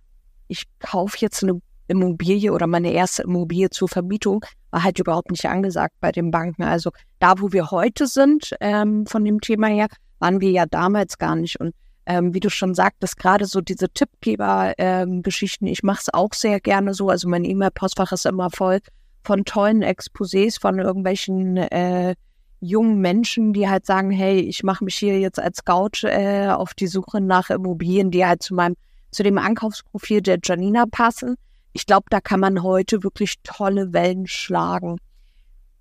ich 0.50 0.66
kaufe 0.80 1.18
jetzt 1.22 1.44
eine 1.44 1.62
Immobilie 1.88 2.52
oder 2.52 2.68
meine 2.68 2.92
erste 2.92 3.24
Immobilie 3.24 3.70
zur 3.70 3.88
Vermietung 3.88 4.44
war 4.72 4.84
halt 4.84 5.00
überhaupt 5.00 5.32
nicht 5.32 5.46
angesagt 5.46 5.96
bei 6.00 6.12
den 6.12 6.32
Banken. 6.32 6.64
Also 6.64 6.92
da, 7.20 7.40
wo 7.40 7.52
wir 7.52 7.72
heute 7.72 8.08
sind, 8.08 8.56
ähm, 8.60 9.06
von 9.06 9.24
dem 9.24 9.42
Thema 9.42 9.68
her, 9.68 9.88
waren 10.20 10.42
wir 10.42 10.52
ja 10.52 10.66
damals 10.66 11.18
gar 11.18 11.36
nicht. 11.36 11.60
Und 11.60 11.74
ähm, 12.06 12.34
wie 12.34 12.40
du 12.40 12.50
schon 12.50 12.74
sagtest, 12.74 13.18
gerade 13.18 13.46
so 13.46 13.62
diese 13.62 13.90
Tippgeber-Geschichten, 13.90 15.68
ähm, 15.68 15.72
ich 15.72 15.84
mache 15.84 16.02
es 16.02 16.14
auch 16.14 16.34
sehr 16.34 16.60
gerne 16.60 16.94
so. 16.94 17.10
Also 17.10 17.28
mein 17.28 17.44
E-Mail-Postfach 17.44 18.12
ist 18.12 18.26
immer 18.26 18.50
voll 18.50 18.80
von 19.24 19.44
tollen 19.44 19.84
Exposés 19.84 20.60
von 20.60 20.80
irgendwelchen 20.80 21.58
äh, 21.58 22.16
jungen 22.60 23.00
Menschen, 23.00 23.54
die 23.54 23.70
halt 23.70 23.86
sagen, 23.86 24.10
hey, 24.10 24.40
ich 24.40 24.64
mache 24.64 24.84
mich 24.84 24.96
hier 24.96 25.20
jetzt 25.20 25.40
als 25.40 25.58
Scout 25.58 26.04
äh, 26.08 26.48
auf 26.48 26.74
die 26.74 26.88
Suche 26.88 27.22
nach 27.22 27.50
Immobilien, 27.50 28.10
die 28.10 28.26
halt 28.26 28.42
zu 28.42 28.56
meinem, 28.56 28.76
zu 29.12 29.24
dem 29.24 29.38
Ankaufsprofil 29.38 30.22
der 30.22 30.40
Janina 30.42 30.86
passen 30.90 31.36
ich 31.74 31.86
glaube, 31.86 32.06
da 32.10 32.22
kann 32.22 32.40
man 32.40 32.64
heute 32.64 33.04
wirklich 33.04 33.36
tolle 33.44 33.94
Wellen 33.94 34.28
schlagen. 34.28 34.98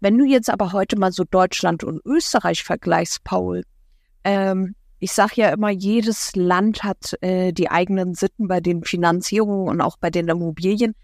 Wenn 0.00 0.18
du 0.18 0.24
jetzt 0.24 0.50
aber 0.50 0.72
heute 0.72 0.98
mal 0.98 1.12
so 1.12 1.24
Deutschland 1.24 1.82
und 1.84 2.04
Österreich 2.04 2.64
vergleichst, 2.64 3.24
Paul, 3.24 3.62
ähm, 4.24 4.74
ich 4.98 5.12
sage 5.12 5.34
ja 5.36 5.48
immer, 5.50 5.70
jedes 5.70 6.34
Land 6.36 6.82
hat 6.82 7.14
äh, 7.22 7.52
die 7.52 7.70
eigenen 7.70 8.14
Sitten 8.14 8.48
bei 8.48 8.60
den 8.60 8.84
Finanzierungen 8.84 9.68
und 9.68 9.80
auch 9.80 9.96
bei 9.98 10.10
den 10.10 10.28
Immobilien. 10.28 10.94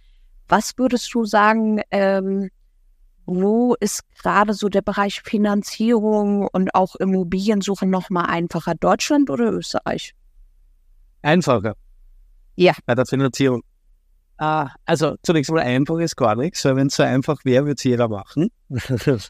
Was 0.48 0.76
würdest 0.76 1.12
du 1.14 1.24
sagen, 1.24 1.80
ähm, 1.90 2.50
wo 3.26 3.74
ist 3.78 4.02
gerade 4.20 4.54
so 4.54 4.68
der 4.68 4.82
Bereich 4.82 5.22
Finanzierung 5.22 6.48
und 6.48 6.74
auch 6.74 6.96
Immobiliensuche 6.96 7.86
nochmal 7.86 8.26
einfacher? 8.26 8.74
Deutschland 8.74 9.30
oder 9.30 9.52
Österreich? 9.52 10.14
Einfacher. 11.22 11.74
Ja. 12.56 12.74
Bei 12.84 12.94
der 12.94 13.06
Finanzierung. 13.06 13.62
Uh, 14.42 14.66
also 14.86 15.14
zunächst 15.22 15.52
mal 15.52 15.60
einfach 15.60 16.00
ist 16.00 16.16
gar 16.16 16.34
nichts, 16.34 16.64
weil 16.64 16.74
wenn 16.74 16.88
es 16.88 16.96
so 16.96 17.04
einfach 17.04 17.44
wäre, 17.44 17.64
würde 17.64 17.76
es 17.76 17.84
jeder 17.84 18.08
machen. 18.08 18.48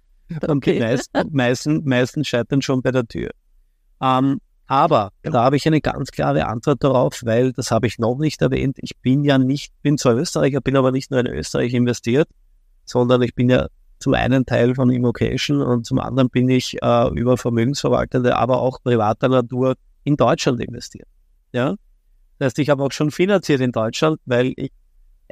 Und 0.49 0.65
die 0.65 0.81
meisten, 0.81 1.29
meisten, 1.33 1.85
meisten 1.85 2.25
scheitern 2.25 2.63
schon 2.63 2.81
bei 2.81 2.93
der 2.93 3.07
Tür. 3.07 3.29
Ähm, 4.01 4.41
aber 4.67 5.11
da 5.21 5.45
habe 5.45 5.57
ich 5.57 5.67
eine 5.67 5.83
ganz 5.83 6.13
klare 6.13 6.47
Antwort 6.47 6.83
darauf, 6.83 7.21
weil 7.25 7.53
das 7.53 7.71
habe 7.71 7.89
ich 7.89 7.99
noch 7.99 8.17
nicht 8.17 8.41
erwähnt. 8.41 8.79
Ich 8.81 8.97
bin 9.03 9.23
ja 9.23 9.37
nicht, 9.37 9.75
bin 9.83 9.99
zwar 9.99 10.15
Österreicher, 10.15 10.63
bin 10.63 10.77
aber 10.77 10.93
nicht 10.93 11.11
nur 11.11 11.21
in 11.21 11.27
Österreich 11.27 11.75
investiert, 11.75 12.29
sondern 12.87 13.21
ich 13.21 13.35
bin 13.35 13.51
ja 13.51 13.67
zum 13.99 14.15
einen 14.15 14.47
Teil 14.47 14.75
von 14.75 14.89
Immocation 14.89 15.61
und 15.61 15.85
zum 15.85 15.99
anderen 15.99 16.31
bin 16.31 16.49
ich 16.49 16.83
äh, 16.83 17.09
über 17.11 17.37
Vermögensverwaltende, 17.37 18.35
aber 18.39 18.63
auch 18.63 18.83
privater 18.83 19.29
Natur 19.29 19.75
in 20.05 20.17
Deutschland 20.17 20.59
investiert. 20.63 21.09
Ja, 21.53 21.75
das 22.39 22.47
heißt, 22.47 22.61
ich 22.61 22.71
habe 22.71 22.83
auch 22.83 22.93
schon 22.93 23.11
finanziert 23.11 23.61
in 23.61 23.73
Deutschland, 23.73 24.19
weil 24.25 24.55
ich 24.57 24.73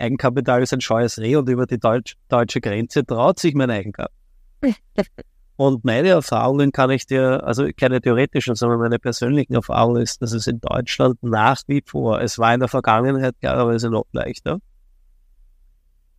Eigenkapital 0.00 0.62
ist 0.62 0.72
ein 0.72 0.80
scheues 0.80 1.18
Reh 1.18 1.36
und 1.36 1.48
über 1.48 1.66
die 1.66 1.78
Deutsch, 1.78 2.16
deutsche 2.28 2.60
Grenze 2.60 3.04
traut 3.04 3.38
sich 3.38 3.54
mein 3.54 3.70
Eigenkapital. 3.70 4.10
und 5.56 5.84
meine 5.84 6.08
Erfahrungen 6.08 6.72
kann 6.72 6.90
ich 6.90 7.06
dir, 7.06 7.44
also 7.44 7.68
keine 7.76 8.00
theoretischen, 8.00 8.54
sondern 8.54 8.80
meine 8.80 8.98
persönlichen 8.98 9.54
Erfahrungen 9.54 10.02
ist, 10.02 10.22
dass 10.22 10.32
es 10.32 10.46
in 10.46 10.60
Deutschland 10.60 11.22
nach 11.22 11.62
wie 11.66 11.82
vor, 11.84 12.20
es 12.20 12.38
war 12.38 12.54
in 12.54 12.60
der 12.60 12.68
Vergangenheit 12.68 13.34
klarerweise 13.40 13.90
noch 13.90 14.06
leichter. 14.12 14.58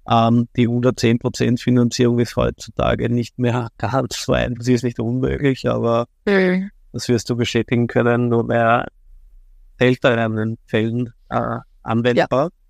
Ähm, 0.10 0.48
die 0.56 0.68
110% 0.68 1.62
Finanzierung 1.62 2.20
ist 2.20 2.36
heutzutage 2.36 3.10
nicht 3.10 3.38
mehr 3.38 3.70
ganz 3.78 4.24
so 4.24 4.34
einfach. 4.34 4.64
Sie 4.64 4.74
ist 4.74 4.84
nicht 4.84 5.00
unmöglich, 5.00 5.70
aber 5.70 6.08
mhm. 6.26 6.72
das 6.92 7.08
wirst 7.08 7.30
du 7.30 7.36
bestätigen 7.36 7.88
können, 7.88 8.30
nur 8.30 8.44
mehr 8.44 8.88
älteren 9.78 10.58
Fällen 10.66 11.14
äh, 11.30 11.60
anwendbar. 11.84 12.46
Ja. 12.46 12.61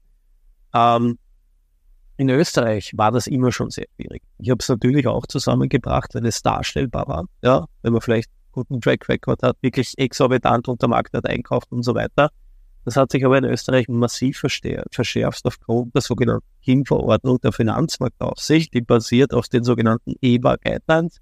Ähm, 0.74 1.18
in 2.18 2.30
Österreich 2.30 2.94
war 2.96 3.12
das 3.12 3.28
immer 3.28 3.52
schon 3.52 3.72
sehr 3.72 3.88
schwierig. 3.96 4.22
Ich 4.38 4.50
habe 4.50 4.60
es 4.62 4.70
natürlich 4.70 5.08
auch 5.08 5.26
zusammengebracht, 5.26 6.14
wenn 6.14 6.26
es 6.26 6.42
darstellbar 6.42 7.08
war. 7.08 7.26
Ja, 7.42 7.66
wenn 7.82 7.94
man 7.94 8.02
vielleicht 8.02 8.30
guten 8.52 8.82
Track 8.82 9.10
Record 9.10 9.42
hat, 9.44 9.58
wirklich 9.62 9.98
exorbitant 9.98 10.68
unter 10.68 10.88
Marktwert 10.88 11.26
einkauft 11.26 11.72
und 11.72 11.84
so 11.84 11.96
weiter. 11.96 12.30
Das 12.84 12.96
hat 12.96 13.12
sich 13.12 13.24
aber 13.26 13.38
in 13.38 13.46
Österreich 13.46 13.88
massiv 13.88 14.40
verschärft 14.40 15.46
aufgrund 15.46 15.94
der 15.94 16.02
sogenannten 16.02 16.48
KIM-Verordnung 16.64 17.40
der 17.42 17.52
Finanzmarktaufsicht, 17.52 18.74
die 18.74 18.82
basiert 18.82 19.34
auf 19.34 19.48
den 19.48 19.64
sogenannten 19.64 20.16
EBA-Guidelines. 20.22 21.18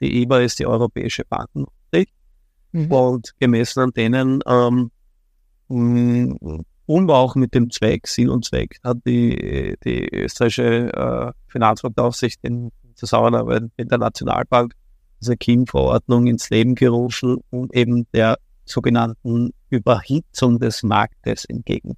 Die 0.00 0.22
EBA 0.22 0.40
ist 0.40 0.60
die 0.60 0.66
Europäische 0.66 1.24
Bankenaufsicht 1.24 2.12
mhm. 2.72 2.92
und 2.92 3.34
gemessen 3.38 3.80
an 3.80 3.90
denen 3.90 4.40
ähm, 4.46 4.90
und 6.90 7.08
auch 7.08 7.36
mit 7.36 7.54
dem 7.54 7.70
Zweck, 7.70 8.08
Sinn 8.08 8.28
und 8.28 8.44
Zweck, 8.44 8.80
hat 8.82 8.96
die, 9.06 9.76
die 9.84 10.12
österreichische 10.12 10.92
äh, 10.92 11.32
Finanzmarktaufsicht 11.46 12.40
in 12.42 12.72
Zusammenarbeit 12.96 13.70
mit 13.76 13.92
der 13.92 13.98
Nationalbank 13.98 14.74
diese 15.20 15.36
KIM-Verordnung 15.36 16.26
ins 16.26 16.50
Leben 16.50 16.74
gerufen, 16.74 17.38
um 17.50 17.68
eben 17.72 18.08
der 18.12 18.38
sogenannten 18.64 19.52
Überhitzung 19.68 20.58
des 20.58 20.82
Marktes 20.82 21.44
entgegen. 21.44 21.96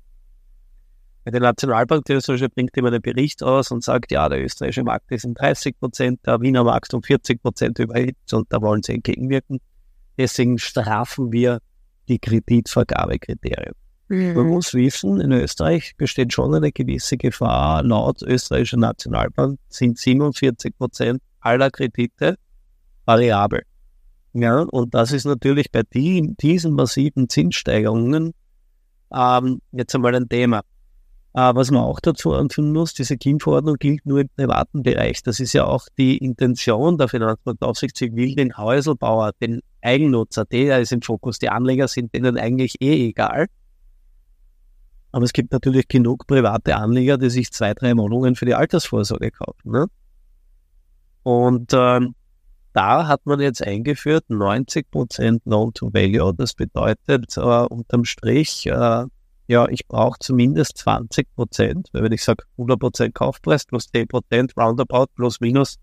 Der 1.24 1.40
Nationalbank 1.40 2.04
der 2.04 2.18
Österreichische 2.18 2.50
bringt 2.50 2.76
immer 2.76 2.88
einen 2.88 3.00
Bericht 3.00 3.42
aus 3.42 3.70
und 3.70 3.82
sagt, 3.82 4.12
ja, 4.12 4.28
der 4.28 4.44
österreichische 4.44 4.84
Markt 4.84 5.10
ist 5.10 5.24
um 5.24 5.32
30 5.32 5.80
Prozent, 5.80 6.20
der 6.26 6.38
Wiener 6.42 6.64
Markt 6.64 6.92
um 6.92 7.02
40 7.02 7.40
Prozent 7.40 7.78
überhitzt 7.78 8.34
und 8.34 8.52
da 8.52 8.60
wollen 8.60 8.82
sie 8.82 8.92
entgegenwirken. 8.92 9.58
Deswegen 10.18 10.58
strafen 10.58 11.32
wir 11.32 11.60
die 12.08 12.18
Kreditvergabekriterien. 12.18 13.72
Mhm. 14.12 14.34
Man 14.34 14.46
muss 14.48 14.74
wissen, 14.74 15.22
in 15.22 15.32
Österreich 15.32 15.94
besteht 15.96 16.34
schon 16.34 16.54
eine 16.54 16.70
gewisse 16.70 17.16
Gefahr. 17.16 17.82
Laut 17.82 18.20
österreichischer 18.20 18.76
Nationalbank 18.76 19.58
sind 19.70 19.96
47 19.96 20.76
Prozent 20.76 21.22
aller 21.40 21.70
Kredite 21.70 22.36
variabel. 23.06 23.62
Ja, 24.34 24.60
und 24.60 24.92
das 24.94 25.12
ist 25.12 25.24
natürlich 25.24 25.72
bei 25.72 25.82
die, 25.94 26.34
diesen 26.38 26.74
massiven 26.74 27.30
Zinssteigerungen 27.30 28.34
ähm, 29.14 29.62
jetzt 29.72 29.94
einmal 29.94 30.14
ein 30.14 30.28
Thema. 30.28 30.60
Äh, 31.32 31.54
was 31.54 31.70
man 31.70 31.82
auch 31.82 31.98
dazu 31.98 32.34
anführen 32.34 32.70
muss, 32.70 32.92
diese 32.92 33.16
KIM-Verordnung 33.16 33.76
gilt 33.76 34.04
nur 34.04 34.20
im 34.20 34.28
privaten 34.36 34.82
Bereich. 34.82 35.22
Das 35.22 35.40
ist 35.40 35.54
ja 35.54 35.64
auch 35.64 35.86
die 35.96 36.18
Intention 36.18 36.98
der 36.98 37.08
Finanzmarktaufsicht. 37.08 37.96
Sie 37.96 38.14
will 38.14 38.34
den 38.34 38.58
Häuselbauer, 38.58 39.32
den 39.40 39.62
Eigennutzer, 39.80 40.44
der 40.44 40.80
ist 40.80 40.92
im 40.92 41.00
Fokus. 41.00 41.38
Die 41.38 41.48
Anleger 41.48 41.88
sind 41.88 42.14
denen 42.14 42.36
eigentlich 42.36 42.74
eh 42.82 43.08
egal. 43.08 43.46
Aber 45.12 45.24
es 45.24 45.32
gibt 45.32 45.52
natürlich 45.52 45.88
genug 45.88 46.26
private 46.26 46.76
Anleger, 46.76 47.18
die 47.18 47.30
sich 47.30 47.52
zwei, 47.52 47.74
drei 47.74 47.96
Wohnungen 47.96 48.34
für 48.34 48.46
die 48.46 48.54
Altersvorsorge 48.54 49.30
kaufen. 49.30 49.70
Ne? 49.70 49.86
Und 51.22 51.72
ähm, 51.74 52.14
da 52.72 53.06
hat 53.06 53.26
man 53.26 53.38
jetzt 53.40 53.62
eingeführt 53.62 54.24
90% 54.30 55.42
Loan-to-Value. 55.44 56.34
Das 56.34 56.54
bedeutet 56.54 57.36
äh, 57.36 57.40
unterm 57.40 58.04
Strich, 58.04 58.66
äh, 58.66 59.04
ja, 59.48 59.68
ich 59.68 59.86
brauche 59.86 60.18
zumindest 60.18 60.78
20%, 60.78 61.88
weil 61.92 62.02
wenn 62.02 62.12
ich 62.12 62.24
sage 62.24 62.44
100% 62.56 63.12
Kaufpreis 63.12 63.66
plus 63.66 63.88
10% 63.92 64.52
Roundabout 64.56 65.08
plus 65.14 65.40
minus 65.40 65.76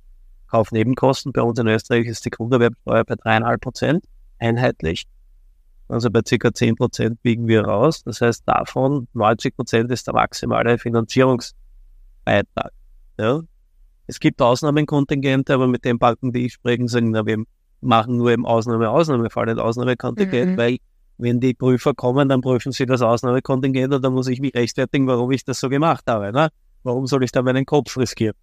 Kaufnebenkosten, 0.48 1.32
bei 1.32 1.44
uns 1.44 1.60
in 1.60 1.68
Österreich 1.68 2.08
ist 2.08 2.26
die 2.26 2.32
Grunderwerbsteuer 2.32 3.04
bei 3.04 3.14
3,5% 3.14 4.02
einheitlich. 4.40 5.06
Also 5.90 6.10
bei 6.12 6.22
ca. 6.22 6.48
10% 6.50 7.18
biegen 7.24 7.48
wir 7.48 7.66
raus. 7.66 8.04
Das 8.04 8.22
heißt, 8.22 8.44
davon 8.46 9.08
90% 9.16 9.92
ist 9.92 10.08
der 10.08 10.14
maximale 10.14 10.78
Finanzierungsbeitrag. 10.78 12.72
Ja? 13.18 13.42
Es 14.06 14.20
gibt 14.20 14.42
Ausnahmekontingente, 14.42 15.54
aber 15.54 15.68
mit 15.68 15.84
den 15.86 15.98
Banken, 15.98 16.32
die 16.32 16.46
ich 16.46 16.54
spreche, 16.54 16.88
sagen, 16.88 17.12
na, 17.12 17.26
wir 17.26 17.44
machen 17.82 18.18
nur 18.18 18.32
im 18.32 18.46
Ausnahme, 18.46 18.90
Ausnahmefall, 18.90 19.48
nicht 19.48 19.60
Ausnahmekontingent, 19.60 20.52
mhm. 20.52 20.58
weil 20.58 20.78
wenn 21.18 21.40
die 21.40 21.54
Prüfer 21.54 21.94
kommen, 21.94 22.30
dann 22.30 22.42
prüfen 22.42 22.72
sie 22.72 22.86
das 22.86 23.02
Ausnahmekontingent 23.02 23.94
und 23.94 24.04
dann 24.04 24.14
muss 24.14 24.28
ich 24.28 24.40
mich 24.40 24.54
rechtfertigen, 24.54 25.08
warum 25.08 25.32
ich 25.32 25.44
das 25.44 25.60
so 25.60 25.70
gemacht 25.70 26.06
habe. 26.08 26.32
Ne? 26.32 26.50
Warum 26.84 27.08
soll 27.08 27.24
ich 27.24 27.32
da 27.32 27.42
meinen 27.42 27.66
Kopf 27.66 27.98
riskieren? 27.98 28.36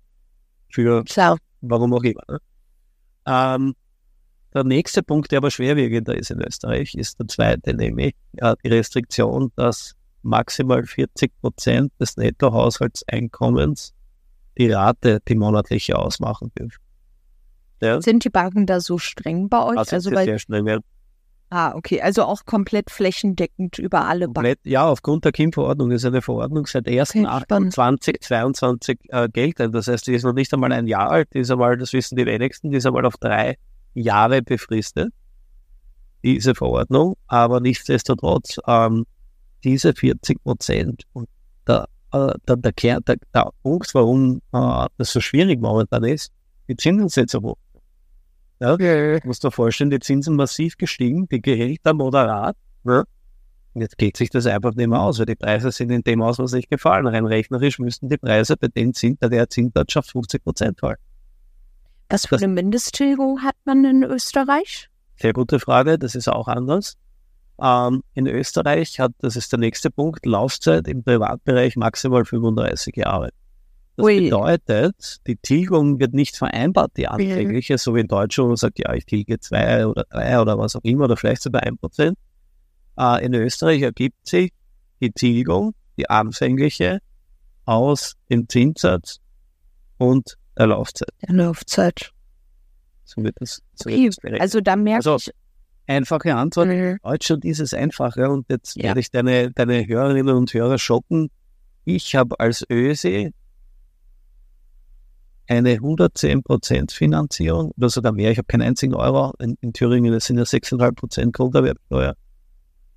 Für 0.71 1.05
Klar. 1.05 1.39
warum 1.61 1.95
auch 1.95 2.03
immer. 2.03 2.23
Ne? 2.29 2.39
Ähm, 3.27 3.75
der 4.57 4.65
nächste 4.65 5.03
Punkt, 5.03 5.31
der 5.31 5.39
aber 5.39 5.51
schwerwiegender 5.51 6.17
ist 6.17 6.31
in 6.31 6.41
Österreich, 6.41 6.95
ist 6.95 7.21
der 7.21 7.29
zweite, 7.29 7.75
nämlich 7.75 8.15
ja, 8.33 8.57
die 8.57 8.69
Restriktion, 8.69 9.53
dass 9.55 9.95
maximal 10.23 10.85
40 10.85 11.31
Prozent 11.41 11.93
des 12.01 12.17
Nettohaushaltseinkommens 12.17 13.93
die 14.59 14.73
Rate, 14.73 15.21
die 15.29 15.35
monatliche 15.35 15.99
ausmachen 15.99 16.51
dürfen. 16.59 16.81
Ja? 17.83 18.01
Sind 18.01 18.25
die 18.25 18.31
Banken 18.31 18.65
da 18.67 18.81
so 18.81 18.97
streng 18.99 19.51
bei 19.51 19.63
euch? 19.63 19.77
Also, 19.77 19.97
also 19.97 20.09
sehr 20.11 20.39
streng, 20.39 20.67
ja. 20.67 20.79
Ah, 21.51 21.75
okay, 21.77 22.01
also 22.01 22.25
auch 22.25 22.45
komplett 22.45 22.91
flächendeckend 22.91 23.79
über 23.79 24.07
alle 24.07 24.25
komplett, 24.25 24.65
Banken. 24.65 24.73
Ja, 24.73 24.89
aufgrund 24.89 25.25
der 25.25 25.31
KIM-Verordnung 25.31 25.93
ist 25.93 26.05
eine 26.05 26.23
Verordnung 26.23 26.67
seit 26.67 26.87
1.8.2022 26.87 28.99
äh, 29.11 29.29
geltend. 29.29 29.73
Das 29.73 29.87
heißt, 29.87 30.09
die 30.09 30.15
ist 30.15 30.25
noch 30.25 30.33
nicht 30.33 30.53
einmal 30.53 30.73
ein 30.73 30.89
Jahr 30.89 31.09
alt, 31.11 31.29
die 31.35 31.39
ist 31.41 31.53
einmal, 31.53 31.77
das 31.77 31.93
wissen 31.93 32.17
die 32.17 32.27
wenigsten, 32.27 32.71
die 32.71 32.79
ist 32.79 32.87
einmal 32.87 33.07
auf 33.07 33.17
drei 33.19 33.59
Jahre 34.01 34.43
befristet, 34.43 35.13
diese 36.23 36.55
Verordnung. 36.55 37.17
Aber 37.27 37.61
nichtsdestotrotz, 37.61 38.59
ähm, 38.67 39.07
diese 39.65 39.95
40 39.95 40.43
Prozent 40.43 41.05
und 41.13 41.29
der 41.67 41.89
äh, 42.13 42.35
der, 42.49 42.57
der, 42.57 42.73
Kern, 42.73 43.03
der, 43.07 43.17
der 43.35 43.51
Punkt, 43.63 43.93
warum 43.95 44.41
äh, 44.53 44.87
das 44.97 45.13
so 45.13 45.21
schwierig 45.21 45.61
momentan 45.61 46.05
ist, 46.05 46.33
die 46.69 46.77
Zinsen 46.77 47.09
sind 47.09 47.31
so 47.31 47.43
hoch. 47.43 47.57
Ja, 48.61 48.73
okay. 48.73 49.21
Du 49.21 49.29
musst 49.29 49.45
dir 49.45 49.51
vorstellen, 49.51 49.91
die 49.91 50.01
Zinsen 50.01 50.37
massiv 50.37 50.77
gestiegen, 50.77 51.29
die 51.29 51.43
Gehälter 51.43 51.93
moderat. 51.93 52.57
Ja. 52.85 53.05
Und 53.75 53.83
jetzt 53.83 53.99
geht 53.99 54.17
sich 54.17 54.31
das 54.31 54.47
einfach 54.47 54.75
nicht 54.75 54.89
mehr 54.89 55.01
aus, 55.01 55.19
weil 55.19 55.27
die 55.27 55.35
Preise 55.35 55.71
sind 55.71 55.91
in 55.91 56.03
dem 56.03 56.23
Ausmaß 56.23 56.53
nicht 56.53 56.71
gefallen. 56.71 57.07
Rein 57.07 57.27
rechnerisch 57.27 57.79
müssten 57.79 58.09
die 58.09 58.17
Preise 58.17 58.57
bei 58.57 58.69
den 58.69 58.95
Zins, 58.95 59.19
der 59.21 59.51
Zinswirtschaft 59.51 60.11
50 60.11 60.43
Prozent 60.43 60.81
fallen. 60.81 60.97
Was 62.09 62.27
für 62.27 62.37
eine 62.37 62.49
Mindesttilgung 62.49 63.43
hat 63.43 63.57
man 63.65 63.85
in 63.85 64.03
Österreich? 64.05 64.89
Sehr 65.17 65.33
gute 65.33 65.59
Frage, 65.59 65.99
das 65.99 66.15
ist 66.15 66.29
auch 66.29 66.47
anders. 66.47 66.97
Ähm, 67.61 68.03
in 68.15 68.27
Österreich 68.27 69.01
hat, 69.01 69.13
das 69.19 69.35
ist 69.35 69.51
der 69.51 69.59
nächste 69.59 69.91
Punkt, 69.91 70.27
Laufzeit 70.27 70.87
im 70.89 71.03
Privatbereich 71.03 71.77
maximal 71.77 72.25
35 72.25 72.97
Jahre. 72.97 73.31
Das 73.97 74.05
Ui. 74.05 74.21
bedeutet, 74.21 75.27
die 75.27 75.37
Tilgung 75.37 75.99
wird 75.99 76.13
nicht 76.13 76.37
vereinbart, 76.37 76.93
die 76.99 77.09
anfängliche, 77.09 77.75
mhm. 77.75 77.79
so 77.79 77.95
wie 77.95 78.01
in 78.01 78.09
Deutschland, 78.09 78.45
wo 78.45 78.49
man 78.51 78.57
sagt, 78.57 78.79
ja, 78.79 78.93
ich 78.93 79.07
tilge 79.07 79.41
zwei 79.41 79.87
oder 79.87 80.05
drei 80.11 80.39
oder 80.39 80.59
was 80.59 80.77
auch 80.77 80.85
immer, 80.85 81.05
oder 81.05 81.17
vielleicht 81.17 81.43
sogar 81.43 81.63
ein 81.63 81.79
Prozent. 81.79 82.19
Äh, 82.99 83.25
in 83.25 83.33
Österreich 83.35 83.81
ergibt 83.81 84.29
sich 84.29 84.53
die 85.01 85.13
Tilgung, 85.13 85.75
die 85.97 86.11
anfängliche, 86.11 87.01
aus 87.65 88.15
dem 88.31 88.49
Zinssatz 88.49 89.19
und 89.97 90.37
der 90.59 90.67
Laufzeit. 90.69 91.11
Der 91.23 91.35
Laufzeit. 91.35 92.13
So 93.05 93.23
wird 93.23 93.37
das. 93.41 93.63
So 93.75 93.91
okay. 93.91 94.05
wird 94.05 94.19
das 94.23 94.41
also 94.41 94.61
da 94.61 94.77
merke 94.77 95.11
also, 95.11 95.17
ich, 95.17 95.35
einfache 95.87 96.35
Antwort. 96.35 96.69
Mhm. 96.69 96.99
Deutschland 97.03 97.45
ist 97.45 97.61
es 97.61 97.75
einfacher 97.75 98.31
und 98.31 98.47
jetzt 98.49 98.77
ja. 98.77 98.85
werde 98.85 99.01
ich 99.01 99.11
deine, 99.11 99.53
deine 99.53 99.87
Hörerinnen 99.87 100.35
und 100.35 100.53
Hörer 100.53 100.79
schocken. 100.79 101.31
Ich 101.85 102.17
habe 102.17 102.41
als 102.41 102.65
ÖSE 102.71 103.31
eine 105.49 105.77
110% 105.77 106.93
Finanzierung 106.93 107.71
oder 107.77 107.89
sogar 107.89 108.13
mehr. 108.13 108.33
Ich 108.33 108.39
habe 108.39 108.47
keinen 108.47 108.63
einzigen 108.63 108.95
Euro. 108.95 109.33
In, 109.39 109.57
in 109.61 109.73
Thüringen 109.73 110.13
das 110.13 110.25
sind 110.25 110.39
ja 110.39 110.45
6,5% 110.45 111.31
Grunderwerbsteuer. 111.31 112.15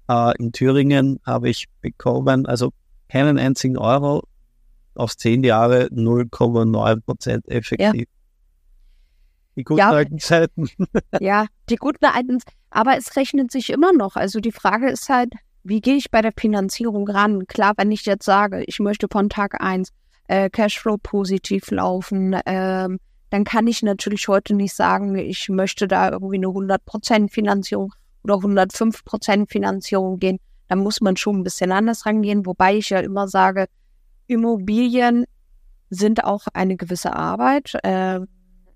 Äh, 0.09 0.33
in 0.39 0.51
Thüringen 0.51 1.19
habe 1.25 1.49
ich 1.49 1.65
bekommen, 1.81 2.47
also 2.47 2.71
keinen 3.09 3.37
einzigen 3.37 3.77
Euro 3.77 4.23
auf 4.99 5.15
zehn 5.15 5.43
Jahre 5.43 5.85
0,9% 5.87 7.47
effektiv. 7.47 7.79
Ja. 7.79 8.05
Die 9.55 9.63
guten 9.63 9.79
ja, 9.79 9.89
alten 9.89 10.19
Zeiten. 10.19 10.69
Ja, 11.19 11.47
die 11.69 11.75
guten 11.75 12.05
alten 12.05 12.39
Zeiten. 12.39 12.55
Aber 12.69 12.97
es 12.97 13.15
rechnet 13.15 13.51
sich 13.51 13.71
immer 13.71 13.91
noch. 13.93 14.15
Also 14.15 14.39
die 14.39 14.51
Frage 14.51 14.89
ist 14.89 15.09
halt, 15.09 15.33
wie 15.63 15.81
gehe 15.81 15.95
ich 15.95 16.11
bei 16.11 16.21
der 16.21 16.31
Finanzierung 16.37 17.07
ran? 17.09 17.47
Klar, 17.47 17.73
wenn 17.77 17.91
ich 17.91 18.05
jetzt 18.05 18.25
sage, 18.25 18.63
ich 18.65 18.79
möchte 18.79 19.07
von 19.11 19.29
Tag 19.29 19.61
1 19.61 19.89
äh, 20.27 20.49
Cashflow 20.49 20.97
positiv 21.01 21.71
laufen, 21.71 22.39
ähm, 22.45 22.99
dann 23.31 23.43
kann 23.43 23.67
ich 23.67 23.83
natürlich 23.83 24.27
heute 24.27 24.55
nicht 24.55 24.75
sagen, 24.75 25.15
ich 25.15 25.49
möchte 25.49 25.87
da 25.87 26.09
irgendwie 26.11 26.37
eine 26.37 26.47
100% 26.47 27.29
Finanzierung 27.29 27.93
oder 28.23 28.35
105% 28.35 29.49
Finanzierung 29.49 30.19
gehen. 30.19 30.39
Da 30.67 30.75
muss 30.75 31.01
man 31.01 31.17
schon 31.17 31.39
ein 31.39 31.43
bisschen 31.43 31.71
anders 31.71 32.05
rangehen, 32.05 32.45
wobei 32.45 32.77
ich 32.77 32.89
ja 32.89 32.99
immer 32.99 33.27
sage, 33.27 33.65
Immobilien 34.29 35.25
sind 35.89 36.23
auch 36.23 36.47
eine 36.53 36.77
gewisse 36.77 37.13
Arbeit. 37.15 37.73
Äh, 37.83 38.21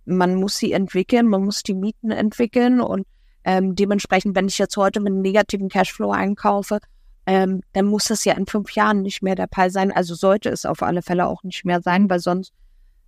man 0.06 0.36
muss 0.36 0.58
sie 0.58 0.74
entwickeln, 0.74 1.28
man 1.28 1.46
muss 1.46 1.64
die 1.64 1.76
Mieten 1.76 2.12
entwickeln 2.12 2.82
und 2.82 3.06
Ähm, 3.46 3.76
dementsprechend, 3.76 4.38
wenn 4.38 4.48
ich 4.48 4.58
jetzt 4.58 4.78
heute 4.78 5.02
mit 5.02 5.12
einem 5.12 5.22
negativen 5.22 5.68
Cashflow 5.68 6.12
einkaufe, 6.12 6.80
ähm, 7.26 7.60
dann 7.74 7.88
muss 7.88 8.06
das 8.06 8.24
ja 8.24 8.36
in 8.36 8.46
fünf 8.46 8.72
Jahren 8.72 9.02
nicht 9.02 9.22
mehr 9.22 9.36
der 9.36 9.50
Fall 9.54 9.70
sein. 9.70 9.92
Also 9.92 10.16
sollte 10.16 10.48
es 10.48 10.66
auf 10.66 10.82
alle 10.82 11.02
Fälle 11.02 11.28
auch 11.28 11.44
nicht 11.44 11.66
mehr 11.66 11.82
sein, 11.82 12.10
weil 12.10 12.20
sonst 12.20 12.54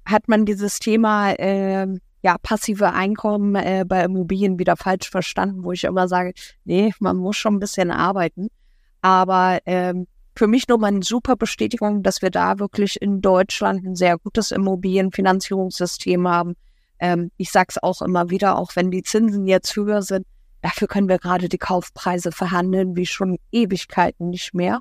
hat 0.04 0.28
man 0.28 0.46
dieses 0.46 0.80
Thema 0.80 1.32
äh, 1.40 1.88
ja 2.22 2.38
passive 2.42 2.92
Einkommen 2.92 3.56
äh, 3.56 3.86
bei 3.88 4.04
Immobilien 4.04 4.60
wieder 4.60 4.76
falsch 4.76 5.10
verstanden, 5.10 5.64
wo 5.64 5.72
ich 5.72 5.86
immer 5.86 6.10
sage, 6.10 6.34
nee, 6.66 6.92
man 7.00 7.16
muss 7.16 7.38
schon 7.38 7.56
ein 7.56 7.62
bisschen 7.62 7.90
arbeiten. 7.90 8.50
Aber 9.02 9.60
ähm, 9.66 10.06
für 10.36 10.48
mich 10.48 10.68
nochmal 10.68 10.92
eine 10.92 11.04
super 11.04 11.36
Bestätigung, 11.36 12.04
dass 12.04 12.22
wir 12.22 12.30
da 12.30 12.60
wirklich 12.60 13.02
in 13.02 13.22
Deutschland 13.22 13.86
ein 13.86 13.96
sehr 13.96 14.18
gutes 14.18 14.52
Immobilienfinanzierungssystem 14.52 16.28
haben. 16.28 16.56
Ähm, 17.00 17.32
ich 17.38 17.52
sage 17.52 17.68
es 17.70 17.82
auch 17.82 18.02
immer 18.02 18.30
wieder, 18.30 18.58
auch 18.58 18.76
wenn 18.76 18.92
die 18.92 19.04
Zinsen 19.04 19.48
jetzt 19.48 19.76
höher 19.76 20.02
sind, 20.02 20.26
dafür 20.62 20.88
können 20.88 21.08
wir 21.08 21.20
gerade 21.20 21.50
die 21.50 21.58
Kaufpreise 21.58 22.32
verhandeln, 22.32 22.96
wie 22.96 23.06
schon 23.06 23.38
Ewigkeiten 23.52 24.30
nicht 24.30 24.54
mehr. 24.54 24.80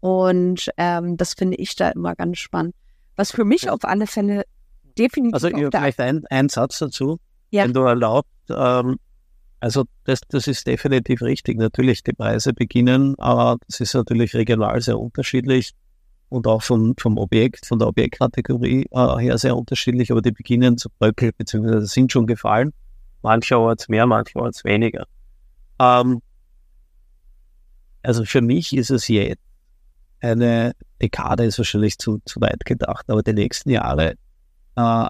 Und 0.00 0.70
ähm, 0.76 1.16
das 1.16 1.34
finde 1.34 1.56
ich 1.56 1.76
da 1.76 1.90
immer 1.90 2.14
ganz 2.14 2.38
spannend. 2.38 2.74
Was 3.16 3.32
für 3.32 3.44
mich 3.44 3.70
auf 3.70 3.84
alle 3.84 4.06
Fälle 4.06 4.44
definitiv. 4.98 5.34
Also 5.34 5.48
vielleicht 5.48 6.00
ein, 6.00 6.24
ein 6.30 6.48
Satz 6.48 6.78
dazu, 6.78 7.18
ja. 7.50 7.64
wenn 7.64 7.72
du 7.72 7.80
erlaubt. 7.80 8.28
Ähm, 8.48 8.98
also 9.66 9.82
das, 10.04 10.20
das 10.28 10.46
ist 10.46 10.64
definitiv 10.68 11.22
richtig. 11.22 11.58
Natürlich, 11.58 12.04
die 12.04 12.12
Preise 12.12 12.52
beginnen, 12.52 13.16
aber 13.18 13.56
das 13.66 13.80
ist 13.80 13.94
natürlich 13.94 14.32
regional 14.36 14.80
sehr 14.80 14.96
unterschiedlich 14.96 15.72
und 16.28 16.46
auch 16.46 16.62
vom, 16.62 16.94
vom 16.96 17.18
Objekt, 17.18 17.66
von 17.66 17.80
der 17.80 17.88
Objektkategorie 17.88 18.86
äh, 18.92 19.16
her 19.18 19.38
sehr 19.38 19.56
unterschiedlich, 19.56 20.12
aber 20.12 20.22
die 20.22 20.30
beginnen 20.30 20.78
zu 20.78 20.88
bröckeln, 21.00 21.32
beziehungsweise 21.36 21.86
sind 21.86 22.12
schon 22.12 22.28
gefallen. 22.28 22.72
Mancherorts 23.22 23.88
mehr, 23.88 24.06
mancherorts 24.06 24.62
weniger. 24.62 25.04
Ähm, 25.80 26.22
also 28.04 28.24
für 28.24 28.42
mich 28.42 28.72
ist 28.72 28.90
es 28.90 29.08
jetzt 29.08 29.42
eine 30.20 30.76
Dekade, 31.02 31.44
ist 31.44 31.58
wahrscheinlich 31.58 31.98
zu, 31.98 32.20
zu 32.24 32.40
weit 32.40 32.64
gedacht, 32.64 33.10
aber 33.10 33.24
die 33.24 33.32
nächsten 33.32 33.70
Jahre 33.70 34.14
äh, 34.76 35.06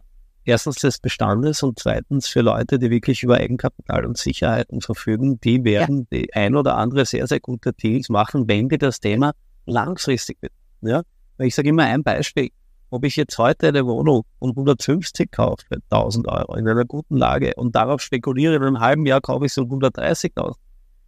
erstens 0.47 0.77
des 0.77 0.99
Bestandes 0.99 1.63
und 1.63 1.79
zweitens 1.79 2.29
für 2.29 2.41
Leute, 2.41 2.79
die 2.79 2.89
wirklich 2.89 3.23
über 3.23 3.37
Eigenkapital 3.37 4.07
und 4.07 4.17
Sicherheiten 4.17 4.81
verfügen, 4.81 5.41
die 5.41 5.65
werden 5.65 6.07
ja. 6.11 6.19
die 6.19 6.35
ein 6.35 6.57
oder 6.57 6.77
andere 6.77 7.05
sehr, 7.05 7.27
sehr 7.27 7.41
gute 7.41 7.73
Deals 7.73 8.09
machen, 8.09 8.49
wenn 8.49 8.69
die 8.69 8.79
das 8.79 9.01
Thema 9.01 9.33
langfristig 9.67 10.39
wird. 10.41 10.53
Ja? 10.83 11.03
Weil 11.37 11.49
ich 11.49 11.55
sage 11.55 11.69
immer 11.69 11.85
ein 11.85 12.03
Beispiel, 12.03 12.51
ob 12.91 13.05
ich 13.05 13.17
jetzt 13.17 13.37
heute 13.39 13.69
eine 13.69 13.85
Wohnung 13.85 14.23
um 14.39 14.51
150 14.51 15.31
kaufe, 15.33 15.65
1000 15.91 16.29
Euro 16.29 16.55
in 16.55 16.69
einer 16.69 16.85
guten 16.85 17.17
Lage 17.17 17.53
und 17.57 17.75
darauf 17.75 18.01
spekuliere, 18.01 18.55
in 18.55 18.63
einem 18.63 18.81
halben 18.81 19.05
Jahr 19.05 19.21
kaufe 19.21 19.47
ich 19.47 19.53
so 19.53 19.63
130.000, 19.63 20.55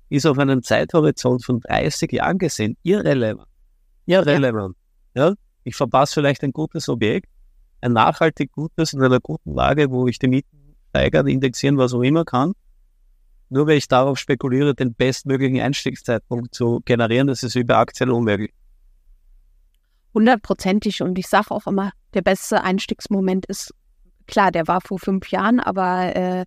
ist 0.09 0.27
auf 0.27 0.39
einem 0.39 0.65
Zeithorizont 0.65 1.45
von 1.45 1.61
30 1.61 2.13
Jahren 2.13 2.39
gesehen 2.39 2.77
irrelevant. 2.83 3.49
Irrelevant. 4.07 4.77
Ja? 5.15 5.29
ja? 5.29 5.35
Ich 5.63 5.77
verpasse 5.77 6.15
vielleicht 6.15 6.43
ein 6.43 6.53
gutes 6.53 6.89
Objekt, 6.89 7.29
ein 7.81 7.93
nachhaltig 7.93 8.53
gutes 8.53 8.93
in 8.93 9.03
einer 9.03 9.21
guten 9.21 9.55
Lage, 9.55 9.91
wo 9.91 10.07
ich 10.07 10.19
die 10.19 10.29
Mieten 10.29 10.75
steigern, 10.91 11.27
indexieren, 11.27 11.79
was 11.79 11.95
auch 11.95 12.03
immer 12.03 12.25
kann. 12.25 12.53
Nur 13.51 13.67
weil 13.67 13.79
ich 13.79 13.89
darauf 13.89 14.19
spekuliere, 14.19 14.75
den 14.75 14.95
bestmöglichen 14.95 15.61
Einstiegszeitpunkt 15.61 16.55
zu 16.55 16.81
generieren, 16.85 17.29
das 17.29 17.43
ist 17.43 17.55
über 17.55 17.79
Aktien 17.79 18.11
unmöglich. 18.11 18.53
Hundertprozentig. 20.13 21.03
Und 21.03 21.19
ich 21.19 21.29
sage 21.29 21.51
auch 21.51 21.67
immer, 21.67 21.93
der 22.15 22.23
beste 22.23 22.63
Einstiegsmoment 22.63 23.47
ist, 23.47 23.73
klar, 24.27 24.51
der 24.51 24.67
war 24.67 24.81
vor 24.81 24.99
fünf 24.99 25.31
Jahren, 25.31 25.61
aber 25.61 26.15
äh, 26.15 26.45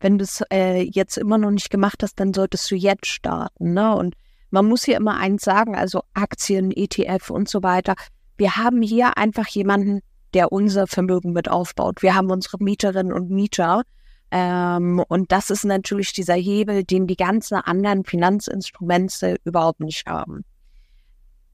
wenn 0.00 0.18
du 0.18 0.24
es 0.24 0.42
äh, 0.52 0.82
jetzt 0.82 1.18
immer 1.18 1.38
noch 1.38 1.50
nicht 1.50 1.70
gemacht 1.70 2.02
hast, 2.02 2.20
dann 2.20 2.32
solltest 2.32 2.70
du 2.70 2.76
jetzt 2.76 3.06
starten. 3.06 3.74
Ne? 3.74 3.94
Und 3.94 4.14
man 4.50 4.66
muss 4.66 4.84
hier 4.84 4.96
immer 4.96 5.18
eins 5.18 5.42
sagen, 5.42 5.74
also 5.74 6.02
Aktien, 6.14 6.70
ETF 6.70 7.30
und 7.30 7.48
so 7.48 7.62
weiter. 7.62 7.94
Wir 8.36 8.56
haben 8.56 8.80
hier 8.80 9.18
einfach 9.18 9.48
jemanden, 9.48 10.00
der 10.34 10.52
unser 10.52 10.86
Vermögen 10.86 11.32
mit 11.32 11.48
aufbaut. 11.48 12.02
Wir 12.02 12.14
haben 12.14 12.30
unsere 12.30 12.62
Mieterinnen 12.62 13.12
und 13.12 13.30
Mieter. 13.30 13.82
Ähm, 14.30 15.02
und 15.08 15.32
das 15.32 15.50
ist 15.50 15.64
natürlich 15.64 16.12
dieser 16.12 16.34
Hebel, 16.34 16.84
den 16.84 17.06
die 17.06 17.16
ganzen 17.16 17.56
anderen 17.56 18.04
Finanzinstrumente 18.04 19.36
überhaupt 19.44 19.80
nicht 19.80 20.06
haben. 20.06 20.44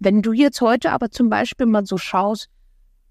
Wenn 0.00 0.22
du 0.22 0.32
jetzt 0.32 0.60
heute 0.60 0.90
aber 0.90 1.10
zum 1.10 1.28
Beispiel 1.28 1.66
mal 1.66 1.87
so 1.87 1.98
schaust, 1.98 2.48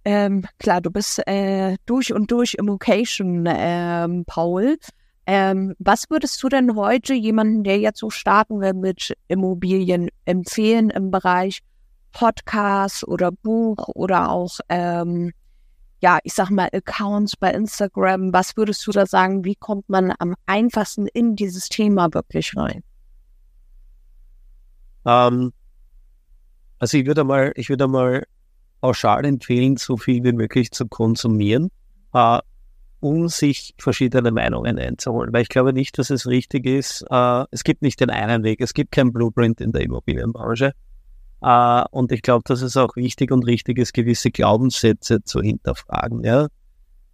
ähm, 0.05 0.45
klar, 0.59 0.81
du 0.81 0.91
bist 0.91 1.25
äh, 1.27 1.77
durch 1.85 2.13
und 2.13 2.29
durch 2.29 2.55
Immocation, 2.55 3.45
ähm, 3.47 4.25
Paul. 4.25 4.77
Ähm, 5.25 5.73
was 5.79 6.09
würdest 6.09 6.43
du 6.43 6.49
denn 6.49 6.75
heute 6.75 7.13
jemanden, 7.13 7.63
der 7.63 7.79
jetzt 7.79 7.99
so 7.99 8.09
starten 8.09 8.59
will 8.59 8.73
mit 8.73 9.13
Immobilien, 9.29 10.09
empfehlen 10.25 10.89
im 10.89 11.11
Bereich 11.11 11.61
Podcast 12.11 13.07
oder 13.07 13.31
Buch 13.31 13.87
oder 13.95 14.29
auch 14.29 14.59
ähm, 14.67 15.31
ja, 16.03 16.19
ich 16.23 16.33
sag 16.33 16.49
mal, 16.49 16.67
Accounts 16.73 17.37
bei 17.37 17.51
Instagram. 17.51 18.33
Was 18.33 18.57
würdest 18.57 18.85
du 18.85 18.91
da 18.91 19.05
sagen? 19.05 19.45
Wie 19.45 19.55
kommt 19.55 19.87
man 19.87 20.13
am 20.19 20.35
einfachsten 20.45 21.07
in 21.07 21.37
dieses 21.37 21.69
Thema 21.69 22.13
wirklich 22.13 22.57
rein? 22.57 22.83
Ähm, 25.05 25.53
also 26.77 26.97
ich 26.97 27.05
würde 27.05 27.23
mal, 27.23 27.53
ich 27.55 27.69
würde 27.69 27.87
mal 27.87 28.25
pauschal 28.81 29.23
empfehlen, 29.23 29.77
so 29.77 29.95
viel 29.95 30.21
wie 30.25 30.33
möglich 30.33 30.71
zu 30.71 30.89
konsumieren, 30.89 31.69
äh, 32.13 32.39
um 32.99 33.29
sich 33.29 33.73
verschiedene 33.77 34.31
Meinungen 34.31 34.77
einzuholen. 34.77 35.31
Weil 35.31 35.43
ich 35.43 35.49
glaube 35.49 35.71
nicht, 35.71 35.97
dass 35.97 36.09
es 36.09 36.27
richtig 36.27 36.65
ist. 36.65 37.05
Äh, 37.09 37.45
es 37.51 37.63
gibt 37.63 37.81
nicht 37.81 38.01
den 38.01 38.09
einen 38.09 38.43
Weg. 38.43 38.59
Es 38.59 38.73
gibt 38.73 38.91
kein 38.91 39.13
Blueprint 39.13 39.61
in 39.61 39.71
der 39.71 39.83
Immobilienbranche. 39.83 40.73
Äh, 41.43 41.83
und 41.91 42.11
ich 42.11 42.21
glaube, 42.21 42.43
dass 42.45 42.61
es 42.61 42.77
auch 42.77 42.95
wichtig 42.95 43.31
und 43.31 43.45
richtig 43.45 43.77
ist, 43.77 43.93
gewisse 43.93 44.31
Glaubenssätze 44.31 45.23
zu 45.23 45.41
hinterfragen. 45.41 46.23
Ja? 46.23 46.47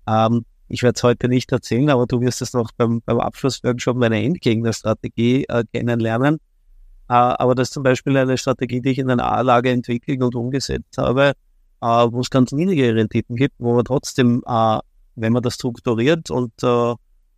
Ähm, 0.07 0.45
ich 0.67 0.83
werde 0.83 0.97
es 0.97 1.03
heute 1.03 1.27
nicht 1.27 1.51
erzählen, 1.51 1.89
aber 1.89 2.05
du 2.05 2.21
wirst 2.21 2.41
es 2.43 2.53
noch 2.53 2.71
beim, 2.77 3.01
beim 3.03 3.19
Abschlussworkshop 3.19 3.97
meine 3.97 4.23
Endgegnerstrategie 4.23 5.45
äh, 5.49 5.63
kennenlernen. 5.73 6.35
Äh, 7.09 7.13
aber 7.13 7.55
das 7.55 7.69
ist 7.69 7.73
zum 7.73 7.81
Beispiel 7.81 8.15
eine 8.17 8.37
Strategie, 8.37 8.81
die 8.81 8.89
ich 8.89 8.99
in 8.99 9.09
einer 9.09 9.25
A-Lage 9.31 9.71
entwickelt 9.71 10.21
und 10.21 10.35
umgesetzt 10.35 10.99
habe, 10.99 11.33
äh, 11.81 11.85
wo 11.85 12.19
es 12.19 12.29
ganz 12.29 12.51
niedrige 12.51 12.93
Renditen 12.93 13.35
gibt, 13.35 13.55
wo 13.57 13.73
man 13.73 13.83
trotzdem, 13.83 14.43
äh, 14.45 14.79
wenn 15.15 15.33
man 15.33 15.41
das 15.41 15.55
strukturiert 15.55 16.29
und 16.29 16.53
äh, 16.61 16.93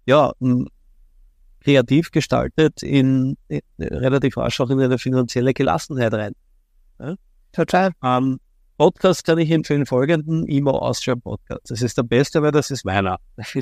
ja, 0.08 0.34
kreativ 1.62 2.12
gestaltet, 2.12 2.84
in, 2.84 3.38
in 3.48 3.62
relativ 3.80 4.36
rasch 4.36 4.60
auch 4.60 4.70
in 4.70 4.82
eine 4.82 4.98
finanzielle 4.98 5.54
Gelassenheit 5.54 6.14
rein. 6.14 6.34
Ja? 7.02 7.16
Total. 7.52 7.92
Ähm, 8.04 8.40
Podcast 8.78 9.26
kann 9.26 9.38
ich 9.38 9.52
empfehlen, 9.52 9.86
folgenden 9.86 10.48
Emo 10.48 10.72
Austria 10.72 11.16
Podcast. 11.16 11.70
Das 11.70 11.82
ist 11.82 11.98
der 11.98 12.04
beste, 12.04 12.42
weil 12.42 12.52
das 12.52 12.72
ist 12.72 12.84
meiner. 12.84 13.18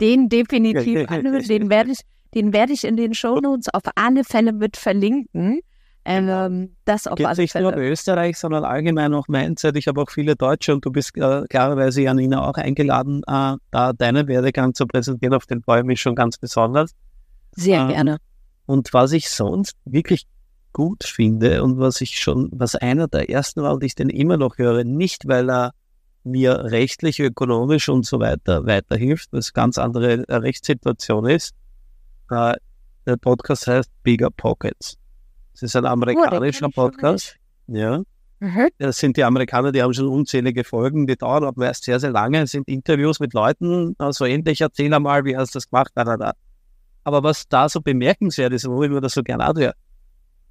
den 0.00 0.28
definitiv 0.28 1.08
anhören, 1.08 1.44
den 1.44 1.70
werde 1.70 1.92
ich, 1.92 2.00
den 2.34 2.52
werde 2.52 2.72
ich 2.72 2.84
in 2.84 2.96
den 2.96 3.14
Shownotes 3.14 3.68
auf 3.72 3.82
alle 3.94 4.24
Fälle 4.24 4.52
mit 4.52 4.76
verlinken. 4.76 5.60
Ähm, 6.06 6.76
das 6.84 7.06
auf 7.06 7.16
Geht 7.16 7.26
alle 7.26 7.36
nicht 7.42 7.52
Fälle. 7.52 7.70
nur 7.70 7.80
Österreich, 7.80 8.36
sondern 8.36 8.64
allgemein 8.64 9.14
auch 9.14 9.26
Mindset. 9.28 9.76
Ich 9.76 9.86
habe 9.86 10.02
auch 10.02 10.10
viele 10.10 10.36
Deutsche 10.36 10.74
und 10.74 10.84
du 10.84 10.90
bist 10.90 11.16
äh, 11.16 11.44
klarerweise, 11.48 12.02
Janina, 12.02 12.46
auch 12.46 12.54
eingeladen, 12.54 13.22
äh, 13.26 13.56
da 13.70 13.92
deinen 13.92 14.28
Werdegang 14.28 14.74
zu 14.74 14.86
präsentieren. 14.86 15.32
Auf 15.32 15.46
den 15.46 15.62
freue 15.62 15.80
ich 15.80 15.86
mich 15.86 16.00
schon 16.00 16.14
ganz 16.14 16.36
besonders. 16.36 16.90
Sehr 17.52 17.80
ähm, 17.80 17.88
gerne. 17.88 18.18
Und 18.66 18.92
was 18.92 19.12
ich 19.12 19.30
sonst 19.30 19.76
wirklich 19.84 20.26
gut 20.74 21.04
finde 21.04 21.62
und 21.62 21.78
was 21.78 22.02
ich 22.02 22.18
schon, 22.18 22.50
was 22.52 22.74
einer 22.74 23.08
der 23.08 23.30
ersten 23.30 23.62
war 23.62 23.72
und 23.72 23.82
ich 23.82 23.94
den 23.94 24.10
immer 24.10 24.36
noch 24.36 24.58
höre, 24.58 24.84
nicht 24.84 25.26
weil 25.26 25.50
er 25.50 25.72
mir 26.24 26.64
rechtlich, 26.64 27.20
ökonomisch 27.20 27.88
und 27.88 28.04
so 28.04 28.20
weiter 28.20 28.66
weiterhilft, 28.66 29.28
was 29.32 29.54
ganz 29.54 29.78
andere 29.78 30.24
Rechtssituation 30.28 31.26
ist. 31.26 31.54
Äh, 32.30 32.54
der 33.06 33.16
Podcast 33.16 33.66
heißt 33.66 33.90
Bigger 34.02 34.30
Pockets. 34.30 34.96
Es 35.54 35.62
ist 35.62 35.76
ein 35.76 35.86
amerikanischer 35.86 36.66
oh, 36.66 36.70
Podcast. 36.70 37.36
Ja. 37.66 38.02
Mhm. 38.40 38.68
Das 38.78 38.98
sind 38.98 39.16
die 39.16 39.24
Amerikaner, 39.24 39.70
die 39.70 39.82
haben 39.82 39.94
schon 39.94 40.08
unzählige 40.08 40.64
Folgen, 40.64 41.06
die 41.06 41.16
dauern 41.16 41.44
aber 41.44 41.66
meist 41.66 41.84
sehr, 41.84 42.00
sehr 42.00 42.10
lange. 42.10 42.42
Es 42.42 42.50
sind 42.50 42.66
Interviews 42.68 43.20
mit 43.20 43.32
Leuten, 43.32 43.94
also 43.98 44.24
ähnlich, 44.24 44.60
erzähl 44.60 44.92
einmal, 44.92 45.24
wie 45.24 45.36
hast 45.36 45.54
du 45.54 45.58
das 45.58 45.70
gemacht, 45.70 45.92
da, 45.94 46.04
da, 46.04 46.16
da. 46.16 46.32
Aber 47.04 47.22
was 47.22 47.46
da 47.48 47.68
so 47.68 47.80
bemerkenswert 47.80 48.52
ist, 48.52 48.66
wo 48.66 48.82
ich 48.82 48.90
mir 48.90 49.00
das 49.00 49.12
so 49.12 49.22
gerne 49.22 49.44
anhöre, 49.44 49.74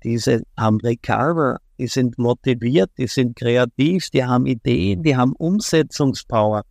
diese 0.03 0.43
Amerikaner, 0.55 1.59
die 1.77 1.87
sind 1.87 2.17
motiviert, 2.17 2.91
die 2.97 3.07
sind 3.07 3.35
kreativ, 3.35 4.09
die 4.09 4.23
haben 4.23 4.45
Ideen, 4.45 5.03
die 5.03 5.15
haben 5.15 5.33
Umsetzungspower. 5.33 6.63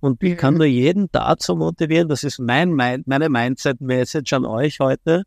Und 0.00 0.22
ich 0.22 0.36
kann 0.36 0.54
mhm. 0.54 0.58
nur 0.58 0.66
jeden 0.66 1.08
dazu 1.12 1.54
motivieren, 1.54 2.08
das 2.08 2.24
ist 2.24 2.40
mein, 2.40 2.72
mein 2.72 3.02
meine 3.06 3.28
Mindset-Message 3.28 4.32
an 4.32 4.46
euch 4.46 4.80
heute, 4.80 5.22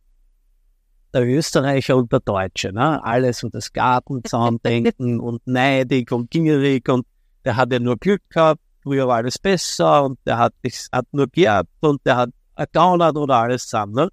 der 1.14 1.26
Österreicher 1.26 1.96
und 1.96 2.12
der 2.12 2.20
Deutsche, 2.20 2.74
ne? 2.74 3.02
alles 3.04 3.44
und 3.44 3.56
das 3.56 3.72
Gartenzaun-Denken 3.72 5.20
und 5.22 5.46
neidig 5.48 6.12
und 6.12 6.30
gierig 6.30 6.90
und 6.90 7.06
der 7.46 7.56
hat 7.56 7.72
ja 7.72 7.80
nur 7.80 7.96
Glück 7.98 8.22
gehabt, 8.30 8.60
früher 8.84 9.08
war 9.08 9.18
alles 9.18 9.40
besser 9.40 10.04
und 10.04 10.20
der 10.26 10.38
hat, 10.40 10.54
hat 10.92 11.06
nur 11.12 11.28
geerbt 11.28 11.70
und 11.82 12.06
der 12.06 12.18
hat 12.18 12.30
hat 12.58 12.76
oder 13.18 13.36
alles 13.36 13.64
zusammen. 13.64 13.94
Ne? 13.94 14.10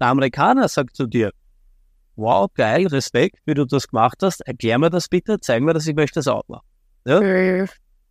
Der 0.00 0.08
Amerikaner 0.08 0.68
sagt 0.68 0.96
zu 0.96 1.06
dir, 1.06 1.30
wow, 2.16 2.48
geil, 2.54 2.86
Respekt, 2.88 3.38
wie 3.46 3.54
du 3.54 3.64
das 3.64 3.88
gemacht 3.88 4.18
hast, 4.22 4.40
erklär 4.42 4.78
mir 4.78 4.90
das 4.90 5.08
bitte, 5.08 5.38
zeig 5.40 5.62
mir 5.62 5.72
das, 5.74 5.86
ich 5.86 5.94
möchte 5.94 6.20
das 6.20 6.28
auch 6.28 6.46
machen. 6.48 6.66
Ja? 7.06 7.18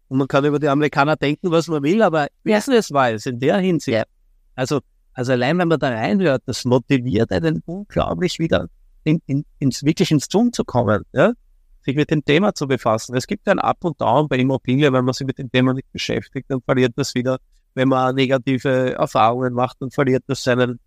Und 0.10 0.18
man 0.18 0.28
kann 0.28 0.44
über 0.44 0.60
die 0.60 0.68
Amerikaner 0.68 1.16
denken, 1.16 1.52
was 1.52 1.68
man 1.68 1.84
will, 1.84 2.02
aber 2.02 2.28
Ja. 2.44 2.58
business-wise, 2.58 3.30
in 3.30 3.40
der 3.40 3.58
Hinsicht, 3.60 4.06
also, 4.56 4.80
also 5.14 5.32
allein 5.32 5.58
wenn 5.58 5.68
man 5.68 5.80
da 5.80 5.90
reinhört, 5.90 6.44
das 6.46 6.66
motiviert 6.66 7.32
einen 7.32 7.62
unglaublich 7.66 8.40
wieder 8.40 8.68
in, 9.04 9.22
in, 9.26 9.46
ins, 9.60 9.84
wirklich 9.84 10.12
ins 10.12 10.28
Tun 10.28 10.52
zu 10.52 10.64
kommen, 10.64 11.04
ja? 11.14 11.34
sich 11.84 11.96
mit 11.96 12.12
dem 12.12 12.24
Thema 12.24 12.54
zu 12.54 12.68
befassen. 12.68 13.16
Es 13.16 13.26
gibt 13.26 13.48
ein 13.48 13.60
Up 13.60 13.84
und 13.84 14.00
Down 14.00 14.28
bei 14.28 14.38
Immobilien, 14.38 14.94
wenn 14.94 15.06
man 15.06 15.14
sich 15.14 15.26
mit 15.26 15.38
dem 15.38 15.52
Thema 15.52 15.74
nicht 15.74 15.92
beschäftigt, 15.92 16.46
dann 16.50 16.62
verliert 16.62 16.94
das 16.96 17.16
wieder. 17.16 17.40
Wenn 17.74 17.88
man 17.88 18.16
negative 18.16 18.94
Erfahrungen 18.94 19.54
macht, 19.54 19.78
dann 19.80 19.92
verliert 19.92 20.24
das 20.28 20.44
seinen 20.44 20.80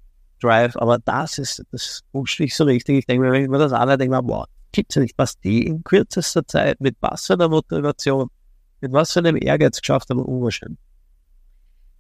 Drive. 0.45 0.77
Aber 0.77 0.99
das 0.99 1.39
ist, 1.39 1.63
das 1.73 2.03
pusht 2.13 2.41
nicht 2.41 2.55
so 2.55 2.65
richtig. 2.65 2.99
Ich 2.99 3.07
denke 3.07 3.27
mir, 3.27 3.33
wenn 3.33 3.45
ich 3.45 3.49
mir 3.49 3.59
das 3.59 3.73
anhöre, 3.73 3.99
denke 3.99 4.17
ich 4.17 4.23
mir, 4.23 4.29
wow, 4.29 4.47
gibt's 4.73 4.95
ja 4.95 5.03
nicht, 5.03 5.15
was 5.17 5.39
die 5.41 5.67
in 5.67 5.83
kürzester 5.85 6.47
Zeit 6.47 6.81
mit 6.81 6.97
was 7.01 7.27
für 7.27 7.35
einer 7.35 7.49
Motivation, 7.49 8.29
mit 8.81 8.93
was 8.93 9.13
für 9.13 9.21
einem 9.21 9.37
Ehrgeiz 9.41 9.81
geschafft 9.81 10.11
haben, 10.11 10.21
unwahrscheinlich. 10.21 10.79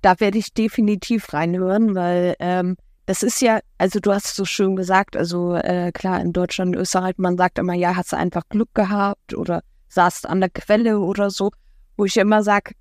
da 0.02 0.20
werde 0.20 0.38
ich 0.38 0.52
definitiv 0.52 1.32
reinhören, 1.32 1.94
weil 1.94 2.34
ähm, 2.38 2.76
das 3.06 3.22
ist 3.22 3.40
ja, 3.40 3.60
also 3.78 4.00
du 4.00 4.12
hast 4.12 4.26
es 4.26 4.36
so 4.36 4.44
schön 4.44 4.76
gesagt, 4.76 5.16
also 5.16 5.54
äh, 5.54 5.92
klar, 5.92 6.20
in 6.20 6.32
Deutschland, 6.32 6.76
Österreich, 6.76 7.14
man 7.16 7.36
sagt 7.36 7.58
immer, 7.58 7.74
ja, 7.74 7.96
hast 7.96 8.12
du 8.12 8.16
einfach 8.16 8.42
Glück 8.48 8.74
gehabt 8.74 9.34
oder 9.34 9.62
saßt 9.88 10.28
an 10.28 10.40
der 10.40 10.50
Quelle 10.50 10.98
oder 10.98 11.30
so, 11.30 11.50
wo 11.96 12.04
ich 12.04 12.16
immer 12.16 12.42
sage, 12.42 12.72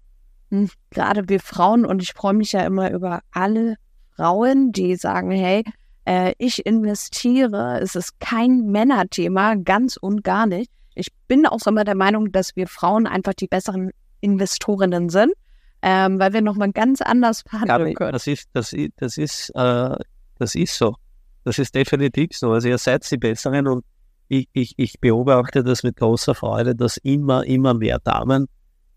hm, 0.49 0.69
gerade 0.89 1.29
wir 1.29 1.39
Frauen, 1.39 1.85
und 1.85 2.01
ich 2.01 2.13
freue 2.13 2.33
mich 2.33 2.51
ja 2.51 2.61
immer 2.65 2.91
über 2.91 3.21
alle 3.31 3.75
Frauen, 4.15 4.71
die 4.71 4.95
sagen, 4.95 5.31
hey, 5.31 5.63
äh, 6.05 6.33
ich 6.37 6.65
investiere, 6.65 7.79
es 7.81 7.95
ist 7.95 8.19
kein 8.19 8.71
Männerthema, 8.71 9.55
ganz 9.55 9.97
und 9.97 10.23
gar 10.23 10.45
nicht. 10.45 10.71
Ich 10.95 11.07
bin 11.27 11.45
auch 11.45 11.65
immer 11.65 11.83
der 11.83 11.95
Meinung, 11.95 12.31
dass 12.31 12.55
wir 12.55 12.67
Frauen 12.67 13.07
einfach 13.07 13.33
die 13.33 13.47
besseren 13.47 13.91
Investorinnen 14.21 15.09
sind 15.09 15.33
ähm, 15.85 16.17
weil 16.17 16.31
wir 16.31 16.41
nochmal 16.41 16.71
ganz 16.71 17.01
anders 17.01 17.41
verhandeln 17.41 17.79
Gabi, 17.79 17.93
können. 17.93 18.13
das 18.13 18.25
ist, 18.25 18.47
das 18.53 18.71
ist, 18.71 18.93
das 18.95 19.17
ist, 19.17 19.49
äh, 19.53 19.95
das 20.39 20.55
ist 20.55 20.77
so. 20.77 20.95
Das 21.43 21.59
ist 21.59 21.75
definitiv 21.75 22.31
so. 22.31 22.51
Also 22.51 22.69
ihr 22.69 22.77
seid 22.77 23.09
die 23.11 23.17
Besseren 23.17 23.67
und 23.67 23.83
ich, 24.29 24.47
ich, 24.53 24.73
ich 24.77 24.99
beobachte 25.01 25.61
das 25.61 25.83
mit 25.83 25.97
großer 25.97 26.35
Freude, 26.35 26.73
dass 26.73 26.95
immer, 26.95 27.43
immer 27.43 27.73
mehr 27.73 27.99
Damen 27.99 28.47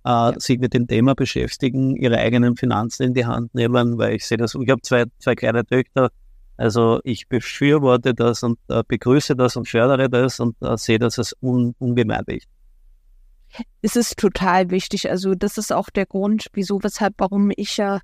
äh, 0.07 0.33
sich 0.39 0.59
mit 0.59 0.73
dem 0.73 0.87
Thema 0.87 1.15
beschäftigen, 1.15 1.97
ihre 1.97 2.19
eigenen 2.19 2.57
Finanzen 2.57 3.03
in 3.03 3.15
die 3.15 3.27
Hand 3.27 3.55
nehmen, 3.55 3.99
weil 3.99 4.15
ich 4.15 4.25
sehe 4.25 4.39
das, 4.39 4.55
ich 4.55 4.71
habe 4.71 4.81
zwei, 4.83 5.05
zwei 5.19 5.35
kleine 5.35 5.67
Töchter, 5.67 6.11
also 6.57 7.01
ich 7.03 7.29
befürworte 7.29 8.15
das 8.15 8.43
und 8.43 8.59
äh, 8.69 8.83
begrüße 8.87 9.35
das 9.35 9.57
und 9.57 9.69
fördere 9.69 10.09
das 10.09 10.41
und 10.41 10.57
äh, 10.63 10.77
sehe 10.77 10.99
das 10.99 11.19
als 11.19 11.37
un, 11.43 11.75
ungemein 11.79 12.23
wichtig. 12.27 12.49
Es 13.83 13.97
ist 13.97 14.17
total 14.19 14.71
wichtig. 14.71 15.11
Also 15.11 15.35
das 15.35 15.59
ist 15.59 15.73
auch 15.73 15.91
der 15.91 16.07
Grund, 16.07 16.47
wieso, 16.53 16.83
weshalb, 16.83 17.15
warum 17.19 17.51
ich 17.57 17.77
ja 17.77 18.01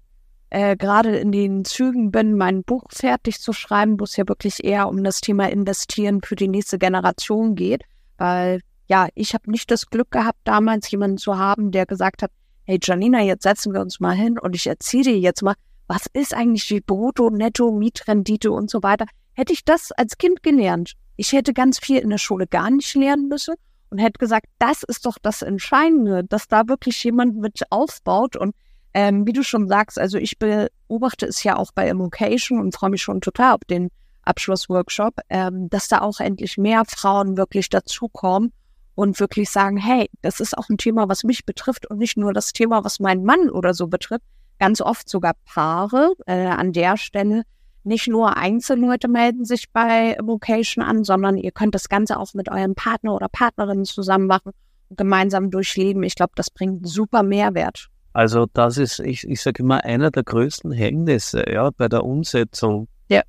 äh, 0.51 0.77
gerade 0.77 1.17
in 1.17 1.31
den 1.31 1.65
Zügen 1.65 2.11
bin, 2.11 2.37
mein 2.37 2.63
Buch 2.63 2.85
fertig 2.91 3.41
zu 3.41 3.53
schreiben, 3.53 4.01
wo 4.01 4.05
es 4.05 4.17
ja 4.17 4.27
wirklich 4.27 4.65
eher 4.65 4.89
um 4.89 5.05
das 5.05 5.21
Thema 5.21 5.51
Investieren 5.51 6.21
für 6.23 6.37
die 6.37 6.49
nächste 6.49 6.79
Generation 6.79 7.55
geht. 7.55 7.83
Weil 8.19 8.61
ja, 8.93 9.09
ich 9.15 9.33
habe 9.33 9.51
nicht 9.51 9.71
das 9.71 9.87
Glück 9.87 10.11
gehabt, 10.11 10.41
damals 10.45 10.91
jemanden 10.91 11.17
zu 11.17 11.39
haben, 11.39 11.71
der 11.71 11.87
gesagt 11.87 12.23
hat, 12.23 12.31
hey 12.65 12.79
Janina, 12.83 13.23
jetzt 13.23 13.43
setzen 13.43 13.73
wir 13.73 13.81
uns 13.81 14.01
mal 14.01 14.15
hin 14.15 14.39
und 14.39 14.55
ich 14.55 14.67
erzähle 14.67 15.05
dir 15.05 15.19
jetzt 15.19 15.43
mal, 15.43 15.55
was 15.87 16.05
ist 16.13 16.35
eigentlich 16.35 16.69
die 16.69 16.83
Brutto, 16.83 17.31
Netto, 17.31 17.73
Mietrendite 17.73 18.53
und 18.53 18.69
so 18.69 18.83
weiter. 18.83 19.07
Hätte 19.33 19.55
ich 19.55 19.65
das 19.65 19.93
als 19.93 20.19
Kind 20.19 20.43
gelernt, 20.43 20.93
ich 21.17 21.33
hätte 21.33 21.55
ganz 21.55 21.79
viel 21.79 22.01
in 22.01 22.11
der 22.11 22.19
Schule 22.19 22.47
gar 22.47 22.71
nicht 22.71 22.95
lernen 22.95 23.29
müssen 23.29 23.55
und 23.89 23.97
hätte 23.97 24.19
gesagt, 24.19 24.45
das 24.59 24.83
ist 24.83 25.07
doch 25.07 25.17
das 25.23 25.41
Entscheidende, 25.41 26.25
dass 26.25 26.47
da 26.49 26.69
wirklich 26.69 27.03
jemand 27.03 27.39
mit 27.39 27.63
aufbaut. 27.71 28.37
Und 28.37 28.55
ähm, 28.93 29.27
wie 29.27 29.33
du 29.33 29.43
schon 29.43 29.69
sagst, 29.69 29.99
also 29.99 30.19
ich 30.19 30.39
beobachte 30.39 31.25
es 31.25 31.43
ja 31.45 31.57
auch 31.57 31.73
bei 31.75 31.89
Immocation 31.89 32.61
und 32.61 32.75
freue 32.75 32.91
mich 32.91 33.03
schon 33.03 33.23
total 33.23 33.55
auf 33.55 33.65
den 33.71 33.89
Abschlussworkshop, 34.25 35.15
ähm, 35.31 35.71
dass 35.71 35.89
da 35.89 36.03
auch 36.03 36.21
endlich 36.21 36.59
mehr 36.59 36.83
Frauen 36.87 37.39
wirklich 37.39 37.71
dazukommen 37.71 38.53
und 38.95 39.21
wirklich 39.21 39.51
sagen, 39.51 39.77
hey, 39.77 40.09
das 40.21 40.41
ist 40.41 40.57
auch 40.57 40.69
ein 40.69 40.79
Thema, 40.79 41.09
was 41.09 41.25
mich 41.25 41.45
betrifft 41.47 41.89
und 41.89 41.99
nicht 41.99 42.17
nur 42.17 42.33
das 42.33 42.53
Thema, 42.53 42.85
was 42.85 43.01
meinen 43.01 43.25
Mann 43.25 43.51
oder 43.51 43.75
so 43.75 43.87
betrifft. 43.87 44.25
Ganz 44.59 44.81
oft 44.81 45.09
sogar 45.09 45.33
Paare 45.45 46.13
äh, 46.27 46.47
an 46.47 46.73
der 46.73 46.97
Stelle. 46.97 47.43
Nicht 47.85 48.07
nur 48.07 48.37
Einzelleute 48.37 49.09
melden 49.09 49.45
sich 49.45 49.71
bei 49.73 50.17
Vocation 50.23 50.85
an, 50.85 51.03
sondern 51.03 51.37
ihr 51.37 51.51
könnt 51.51 51.75
das 51.75 51.89
Ganze 51.89 52.19
auch 52.19 52.33
mit 52.35 52.49
eurem 52.49 52.75
Partner 52.75 53.15
oder 53.15 53.29
Partnerin 53.29 53.85
zusammen 53.85 54.27
machen 54.27 54.53
und 54.89 54.99
gemeinsam 54.99 55.51
durchleben. 55.51 56.03
Ich 56.05 56.15
glaube, 56.15 56.33
das 56.37 56.51
bringt 56.51 56.87
super 56.87 57.23
Mehrwert. 57.25 57.89
Also 58.13 58.47
das 58.53 58.77
ist, 58.77 59.01
ich, 59.01 59.27
ich 59.27 59.41
sage 59.41 59.63
immer, 59.63 59.83
einer 59.85 60.11
der 60.11 60.23
größten 60.23 60.71
Hemmnisse 60.71 61.45
ja, 61.51 61.71
bei 61.71 61.89
der 61.89 62.05
Umsetzung 62.05 62.87
Ja. 63.09 63.23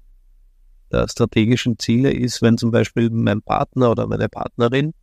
der 0.91 1.07
strategischen 1.07 1.79
Ziele 1.79 2.11
ist, 2.11 2.41
wenn 2.41 2.57
zum 2.57 2.69
Beispiel 2.69 3.09
mein 3.09 3.41
Partner 3.41 3.91
oder 3.91 4.05
meine 4.07 4.27
Partnerin 4.29 4.93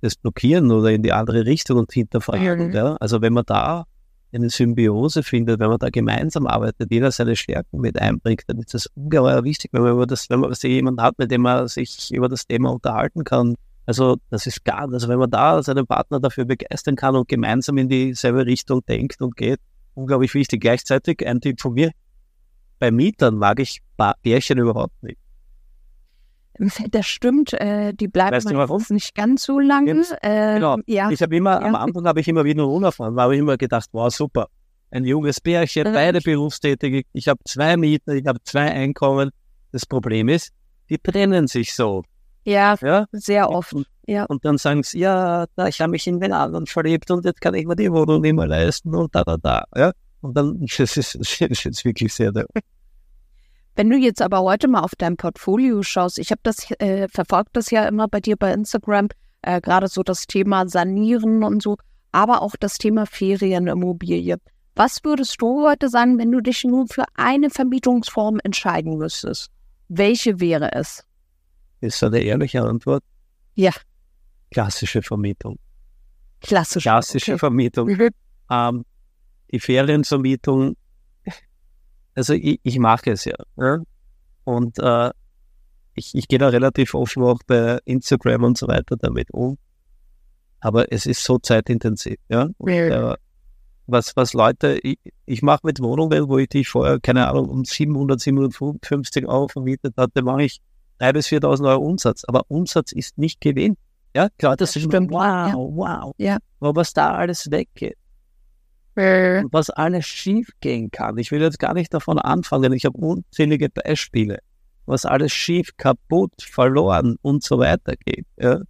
das 0.00 0.16
blockieren 0.16 0.70
oder 0.70 0.90
in 0.90 1.02
die 1.02 1.12
andere 1.12 1.46
Richtung 1.46 1.78
und 1.78 1.92
hinterfragen. 1.92 2.68
Mhm. 2.68 2.74
Ja. 2.74 2.96
Also 3.00 3.20
wenn 3.20 3.32
man 3.32 3.44
da 3.46 3.84
eine 4.32 4.50
Symbiose 4.50 5.22
findet, 5.22 5.58
wenn 5.58 5.68
man 5.68 5.78
da 5.78 5.88
gemeinsam 5.88 6.46
arbeitet, 6.46 6.90
jeder 6.90 7.10
seine 7.10 7.34
Stärken 7.34 7.80
mit 7.80 7.98
einbringt, 8.00 8.42
dann 8.46 8.58
ist 8.58 8.74
das 8.74 8.86
ungeheuer 8.94 9.42
wichtig, 9.44 9.70
wenn 9.72 9.82
man 9.82 9.92
über 9.92 10.06
das, 10.06 10.28
wenn 10.28 10.40
man 10.40 10.52
jemanden 10.62 11.02
hat, 11.02 11.18
mit 11.18 11.30
dem 11.30 11.42
man 11.42 11.66
sich 11.68 12.12
über 12.12 12.28
das 12.28 12.46
Thema 12.46 12.70
unterhalten 12.70 13.24
kann. 13.24 13.54
Also 13.86 14.16
das 14.28 14.46
ist 14.46 14.64
gar, 14.64 14.92
also 14.92 15.08
wenn 15.08 15.18
man 15.18 15.30
da 15.30 15.62
seinen 15.62 15.86
Partner 15.86 16.20
dafür 16.20 16.44
begeistern 16.44 16.94
kann 16.94 17.16
und 17.16 17.26
gemeinsam 17.26 17.78
in 17.78 17.88
dieselbe 17.88 18.44
Richtung 18.44 18.84
denkt 18.86 19.22
und 19.22 19.34
geht, 19.34 19.60
unglaublich 19.94 20.34
wichtig. 20.34 20.60
Gleichzeitig 20.60 21.26
ein 21.26 21.40
Tipp 21.40 21.60
von 21.60 21.72
mir, 21.72 21.92
bei 22.78 22.90
Mietern 22.90 23.36
mag 23.36 23.60
ich 23.60 23.80
Pärchen 24.22 24.58
überhaupt 24.58 25.02
nicht. 25.02 25.18
Das 26.90 27.06
stimmt, 27.06 27.52
äh, 27.54 27.92
die 27.94 28.08
bleiben 28.08 28.34
Weißt 28.36 28.52
meistens 28.52 28.90
nicht 28.90 29.14
ganz 29.14 29.44
so 29.44 29.58
lange. 29.60 30.02
Äh, 30.22 30.54
genau. 30.54 30.76
Ja, 30.86 31.10
Ich 31.10 31.22
habe 31.22 31.36
immer, 31.36 31.52
Ja. 31.60 31.66
am 31.66 31.74
Anfang 31.74 32.06
habe 32.06 32.20
ich 32.20 32.28
immer 32.28 32.44
wieder 32.44 32.66
unerfahren, 32.66 33.16
da 33.16 33.22
habe 33.22 33.34
ich 33.34 33.40
immer 33.40 33.56
gedacht, 33.56 33.88
wow, 33.92 34.12
super. 34.12 34.48
Ein 34.90 35.04
junges 35.04 35.40
Pärchen, 35.40 35.88
Mhm. 35.88 35.92
beide 35.94 36.20
berufstätig, 36.20 37.06
ich 37.12 37.28
habe 37.28 37.38
zwei 37.44 37.76
Mieter, 37.76 38.14
ich 38.14 38.26
habe 38.26 38.38
zwei 38.44 38.70
Einkommen. 38.72 39.30
Das 39.72 39.84
Problem 39.86 40.28
ist, 40.28 40.50
die 40.88 40.98
trennen 40.98 41.46
sich 41.46 41.74
so. 41.74 42.02
ja, 42.44 42.74
Ja? 42.80 43.04
sehr 43.12 43.50
oft. 43.50 43.74
Und, 43.74 43.86
Ja. 44.06 44.24
und 44.24 44.42
dann 44.44 44.56
sagen 44.56 44.82
sie, 44.82 45.00
ja, 45.00 45.44
da, 45.54 45.68
ich 45.68 45.80
habe 45.82 45.90
mich 45.90 46.06
in 46.06 46.18
den 46.18 46.32
anderen 46.32 46.66
verliebt 46.66 47.10
und 47.10 47.24
jetzt 47.26 47.40
kann 47.42 47.52
ich 47.54 47.66
mir 47.66 47.76
die 47.76 47.92
Wohnung 47.92 48.22
nicht 48.22 48.32
mehr 48.34 48.46
leisten 48.46 48.94
und 48.94 49.14
da, 49.14 49.22
da, 49.22 49.36
da. 49.36 49.64
Ja? 49.76 49.92
Und 50.22 50.34
dann, 50.36 50.58
das 50.78 50.96
ist, 50.96 51.14
das 51.20 51.40
ist 51.66 51.84
wirklich 51.84 52.14
sehr, 52.14 52.32
sehr 52.32 52.46
Wenn 53.78 53.90
du 53.90 53.96
jetzt 53.96 54.20
aber 54.20 54.40
heute 54.40 54.66
mal 54.66 54.80
auf 54.80 54.96
dein 54.98 55.16
Portfolio 55.16 55.84
schaust, 55.84 56.18
ich 56.18 56.32
habe 56.32 56.40
das, 56.42 56.68
äh, 56.80 57.06
verfolgt 57.06 57.50
das 57.52 57.70
ja 57.70 57.86
immer 57.86 58.08
bei 58.08 58.18
dir 58.18 58.36
bei 58.36 58.52
Instagram, 58.52 59.06
äh, 59.42 59.60
gerade 59.60 59.86
so 59.86 60.02
das 60.02 60.26
Thema 60.26 60.68
Sanieren 60.68 61.44
und 61.44 61.62
so, 61.62 61.76
aber 62.10 62.42
auch 62.42 62.56
das 62.58 62.78
Thema 62.78 63.06
Ferienimmobilie. 63.06 64.38
Was 64.74 65.04
würdest 65.04 65.40
du 65.40 65.64
heute 65.64 65.88
sagen, 65.88 66.18
wenn 66.18 66.32
du 66.32 66.40
dich 66.40 66.64
nur 66.64 66.88
für 66.88 67.04
eine 67.14 67.50
Vermietungsform 67.50 68.40
entscheiden 68.42 68.98
müsstest? 68.98 69.52
Welche 69.86 70.40
wäre 70.40 70.72
es? 70.72 71.04
ist 71.80 72.02
eine 72.02 72.18
ehrliche 72.18 72.60
Antwort. 72.60 73.04
Ja. 73.54 73.70
Klassische 74.50 75.02
Vermietung. 75.02 75.56
Klassisch. 76.40 76.82
Klassische 76.82 77.34
okay. 77.34 77.38
Vermietung. 77.38 77.86
Mhm. 77.90 78.10
Ähm, 78.50 78.84
die 79.52 79.60
Ferienvermietung, 79.60 80.76
also 82.18 82.34
ich, 82.34 82.58
ich 82.64 82.78
mache 82.80 83.12
es 83.12 83.24
ja. 83.24 83.36
ja? 83.56 83.78
Und 84.44 84.78
äh, 84.80 85.10
ich, 85.94 86.14
ich 86.14 86.26
gehe 86.26 86.38
da 86.38 86.48
relativ 86.48 86.94
offen 86.94 87.22
auch 87.22 87.38
bei 87.46 87.78
Instagram 87.84 88.42
und 88.42 88.58
so 88.58 88.66
weiter 88.66 88.96
damit 88.96 89.30
um. 89.32 89.56
Aber 90.60 90.92
es 90.92 91.06
ist 91.06 91.22
so 91.22 91.38
zeitintensiv. 91.38 92.16
Ja? 92.28 92.48
Und, 92.58 92.68
äh, 92.68 93.14
was, 93.86 94.16
was 94.16 94.34
Leute, 94.34 94.78
ich, 94.82 94.98
ich 95.26 95.42
mache 95.42 95.60
mit 95.62 95.80
Wohnungen, 95.80 96.28
wo 96.28 96.38
ich 96.38 96.48
die 96.48 96.64
vorher, 96.64 96.98
keine 96.98 97.28
Ahnung, 97.28 97.48
um 97.48 97.64
700, 97.64 98.20
750 98.20 99.26
Euro 99.26 99.46
vermietet 99.46 99.94
hatte, 99.96 100.22
mache 100.22 100.42
ich 100.42 100.60
3.000 101.00 101.12
bis 101.12 101.26
4.000 101.28 101.68
Euro 101.68 101.86
Umsatz. 101.86 102.24
Aber 102.24 102.42
Umsatz 102.48 102.90
ist 102.90 103.16
nicht 103.16 103.40
Gewinn. 103.40 103.76
Ja, 104.16 104.28
klar, 104.38 104.56
das, 104.56 104.70
Das 104.70 104.82
ist 104.82 104.88
stimmt, 104.88 105.12
wow, 105.12 105.20
ja. 105.20 105.54
wow. 105.54 106.14
Ja. 106.18 106.38
Aber 106.58 106.74
was 106.74 106.92
da 106.92 107.14
alles 107.14 107.48
weggeht 107.52 107.96
Und 108.98 109.52
was 109.52 109.70
alles 109.70 110.06
schief 110.06 110.50
gehen 110.60 110.90
kann. 110.90 111.18
Ich 111.18 111.30
will 111.30 111.40
jetzt 111.40 111.58
gar 111.58 111.74
nicht 111.74 111.92
davon 111.94 112.18
anfangen. 112.18 112.72
Ich 112.72 112.84
habe 112.84 112.98
unzählige 112.98 113.68
Beispiele, 113.68 114.38
was 114.86 115.04
alles 115.04 115.32
schief, 115.32 115.76
kaputt, 115.76 116.32
verloren 116.42 117.16
und 117.22 117.42
so 117.44 117.58
weiter 117.58 117.94
geht. 117.96 118.26
Ja? 118.36 118.60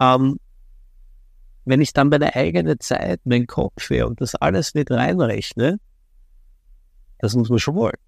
Ähm, 0.00 0.38
wenn 1.64 1.80
ich 1.80 1.92
dann 1.92 2.08
meine 2.08 2.34
eigene 2.34 2.78
Zeit, 2.78 3.20
meinen 3.24 3.46
Kopf 3.46 3.88
her 3.90 4.06
und 4.06 4.20
das 4.20 4.34
alles 4.34 4.74
mit 4.74 4.90
reinrechne, 4.90 5.78
das 7.18 7.34
muss 7.34 7.48
man 7.48 7.58
schon 7.58 7.76
wollen. 7.76 7.98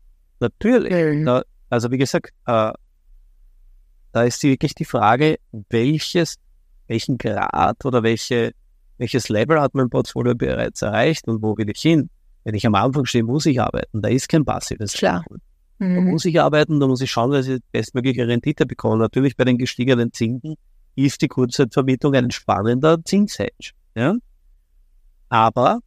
Natürlich. 0.40 0.92
Mhm. 0.92 1.24
Da, 1.24 1.42
also 1.70 1.90
wie 1.90 1.98
gesagt, 1.98 2.30
äh, 2.46 2.72
da 4.12 4.22
ist 4.22 4.42
wirklich 4.42 4.74
die 4.74 4.84
Frage, 4.84 5.38
welches, 5.70 6.36
welchen 6.88 7.18
Grad 7.18 7.84
oder 7.84 8.02
welche, 8.02 8.52
welches 8.98 9.28
Level 9.28 9.60
hat 9.60 9.74
mein 9.74 9.90
Portfolio 9.90 10.34
bereits 10.34 10.82
erreicht 10.82 11.26
und 11.28 11.42
wo 11.42 11.56
will 11.56 11.68
ich 11.70 11.80
hin? 11.80 12.10
Wenn 12.44 12.54
ich 12.54 12.66
am 12.66 12.74
Anfang 12.74 13.06
stehe, 13.06 13.24
muss 13.24 13.46
ich 13.46 13.60
arbeiten. 13.60 14.02
Da 14.02 14.08
ist 14.08 14.28
kein 14.28 14.44
passives 14.44 14.92
Klar. 14.92 15.24
Mhm. 15.78 15.94
Da 15.94 16.00
muss 16.02 16.24
ich 16.24 16.40
arbeiten, 16.40 16.78
da 16.78 16.86
muss 16.86 17.00
ich 17.00 17.10
schauen, 17.10 17.32
dass 17.32 17.48
ich 17.48 17.60
bestmögliche 17.72 18.26
Rendite 18.28 18.66
bekomme. 18.66 18.98
Natürlich 18.98 19.36
bei 19.36 19.44
den 19.44 19.58
gestiegenen 19.58 20.12
Zinsen 20.12 20.54
ist 20.94 21.22
die 21.22 21.28
Kurzzeitvermietung 21.28 22.14
ein 22.14 22.30
spannender 22.30 23.02
Zinshedge. 23.04 23.72
Ja? 23.94 24.14
Aber 25.28 25.80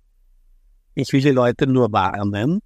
ich 0.96 1.14
will 1.14 1.22
die 1.22 1.32
Leute 1.32 1.68
nur 1.68 1.92
warnen, 1.92 2.62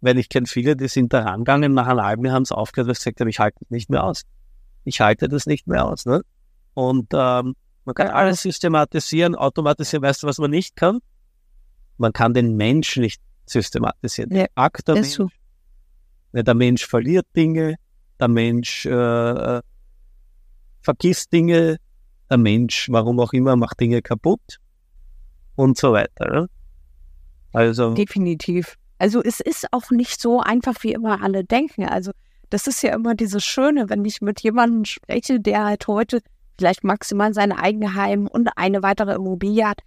weil 0.00 0.18
ich 0.18 0.28
kenne 0.28 0.46
viele, 0.46 0.76
die 0.76 0.88
sind 0.88 1.12
da 1.12 1.22
rangegangen, 1.22 1.74
nach 1.74 1.86
einem 1.86 2.02
halben 2.02 2.24
Jahr 2.24 2.34
haben 2.34 2.42
es 2.42 2.52
aufgehört, 2.52 2.88
weil 2.88 2.94
sie 2.94 3.00
gesagt 3.00 3.20
haben, 3.20 3.28
ich 3.28 3.38
halte 3.38 3.58
das 3.60 3.70
nicht 3.70 3.90
mehr 3.90 4.04
aus. 4.04 4.22
Ich 4.84 5.00
halte 5.00 5.28
das 5.28 5.46
nicht 5.46 5.66
mehr 5.66 5.84
aus. 5.84 6.06
Ne? 6.06 6.22
Und 6.74 7.08
ähm, 7.12 7.54
man 7.86 7.94
kann 7.94 8.08
alles 8.08 8.42
systematisieren, 8.42 9.36
automatisieren. 9.36 10.02
Weißt 10.02 10.22
du, 10.24 10.26
was 10.26 10.38
man 10.38 10.50
nicht 10.50 10.74
kann? 10.74 10.98
Man 11.98 12.12
kann 12.12 12.34
den 12.34 12.56
Mensch 12.56 12.96
nicht 12.96 13.22
systematisieren. 13.46 14.34
Ja, 14.34 14.46
Akt 14.56 14.88
der 14.88 14.96
Mensch. 14.96 15.08
So. 15.08 15.28
Der 16.32 16.54
Mensch 16.54 16.84
verliert 16.84 17.26
Dinge, 17.34 17.76
der 18.18 18.28
Mensch 18.28 18.84
äh, 18.86 19.60
vergisst 20.82 21.32
Dinge, 21.32 21.78
der 22.28 22.38
Mensch, 22.38 22.88
warum 22.90 23.20
auch 23.20 23.32
immer, 23.32 23.54
macht 23.54 23.80
Dinge 23.80 24.02
kaputt 24.02 24.58
und 25.54 25.78
so 25.78 25.92
weiter. 25.92 26.28
Ne? 26.28 26.48
Also 27.52 27.94
definitiv. 27.94 28.76
Also 28.98 29.22
es 29.22 29.38
ist 29.38 29.72
auch 29.72 29.90
nicht 29.90 30.20
so 30.20 30.40
einfach, 30.40 30.82
wie 30.82 30.92
immer 30.92 31.22
alle 31.22 31.44
denken. 31.44 31.84
Also 31.84 32.10
das 32.50 32.66
ist 32.66 32.82
ja 32.82 32.94
immer 32.94 33.14
dieses 33.14 33.44
Schöne, 33.44 33.88
wenn 33.88 34.04
ich 34.04 34.20
mit 34.20 34.40
jemandem 34.40 34.84
spreche, 34.84 35.38
der 35.40 35.64
halt 35.64 35.86
heute 35.86 36.20
vielleicht 36.58 36.84
maximal 36.84 37.34
sein 37.34 37.52
Eigenheim 37.52 38.26
und 38.26 38.50
eine 38.56 38.82
weitere 38.82 39.14
Immobilie 39.14 39.66
hat, 39.66 39.80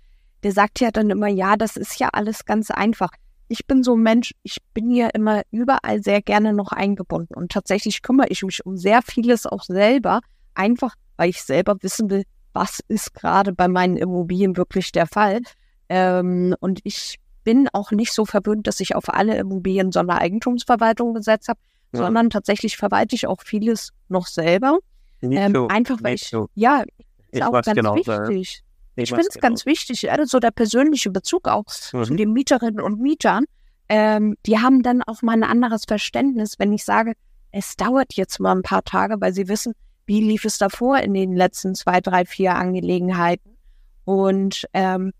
der 0.43 0.51
sagt 0.51 0.79
ja 0.79 0.91
dann 0.91 1.09
immer, 1.09 1.27
ja, 1.27 1.55
das 1.55 1.75
ist 1.75 1.99
ja 1.99 2.09
alles 2.13 2.45
ganz 2.45 2.71
einfach. 2.71 3.11
Ich 3.47 3.65
bin 3.65 3.83
so 3.83 3.95
ein 3.95 4.03
Mensch, 4.03 4.33
ich 4.43 4.57
bin 4.73 4.91
ja 4.91 5.07
immer 5.07 5.41
überall 5.51 6.03
sehr 6.03 6.21
gerne 6.21 6.53
noch 6.53 6.71
eingebunden 6.71 7.33
und 7.33 7.51
tatsächlich 7.51 8.01
kümmere 8.01 8.27
ich 8.29 8.43
mich 8.43 8.65
um 8.65 8.77
sehr 8.77 9.01
vieles 9.01 9.45
auch 9.45 9.63
selber, 9.63 10.21
einfach 10.53 10.93
weil 11.17 11.29
ich 11.29 11.41
selber 11.41 11.75
wissen 11.81 12.09
will, 12.09 12.23
was 12.53 12.79
ist 12.87 13.13
gerade 13.13 13.51
bei 13.53 13.67
meinen 13.67 13.97
Immobilien 13.97 14.55
wirklich 14.55 14.91
der 14.91 15.07
Fall. 15.07 15.41
Ähm, 15.89 16.55
und 16.59 16.79
ich 16.83 17.19
bin 17.43 17.67
auch 17.73 17.91
nicht 17.91 18.13
so 18.13 18.25
verwöhnt, 18.25 18.67
dass 18.67 18.79
ich 18.79 18.95
auf 18.95 19.09
alle 19.09 19.37
Immobilien 19.37 19.91
Sondereigentumsverwaltung 19.91 21.13
gesetzt 21.13 21.49
habe, 21.49 21.59
ja. 21.93 21.99
sondern 21.99 22.29
tatsächlich 22.29 22.77
verwalte 22.77 23.15
ich 23.15 23.27
auch 23.27 23.41
vieles 23.43 23.91
noch 24.07 24.27
selber. 24.27 24.79
Ähm, 25.21 25.53
so. 25.53 25.67
Einfach 25.67 25.97
weil 26.01 26.15
ich, 26.15 26.27
so. 26.27 26.49
ja, 26.55 26.81
ist 26.81 26.87
ich 27.31 27.43
auch 27.43 27.51
ganz 27.51 27.67
genau 27.67 27.95
wichtig. 27.95 28.63
Ich, 28.95 29.03
ich 29.03 29.09
finde 29.09 29.27
es 29.27 29.35
genau. 29.35 29.47
ganz 29.47 29.65
wichtig, 29.65 30.11
also 30.11 30.25
so 30.25 30.39
der 30.39 30.51
persönliche 30.51 31.09
Bezug 31.09 31.47
auch 31.47 31.65
mhm. 31.93 32.03
zu 32.03 32.15
den 32.15 32.33
Mieterinnen 32.33 32.81
und 32.81 32.99
Mietern. 32.99 33.45
Ähm, 33.87 34.35
die 34.45 34.59
haben 34.59 34.83
dann 34.83 35.01
auch 35.03 35.21
mal 35.21 35.33
ein 35.33 35.43
anderes 35.43 35.85
Verständnis, 35.85 36.59
wenn 36.59 36.71
ich 36.73 36.83
sage, 36.83 37.13
es 37.51 37.75
dauert 37.75 38.13
jetzt 38.13 38.39
mal 38.39 38.55
ein 38.55 38.61
paar 38.61 38.83
Tage, 38.83 39.15
weil 39.19 39.33
sie 39.33 39.47
wissen, 39.47 39.73
wie 40.05 40.21
lief 40.21 40.45
es 40.45 40.57
davor 40.57 40.99
in 40.99 41.13
den 41.13 41.35
letzten 41.35 41.75
zwei, 41.75 42.01
drei, 42.01 42.25
vier 42.25 42.55
Angelegenheiten. 42.55 43.57
Und 44.05 44.65
ähm, 44.73 45.11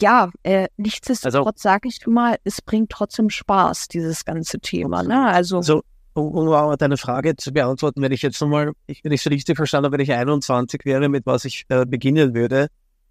ja, 0.00 0.30
äh, 0.42 0.68
nichtsdestotrotz 0.76 1.46
also, 1.46 1.74
sage 1.74 1.88
ich 1.88 2.06
immer, 2.06 2.36
es 2.44 2.62
bringt 2.62 2.90
trotzdem 2.90 3.30
Spaß, 3.30 3.88
dieses 3.88 4.24
ganze 4.24 4.60
Thema. 4.60 5.02
Ne? 5.02 5.26
Also, 5.26 5.58
also 5.58 5.82
um, 6.18 6.48
um 6.48 6.76
deine 6.76 6.96
Frage 6.96 7.36
zu 7.36 7.52
beantworten, 7.52 8.02
wenn 8.02 8.12
ich 8.12 8.22
jetzt 8.22 8.40
nochmal, 8.40 8.72
ich, 8.86 9.04
wenn 9.04 9.12
ich 9.12 9.22
so 9.22 9.30
richtig 9.30 9.56
verstanden 9.56 9.86
habe, 9.86 9.94
wenn 9.94 10.04
ich 10.04 10.12
21 10.12 10.84
wäre, 10.84 11.08
mit 11.08 11.26
was 11.26 11.44
ich 11.44 11.64
äh, 11.68 11.86
beginnen 11.86 12.34
würde, 12.34 12.68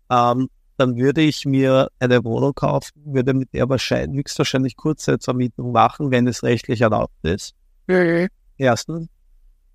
ähm, 0.09 0.49
dann 0.77 0.95
würde 0.95 1.21
ich 1.21 1.45
mir 1.45 1.89
eine 1.99 2.23
Wohnung 2.23 2.53
kaufen, 2.53 2.91
würde 3.05 3.33
mit 3.33 3.53
der 3.53 3.67
wahrscheinlich, 3.67 4.19
höchstwahrscheinlich 4.19 4.75
Kurzzeitvermietung 4.75 5.71
machen, 5.71 6.11
wenn 6.11 6.27
es 6.27 6.43
rechtlich 6.43 6.81
erlaubt 6.81 7.15
ist. 7.23 7.53
Mhm. 7.87 8.27
Erstens. 8.57 9.07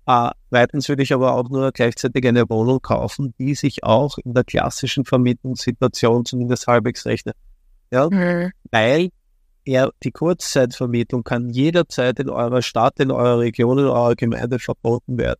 Äh, 0.05 0.31
zweitens 0.49 0.89
würde 0.89 1.03
ich 1.03 1.13
aber 1.13 1.33
auch 1.33 1.49
nur 1.49 1.71
gleichzeitig 1.71 2.25
eine 2.27 2.49
Wohnung 2.49 2.81
kaufen, 2.81 3.33
die 3.39 3.55
sich 3.55 3.83
auch 3.83 4.17
in 4.17 4.33
der 4.33 4.43
klassischen 4.43 5.05
Vermietungssituation 5.05 6.25
zumindest 6.25 6.67
halbwegs 6.67 7.05
rechnet. 7.05 7.35
Ja? 7.91 8.09
Mhm. 8.09 8.51
Weil 8.71 9.09
er, 9.65 9.91
die 10.03 10.11
Kurzzeitvermietung 10.11 11.23
kann 11.23 11.49
jederzeit 11.49 12.19
in 12.19 12.29
eurer 12.29 12.61
Stadt, 12.61 12.99
in 12.99 13.11
eurer 13.11 13.39
Region, 13.39 13.79
in 13.79 13.85
eurer 13.85 14.15
Gemeinde 14.15 14.59
verboten 14.59 15.17
werden. 15.17 15.39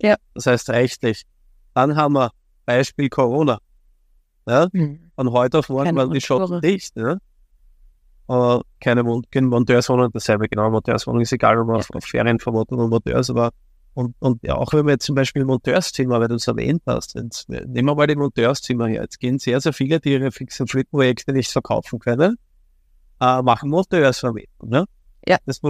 Ja. 0.00 0.16
Das 0.34 0.46
heißt 0.46 0.70
rechtlich. 0.70 1.22
Dann 1.74 1.96
haben 1.96 2.14
wir 2.14 2.30
Beispiel 2.66 3.08
Corona. 3.08 3.58
Ja? 4.46 4.68
Mhm. 4.72 5.10
Von 5.14 5.30
heute 5.32 5.58
auf 5.58 5.68
morgen 5.68 5.94
waren 5.96 6.10
die 6.10 6.20
Schotten 6.20 6.60
dicht. 6.60 6.96
Ja? 6.96 7.18
Uh, 8.26 8.62
keine 8.80 9.02
Monteurswohnung, 9.02 10.10
dasselbe 10.12 10.48
genau, 10.48 10.70
Monteurswohnung 10.70 11.20
ist 11.20 11.32
egal, 11.32 11.58
ob 11.58 11.66
man 11.66 11.76
auf, 11.76 11.90
auf 11.90 12.04
Ferienverboten 12.04 12.78
oder 12.78 12.88
Monteurs, 12.88 13.28
aber 13.28 13.50
und, 13.94 14.16
und 14.18 14.42
ja, 14.42 14.56
auch 14.56 14.72
wenn 14.72 14.86
wir 14.86 14.92
jetzt 14.92 15.06
zum 15.06 15.14
Beispiel 15.14 15.44
Monteurszimmer, 15.44 16.20
weil 16.20 16.28
du 16.28 16.34
es 16.34 16.48
erwähnt 16.48 16.82
hast, 16.84 17.14
jetzt, 17.14 17.48
nehmen 17.48 17.86
wir 17.86 17.94
mal 17.94 18.08
die 18.08 18.16
Monteurszimmer 18.16 18.88
her. 18.88 19.02
Jetzt 19.02 19.20
gehen 19.20 19.38
sehr, 19.38 19.60
sehr 19.60 19.72
viele, 19.72 20.00
die 20.00 20.12
ihre 20.12 20.32
fixen 20.32 20.66
Flip-Projekte 20.66 21.32
nicht 21.32 21.52
verkaufen 21.52 22.00
können, 22.00 22.36
äh, 23.20 23.42
machen 23.42 23.70
Monteursvermietung. 23.70 24.68
Ne? 24.68 24.84
Ja. 25.26 25.38
Das, 25.46 25.60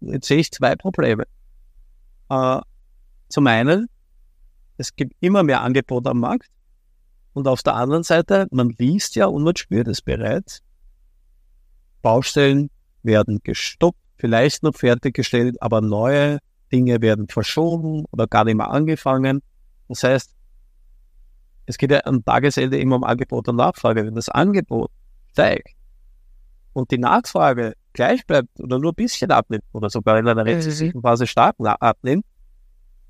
jetzt 0.00 0.26
sehe 0.26 0.38
ich 0.38 0.50
zwei 0.50 0.76
Probleme. 0.76 1.24
Äh, 2.28 2.60
zum 3.28 3.46
einen, 3.46 3.88
es 4.76 4.94
gibt 4.94 5.14
immer 5.20 5.42
mehr 5.42 5.62
Angebot 5.62 6.06
am 6.06 6.20
Markt. 6.20 6.48
Und 7.34 7.46
auf 7.46 7.62
der 7.62 7.74
anderen 7.74 8.02
Seite, 8.02 8.46
man 8.50 8.70
liest 8.78 9.14
ja 9.14 9.26
und 9.26 9.44
man 9.44 9.54
spürt 9.54 9.86
es 9.86 10.02
bereits, 10.02 10.60
Baustellen 12.02 12.70
werden 13.02 13.40
gestoppt, 13.44 13.98
vielleicht 14.16 14.62
noch 14.62 14.74
fertiggestellt, 14.74 15.60
aber 15.62 15.80
neue 15.80 16.38
Dinge 16.72 17.00
werden 17.00 17.28
verschoben 17.28 18.04
oder 18.10 18.26
gar 18.26 18.44
nicht 18.44 18.56
mehr 18.56 18.70
angefangen. 18.70 19.42
Das 19.88 20.02
heißt, 20.02 20.34
es 21.66 21.78
geht 21.78 21.90
ja 21.90 22.00
am 22.04 22.24
Tagesende 22.24 22.78
immer 22.78 22.96
um 22.96 23.04
Angebot 23.04 23.48
und 23.48 23.56
Nachfrage. 23.56 24.04
Wenn 24.04 24.14
das 24.14 24.28
Angebot 24.28 24.90
steigt 25.30 25.77
und 26.78 26.90
die 26.90 26.98
Nachfrage 26.98 27.74
gleich 27.92 28.24
bleibt 28.26 28.60
oder 28.60 28.78
nur 28.78 28.92
ein 28.92 28.94
bisschen 28.94 29.30
abnimmt 29.30 29.64
oder 29.72 29.90
sogar 29.90 30.18
in 30.18 30.28
einer 30.28 30.44
rezessiven 30.44 31.02
Phase 31.02 31.26
stark 31.26 31.56
abnimmt, 31.58 32.24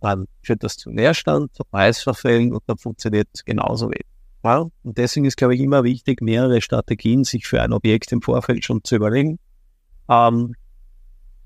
dann 0.01 0.27
führt 0.43 0.63
das 0.65 0.77
zu 0.77 0.91
Leerstand, 0.91 1.55
zu 1.55 1.65
Preisverfällen 1.65 2.53
und 2.53 2.63
dann 2.67 2.79
funktioniert 2.79 3.29
es 3.35 3.45
genauso 3.45 3.87
wenig. 3.87 4.07
Ja? 4.45 4.67
Und 4.83 4.99
deswegen 4.99 5.27
ist, 5.27 5.37
glaube 5.37 5.55
ich, 5.55 5.61
immer 5.61 5.85
wichtig, 5.85 6.23
mehrere 6.23 6.63
Strategien 6.63 7.25
sich 7.25 7.47
für 7.47 7.61
ein 7.61 7.73
Objekt 7.73 8.11
im 8.13 8.23
Vorfeld 8.23 8.65
schon 8.65 8.83
zu 8.85 8.97
überlegen. 8.97 9.39
Ähm, 10.09 10.55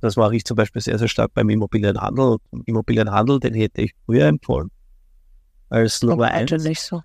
das 0.00 0.16
mache 0.16 0.36
ich 0.36 0.44
zum 0.44 0.56
Beispiel 0.56 0.82
sehr, 0.82 0.98
sehr 0.98 1.08
stark 1.08 1.32
beim 1.34 1.48
Immobilienhandel. 1.48 2.36
Und 2.50 2.68
Immobilienhandel, 2.68 3.40
den 3.40 3.54
hätte 3.54 3.82
ich 3.82 3.94
früher 4.04 4.26
empfohlen. 4.26 4.70
Als 5.68 6.02
Nummer 6.02 6.30
eins. 6.30 6.50
nicht 6.64 6.82
so. 6.82 7.02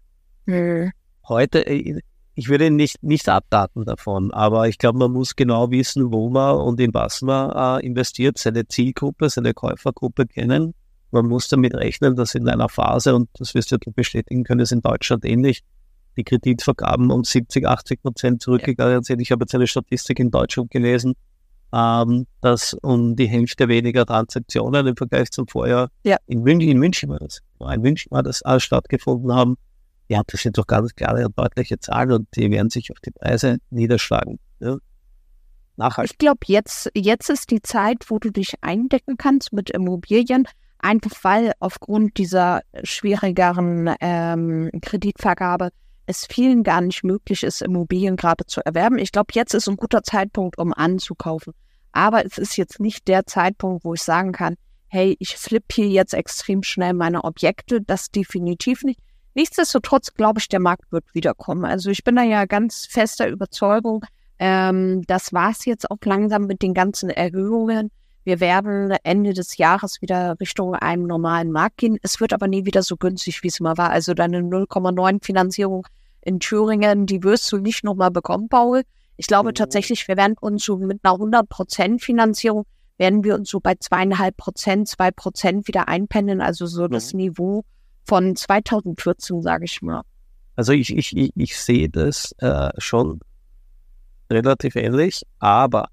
Heute, 1.27 1.65
äh, 1.65 1.99
ich 2.37 2.49
würde 2.49 2.69
nicht, 2.69 3.01
nicht 3.01 3.27
abdaten 3.29 3.83
davon, 3.83 4.31
aber 4.31 4.67
ich 4.67 4.77
glaube, 4.77 4.99
man 4.99 5.11
muss 5.11 5.35
genau 5.35 5.71
wissen, 5.71 6.11
wo 6.13 6.29
man 6.29 6.57
und 6.57 6.79
in 6.79 6.93
was 6.93 7.23
man 7.23 7.79
äh, 7.81 7.85
investiert, 7.85 8.37
seine 8.37 8.67
Zielgruppe, 8.67 9.27
seine 9.27 9.55
Käufergruppe 9.55 10.27
kennen. 10.27 10.75
Man 11.09 11.25
muss 11.25 11.47
damit 11.47 11.73
rechnen, 11.73 12.15
dass 12.15 12.35
in 12.35 12.47
einer 12.47 12.69
Phase, 12.69 13.15
und 13.15 13.27
das 13.39 13.55
wirst 13.55 13.71
du 13.71 13.77
bestätigen 13.91 14.43
können, 14.43 14.59
ist 14.59 14.71
in 14.71 14.81
Deutschland 14.81 15.25
ähnlich, 15.25 15.63
die 16.15 16.23
Kreditvergaben 16.23 17.09
um 17.09 17.23
70, 17.23 17.67
80 17.67 18.03
Prozent 18.03 18.43
zurückgegangen 18.43 19.01
sind. 19.01 19.19
Ich 19.19 19.31
habe 19.31 19.45
jetzt 19.45 19.55
eine 19.55 19.65
Statistik 19.65 20.19
in 20.19 20.29
Deutschland 20.29 20.69
gelesen, 20.69 21.15
ähm, 21.73 22.27
dass 22.41 22.75
um 22.83 23.15
die 23.15 23.27
Hälfte 23.27 23.67
weniger 23.67 24.05
Transaktionen 24.05 24.85
im 24.85 24.95
Vergleich 24.95 25.31
zum 25.31 25.47
Vorjahr 25.47 25.89
ja. 26.03 26.17
in 26.27 26.43
München, 26.43 26.69
in 26.69 26.77
München 26.77 27.09
war 27.09 27.17
das, 27.17 27.41
in 27.73 27.81
München 27.81 28.11
war 28.11 28.21
das 28.21 28.43
alles 28.43 28.61
stattgefunden 28.61 29.33
haben. 29.33 29.57
Ja, 30.09 30.21
das 30.25 30.41
sind 30.41 30.57
doch 30.57 30.67
ganz 30.67 30.95
klare 30.95 31.25
und 31.25 31.37
deutliche 31.37 31.79
Zahlen 31.79 32.11
und 32.11 32.27
die 32.35 32.49
werden 32.49 32.69
sich 32.69 32.91
auf 32.91 32.99
die 32.99 33.11
Preise 33.11 33.57
niederschlagen. 33.69 34.39
Ja. 34.59 34.77
Nachhaltig. 35.75 36.13
Ich 36.13 36.17
glaube, 36.17 36.39
jetzt, 36.47 36.89
jetzt 36.95 37.29
ist 37.29 37.51
die 37.51 37.61
Zeit, 37.61 38.05
wo 38.07 38.17
du 38.17 38.31
dich 38.31 38.55
eindecken 38.61 39.17
kannst 39.17 39.53
mit 39.53 39.69
Immobilien, 39.69 40.47
einfach 40.79 41.11
weil 41.23 41.53
aufgrund 41.59 42.17
dieser 42.17 42.61
schwierigeren 42.83 43.93
ähm, 43.99 44.71
Kreditvergabe 44.81 45.69
es 46.07 46.25
vielen 46.25 46.63
gar 46.63 46.81
nicht 46.81 47.03
möglich 47.03 47.43
ist, 47.43 47.61
Immobilien 47.61 48.15
gerade 48.15 48.45
zu 48.45 48.65
erwerben. 48.65 48.97
Ich 48.97 49.11
glaube, 49.11 49.33
jetzt 49.33 49.53
ist 49.53 49.67
ein 49.67 49.75
guter 49.75 50.03
Zeitpunkt, 50.03 50.57
um 50.57 50.73
anzukaufen. 50.73 51.53
Aber 51.91 52.25
es 52.25 52.37
ist 52.37 52.57
jetzt 52.57 52.79
nicht 52.79 53.07
der 53.07 53.25
Zeitpunkt, 53.25 53.83
wo 53.83 53.93
ich 53.93 54.01
sagen 54.01 54.31
kann, 54.31 54.55
hey, 54.87 55.17
ich 55.19 55.35
flippe 55.35 55.75
hier 55.75 55.89
jetzt 55.89 56.13
extrem 56.13 56.63
schnell 56.63 56.93
meine 56.93 57.25
Objekte. 57.25 57.81
Das 57.81 58.09
definitiv 58.09 58.83
nicht. 58.83 58.99
Nichtsdestotrotz 59.37 60.15
glaube 60.15 60.39
ich, 60.39 60.49
der 60.49 60.59
Markt 60.59 60.91
wird 60.91 61.05
wiederkommen. 61.13 61.63
Also 61.63 61.91
ich 61.91 62.03
bin 62.03 62.15
da 62.15 62.23
ja 62.23 62.45
ganz 62.45 62.87
fester 62.87 63.27
Überzeugung, 63.27 64.03
ähm, 64.39 65.03
das 65.05 65.31
war 65.31 65.51
es 65.51 65.63
jetzt 65.65 65.91
auch 65.91 65.99
langsam 66.03 66.47
mit 66.47 66.63
den 66.63 66.73
ganzen 66.73 67.11
Erhöhungen. 67.11 67.91
wir 68.23 68.39
werden 68.39 68.91
Ende 69.03 69.33
des 69.33 69.57
Jahres 69.57 70.01
wieder 70.01 70.35
Richtung 70.39 70.73
einem 70.73 71.03
normalen 71.03 71.51
Markt 71.51 71.77
gehen. 71.77 71.99
Es 72.01 72.19
wird 72.19 72.33
aber 72.33 72.47
nie 72.47 72.65
wieder 72.65 72.81
so 72.81 72.97
günstig, 72.97 73.43
wie 73.43 73.47
es 73.47 73.59
mal 73.59 73.77
war. 73.77 73.91
Also 73.91 74.15
deine 74.15 74.39
0,9 74.39 75.23
Finanzierung 75.23 75.85
in 76.21 76.39
Thüringen, 76.39 77.05
die 77.05 77.21
wirst 77.21 77.51
du 77.51 77.57
nicht 77.57 77.83
nochmal 77.83 78.09
bekommen, 78.09 78.49
Paul. 78.49 78.81
Ich 79.17 79.27
glaube 79.27 79.49
mhm. 79.49 79.53
tatsächlich, 79.53 80.07
wir 80.07 80.17
werden 80.17 80.35
uns 80.41 80.65
so 80.65 80.77
mit 80.77 80.99
einer 81.03 81.13
100% 81.13 82.01
Finanzierung, 82.01 82.65
werden 82.97 83.23
wir 83.23 83.35
uns 83.35 83.51
so 83.51 83.59
bei 83.59 83.75
zweieinhalb 83.75 84.35
Prozent, 84.35 84.87
zwei 84.87 85.11
Prozent 85.11 85.67
wieder 85.67 85.87
einpendeln. 85.87 86.41
Also 86.41 86.65
so 86.65 86.85
mhm. 86.85 86.91
das 86.91 87.13
Niveau 87.13 87.63
von 88.07 88.35
2014, 88.35 89.41
sage 89.41 89.65
ich 89.65 89.81
mal. 89.81 90.01
Also 90.55 90.73
ich, 90.73 90.95
ich, 90.95 91.15
ich, 91.15 91.31
ich 91.35 91.57
sehe 91.57 91.89
das 91.89 92.33
äh, 92.39 92.69
schon 92.77 93.19
relativ 94.31 94.75
ähnlich, 94.75 95.23
aber 95.39 95.89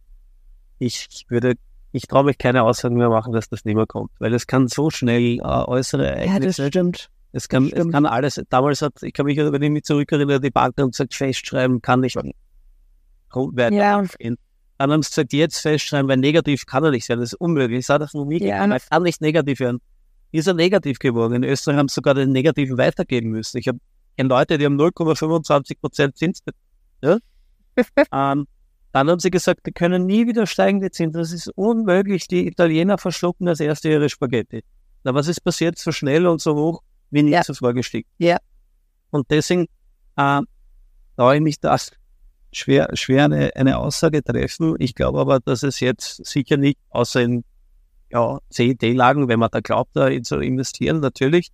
ich 0.79 1.27
würde, 1.29 1.55
ich 1.93 2.07
traue 2.07 2.25
mich 2.25 2.39
keine 2.39 2.63
Aussagen 2.63 2.97
mehr 2.97 3.11
machen, 3.11 3.33
dass 3.33 3.49
das 3.49 3.65
nicht 3.65 3.75
mehr 3.75 3.87
kommt, 3.87 4.11
weil 4.21 4.33
es 4.33 4.47
kann 4.47 4.69
so 4.69 4.91
schnell 4.91 5.39
äh, 5.39 5.43
äußere 5.43 6.07
Ereignisse. 6.07 6.63
Ja, 6.63 6.67
das 6.67 6.69
stimmt. 6.69 7.11
Es 7.33 7.49
kann, 7.49 7.69
es 7.73 7.91
kann 7.91 8.07
alles, 8.07 8.41
damals 8.49 8.81
hat, 8.81 9.03
ich 9.03 9.13
kann 9.13 9.27
mich, 9.27 9.37
wenn 9.37 9.61
ich 9.61 9.71
mich 9.71 9.83
zurückerinnere, 9.83 10.41
die 10.41 10.51
Bank 10.51 10.77
haben 10.79 10.93
gesagt, 10.93 11.15
festschreiben 11.15 11.83
kann 11.83 12.01
nicht 12.01 12.15
weiter 12.15 13.75
ja. 13.75 14.03
gehen. 14.19 14.37
Dann 14.79 14.93
haben 14.93 15.03
sie 15.03 15.11
gesagt, 15.11 15.33
jetzt 15.33 15.59
festschreiben, 15.59 16.09
weil 16.09 16.19
negativ 16.19 16.65
kann 16.65 16.85
er 16.85 16.93
nicht 16.93 17.07
sein, 17.07 17.19
das 17.19 17.33
ist 17.33 17.41
unmöglich. 17.41 17.81
Ich 17.81 17.87
sage 17.87 18.05
das 18.05 18.15
noch 18.15 18.25
nie, 18.25 18.41
ja. 18.41 18.79
kann 18.79 19.03
nicht 19.03 19.21
negativ 19.21 19.59
werden. 19.59 19.81
Ist 20.35 20.49
er 20.49 20.55
negativ 20.55 20.99
geworden. 20.99 21.35
In 21.35 21.45
Österreich 21.45 21.77
haben 21.77 21.87
sie 21.87 21.95
sogar 21.95 22.15
den 22.15 22.33
Negativen 22.33 22.77
weitergeben 22.77 23.31
müssen. 23.31 23.57
Ich 23.57 23.69
habe 23.69 23.79
Leute, 24.19 24.59
die 24.59 24.65
haben 24.65 24.77
0,25 24.77 25.79
Prozent 25.81 26.17
Zins. 26.17 26.43
Ja? 27.01 27.19
ähm, 28.13 28.49
dann 28.91 29.11
haben 29.11 29.21
sie 29.21 29.31
gesagt, 29.31 29.61
wir 29.63 29.73
können 29.73 30.07
nie 30.07 30.27
wieder 30.27 30.49
steigende 30.49 30.91
Zinsen. 30.91 31.21
Das 31.21 31.31
ist 31.31 31.53
unmöglich. 31.55 32.27
Die 32.27 32.49
Italiener 32.49 32.99
verschlucken 32.99 33.47
das 33.47 33.61
erste 33.61 33.91
ihre 33.91 34.09
Spaghetti. 34.09 34.65
Na, 35.05 35.15
was 35.15 35.29
ist 35.29 35.41
passiert? 35.41 35.79
So 35.79 35.93
schnell 35.93 36.27
und 36.27 36.41
so 36.41 36.57
hoch 36.57 36.83
wie 37.11 37.23
nie 37.23 37.31
ja. 37.31 37.43
zuvor 37.43 37.73
gestiegen. 37.73 38.09
Ja. 38.19 38.39
Und 39.11 39.31
deswegen 39.31 39.69
äh, 40.17 40.41
traue 41.17 41.37
ich 41.37 41.43
mich 41.43 41.61
das 41.61 41.93
schwer, 42.53 42.89
schwer 42.95 43.27
eine, 43.27 43.55
eine 43.55 43.79
Aussage 43.79 44.21
treffen. 44.21 44.75
Ich 44.81 44.97
glaube 44.97 45.21
aber, 45.21 45.39
dass 45.39 45.63
es 45.63 45.79
jetzt 45.79 46.27
sicher 46.27 46.57
nicht, 46.57 46.81
außer 46.91 47.23
in 47.23 47.45
ja, 48.15 48.39
CET-Lagen, 48.51 49.29
wenn 49.29 49.39
man 49.39 49.51
da 49.51 49.61
glaubt, 49.61 49.91
da 49.95 50.11
zu 50.23 50.39
investieren, 50.39 51.01
natürlich, 51.01 51.51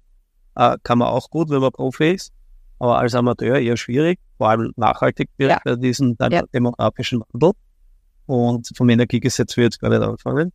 äh, 0.54 0.76
kann 0.82 0.98
man 0.98 1.08
auch 1.08 1.30
gut, 1.30 1.50
wenn 1.50 1.60
man 1.60 1.72
Profi 1.72 2.12
ist 2.12 2.32
aber 2.80 2.98
als 2.98 3.14
Amateur 3.14 3.58
eher 3.58 3.76
schwierig, 3.76 4.18
vor 4.38 4.48
allem 4.48 4.72
nachhaltig 4.74 5.28
wird 5.36 5.50
ja. 5.50 5.60
bei 5.62 5.76
diesem 5.76 6.16
ja. 6.18 6.42
demografischen 6.52 7.22
Wandel. 7.30 7.52
Und 8.24 8.70
vom 8.74 8.88
Energiegesetz 8.88 9.56
wird 9.56 9.74
jetzt 9.74 9.80
gar 9.80 9.90
nicht 9.90 10.00
anfangen. 10.00 10.50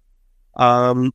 Ähm, 0.57 1.11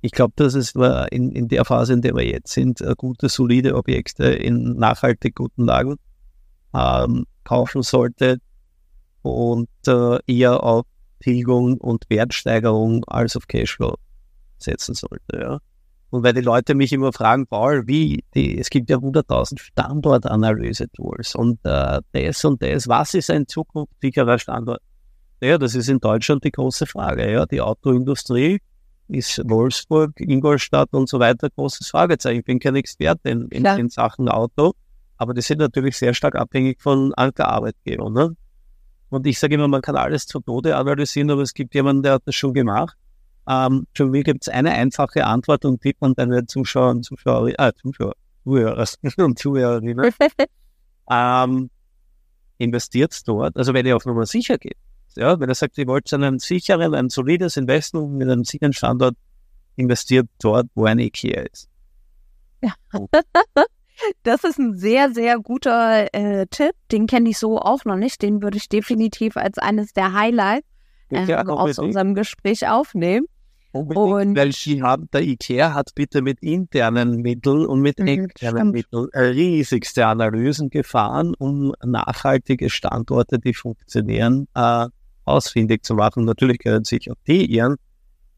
ich 0.00 0.12
glaube, 0.12 0.32
dass 0.36 0.54
es 0.54 0.74
in, 1.10 1.32
in 1.32 1.48
der 1.48 1.66
Phase, 1.66 1.92
in 1.92 2.00
der 2.00 2.14
wir 2.14 2.24
jetzt 2.24 2.52
sind, 2.52 2.80
äh, 2.80 2.94
gute, 2.96 3.28
solide 3.28 3.74
Objekte 3.74 4.24
in 4.24 4.76
nachhaltig 4.76 5.34
guten 5.34 5.64
Lagen 5.64 5.96
ähm, 6.74 7.26
kaufen 7.44 7.82
sollte 7.82 8.38
und 9.20 9.68
äh, 9.86 10.18
eher 10.26 10.62
auf 10.62 10.86
Tilgung 11.20 11.78
und 11.78 12.04
Wertsteigerung 12.08 13.04
als 13.06 13.36
auf 13.36 13.46
Cashflow 13.46 13.96
setzen 14.58 14.94
sollte. 14.94 15.38
Ja. 15.38 15.58
Und 16.10 16.22
weil 16.22 16.32
die 16.32 16.40
Leute 16.40 16.74
mich 16.74 16.92
immer 16.92 17.12
fragen, 17.12 17.46
Paul, 17.46 17.86
wie, 17.86 18.24
die, 18.34 18.58
es 18.58 18.70
gibt 18.70 18.88
ja 18.88 18.96
100.000 18.96 19.58
Standortanalyse-Tools 19.60 21.34
und 21.34 21.58
äh, 21.64 22.00
das 22.12 22.44
und 22.44 22.62
das, 22.62 22.88
was 22.88 23.14
ist 23.14 23.30
ein 23.30 23.46
zukunftssicherer 23.46 24.38
Standort? 24.38 24.80
Ja, 25.40 25.58
das 25.58 25.74
ist 25.74 25.88
in 25.88 26.00
Deutschland 26.00 26.44
die 26.44 26.50
große 26.50 26.86
Frage. 26.86 27.30
Ja, 27.30 27.46
die 27.46 27.60
Autoindustrie 27.60 28.58
ist 29.08 29.40
Wolfsburg, 29.44 30.18
Ingolstadt 30.18 30.88
und 30.92 31.08
so 31.08 31.20
weiter 31.20 31.48
großes 31.50 31.88
Fragezeichen. 31.88 32.40
Ich 32.40 32.44
bin 32.44 32.58
kein 32.58 32.74
Experte 32.76 33.30
in, 33.30 33.48
in, 33.48 33.64
in 33.64 33.88
Sachen 33.88 34.28
Auto, 34.28 34.72
aber 35.16 35.34
die 35.34 35.42
sind 35.42 35.58
natürlich 35.58 35.96
sehr 35.96 36.14
stark 36.14 36.34
abhängig 36.36 36.80
von 36.80 37.12
Ankerarbeitgebern. 37.14 38.12
Ne? 38.12 38.36
Und 39.10 39.26
ich 39.26 39.38
sage 39.38 39.54
immer, 39.54 39.68
man 39.68 39.82
kann 39.82 39.96
alles 39.96 40.26
zu 40.26 40.40
Tode 40.40 40.76
analysieren, 40.76 41.30
aber 41.30 41.42
es 41.42 41.54
gibt 41.54 41.74
jemanden, 41.74 42.02
der 42.02 42.14
hat 42.14 42.22
das 42.26 42.34
schon 42.34 42.52
gemacht. 42.52 42.96
Ähm, 43.48 43.86
für 43.94 44.06
mich 44.06 44.24
gibt 44.24 44.42
es 44.42 44.48
eine 44.48 44.72
einfache 44.72 45.24
Antwort 45.24 45.64
und 45.64 45.82
die 45.82 45.96
man 46.00 46.14
deine 46.14 46.46
Zuschauer 46.46 46.90
und 46.90 47.02
Zuschauer, 47.04 47.48
äh, 47.58 47.72
Zuschauer, 47.80 48.14
Zuhörer 48.44 48.86
und 49.18 49.38
Zuhörerinnen 49.38 50.12
ähm, 51.10 51.70
investiert 52.58 53.26
dort. 53.26 53.56
Also 53.56 53.72
wenn 53.72 53.86
ihr 53.86 53.96
auf 53.96 54.04
Nummer 54.04 54.26
sicher 54.26 54.58
geht, 54.58 54.76
ja, 55.16 55.40
wenn 55.40 55.48
ihr 55.48 55.54
sagt, 55.54 55.78
ihr 55.78 55.86
wollt 55.86 56.12
einen 56.12 56.38
sicheren, 56.38 56.94
ein 56.94 57.08
solides 57.08 57.56
Investment 57.56 58.12
mit 58.12 58.28
einem 58.28 58.44
sicheren 58.44 58.74
Standort, 58.74 59.16
investiert 59.76 60.28
dort, 60.40 60.66
wo 60.74 60.84
ein 60.84 60.98
IKEA 60.98 61.42
ist. 61.42 61.68
Ja. 62.62 62.74
Das 64.22 64.44
ist 64.44 64.58
ein 64.58 64.76
sehr, 64.76 65.12
sehr 65.12 65.38
guter 65.38 66.12
äh, 66.14 66.46
Tipp. 66.46 66.72
Den 66.92 67.06
kenne 67.06 67.30
ich 67.30 67.38
so 67.38 67.58
auch 67.58 67.84
noch 67.84 67.96
nicht. 67.96 68.22
Den 68.22 68.42
würde 68.42 68.56
ich 68.56 68.68
definitiv 68.68 69.36
als 69.36 69.58
eines 69.58 69.92
der 69.92 70.12
Highlights 70.12 70.66
äh, 71.10 71.34
aus 71.34 71.78
unserem 71.78 72.14
Gespräch 72.14 72.68
aufnehmen. 72.68 73.26
Unbedingt, 73.72 74.30
und, 74.30 74.36
weil 74.36 74.52
sie 74.52 74.82
haben, 74.82 75.08
der 75.12 75.22
IKEA 75.22 75.74
hat 75.74 75.94
bitte 75.94 76.22
mit 76.22 76.42
internen 76.42 77.20
Mitteln 77.20 77.66
und 77.66 77.80
mit 77.80 77.98
mhm, 77.98 78.06
externen 78.06 78.70
Mitteln 78.70 79.08
riesigste 79.14 80.06
Analysen 80.06 80.70
gefahren, 80.70 81.34
um 81.38 81.74
nachhaltige 81.84 82.70
Standorte, 82.70 83.38
die 83.38 83.52
funktionieren, 83.52 84.48
äh, 84.54 84.86
ausfindig 85.24 85.84
zu 85.84 85.94
machen. 85.94 86.24
Natürlich 86.24 86.58
können 86.58 86.84
sich 86.84 87.10
auch 87.10 87.16
die 87.26 87.54
irren, 87.54 87.76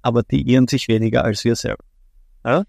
aber 0.02 0.24
die 0.24 0.50
irren 0.50 0.66
sich 0.66 0.88
weniger 0.88 1.24
als 1.24 1.44
wir 1.44 1.54
selber. 1.54 1.84
Ja? 2.44 2.64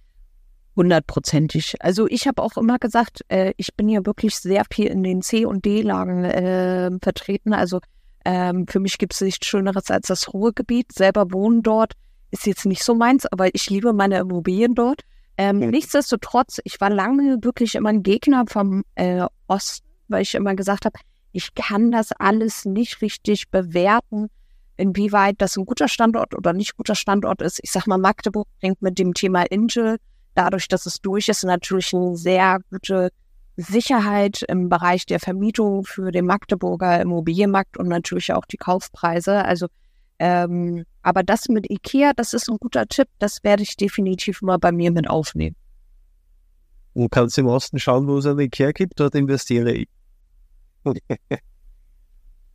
Hundertprozentig. 0.75 1.75
Also 1.79 2.07
ich 2.07 2.27
habe 2.27 2.41
auch 2.41 2.55
immer 2.55 2.79
gesagt, 2.79 3.25
äh, 3.27 3.53
ich 3.57 3.75
bin 3.75 3.89
ja 3.89 4.05
wirklich 4.05 4.37
sehr 4.37 4.63
viel 4.71 4.87
in 4.87 5.03
den 5.03 5.21
C- 5.21 5.45
und 5.45 5.65
D-Lagen 5.65 6.23
äh, 6.23 6.91
vertreten. 7.01 7.53
Also 7.53 7.81
ähm, 8.23 8.67
für 8.67 8.79
mich 8.79 8.97
gibt 8.97 9.13
es 9.13 9.21
nichts 9.21 9.47
Schöneres 9.47 9.91
als 9.91 10.07
das 10.07 10.33
Ruhrgebiet. 10.33 10.93
Selber 10.93 11.31
wohnen 11.31 11.61
dort 11.61 11.93
ist 12.31 12.47
jetzt 12.47 12.65
nicht 12.65 12.83
so 12.83 12.95
meins, 12.95 13.25
aber 13.25 13.53
ich 13.53 13.69
liebe 13.69 13.93
meine 13.93 14.19
Immobilien 14.19 14.73
dort. 14.73 15.01
Ähm, 15.37 15.59
mhm. 15.59 15.69
Nichtsdestotrotz, 15.69 16.59
ich 16.63 16.79
war 16.81 16.89
lange 16.89 17.37
wirklich 17.43 17.75
immer 17.75 17.89
ein 17.89 18.03
Gegner 18.03 18.45
vom 18.47 18.83
äh, 18.95 19.25
Osten, 19.47 19.87
weil 20.07 20.23
ich 20.23 20.35
immer 20.35 20.55
gesagt 20.55 20.85
habe, 20.85 20.97
ich 21.33 21.53
kann 21.53 21.91
das 21.91 22.11
alles 22.13 22.65
nicht 22.65 23.01
richtig 23.01 23.49
bewerten, 23.49 24.27
inwieweit 24.77 25.35
das 25.39 25.57
ein 25.57 25.65
guter 25.65 25.87
Standort 25.87 26.35
oder 26.35 26.53
nicht 26.53 26.75
guter 26.75 26.95
Standort 26.95 27.41
ist. 27.41 27.59
Ich 27.63 27.71
sag 27.71 27.87
mal, 27.87 27.97
Magdeburg 27.97 28.47
bringt 28.59 28.81
mit 28.81 28.97
dem 28.99 29.13
Thema 29.13 29.45
Angel, 29.51 29.97
dadurch, 30.35 30.67
dass 30.67 30.85
es 30.85 31.01
durch 31.01 31.29
ist, 31.29 31.43
natürlich 31.43 31.93
eine 31.93 32.15
sehr 32.15 32.59
gute 32.69 33.09
Sicherheit 33.57 34.43
im 34.47 34.69
Bereich 34.69 35.05
der 35.05 35.19
Vermietung 35.19 35.83
für 35.83 36.11
den 36.11 36.25
Magdeburger 36.25 37.01
Immobilienmarkt 37.01 37.77
und 37.77 37.87
natürlich 37.87 38.33
auch 38.33 38.45
die 38.45 38.57
Kaufpreise. 38.57 39.43
Also 39.45 39.67
ähm, 40.19 40.85
aber 41.01 41.23
das 41.23 41.49
mit 41.49 41.69
Ikea, 41.69 42.13
das 42.15 42.33
ist 42.33 42.47
ein 42.47 42.57
guter 42.57 42.85
Tipp. 42.85 43.07
Das 43.17 43.43
werde 43.43 43.63
ich 43.63 43.75
definitiv 43.75 44.43
mal 44.43 44.57
bei 44.57 44.71
mir 44.71 44.91
mit 44.91 45.09
aufnehmen. 45.09 45.55
Du 46.93 47.09
kannst 47.09 47.39
im 47.39 47.47
Osten 47.47 47.79
schauen, 47.79 48.07
wo 48.07 48.19
es 48.19 48.27
ein 48.27 48.37
Ikea 48.37 48.71
gibt, 48.71 48.99
dort 48.99 49.15
investiere 49.15 49.71
ich. 49.71 49.89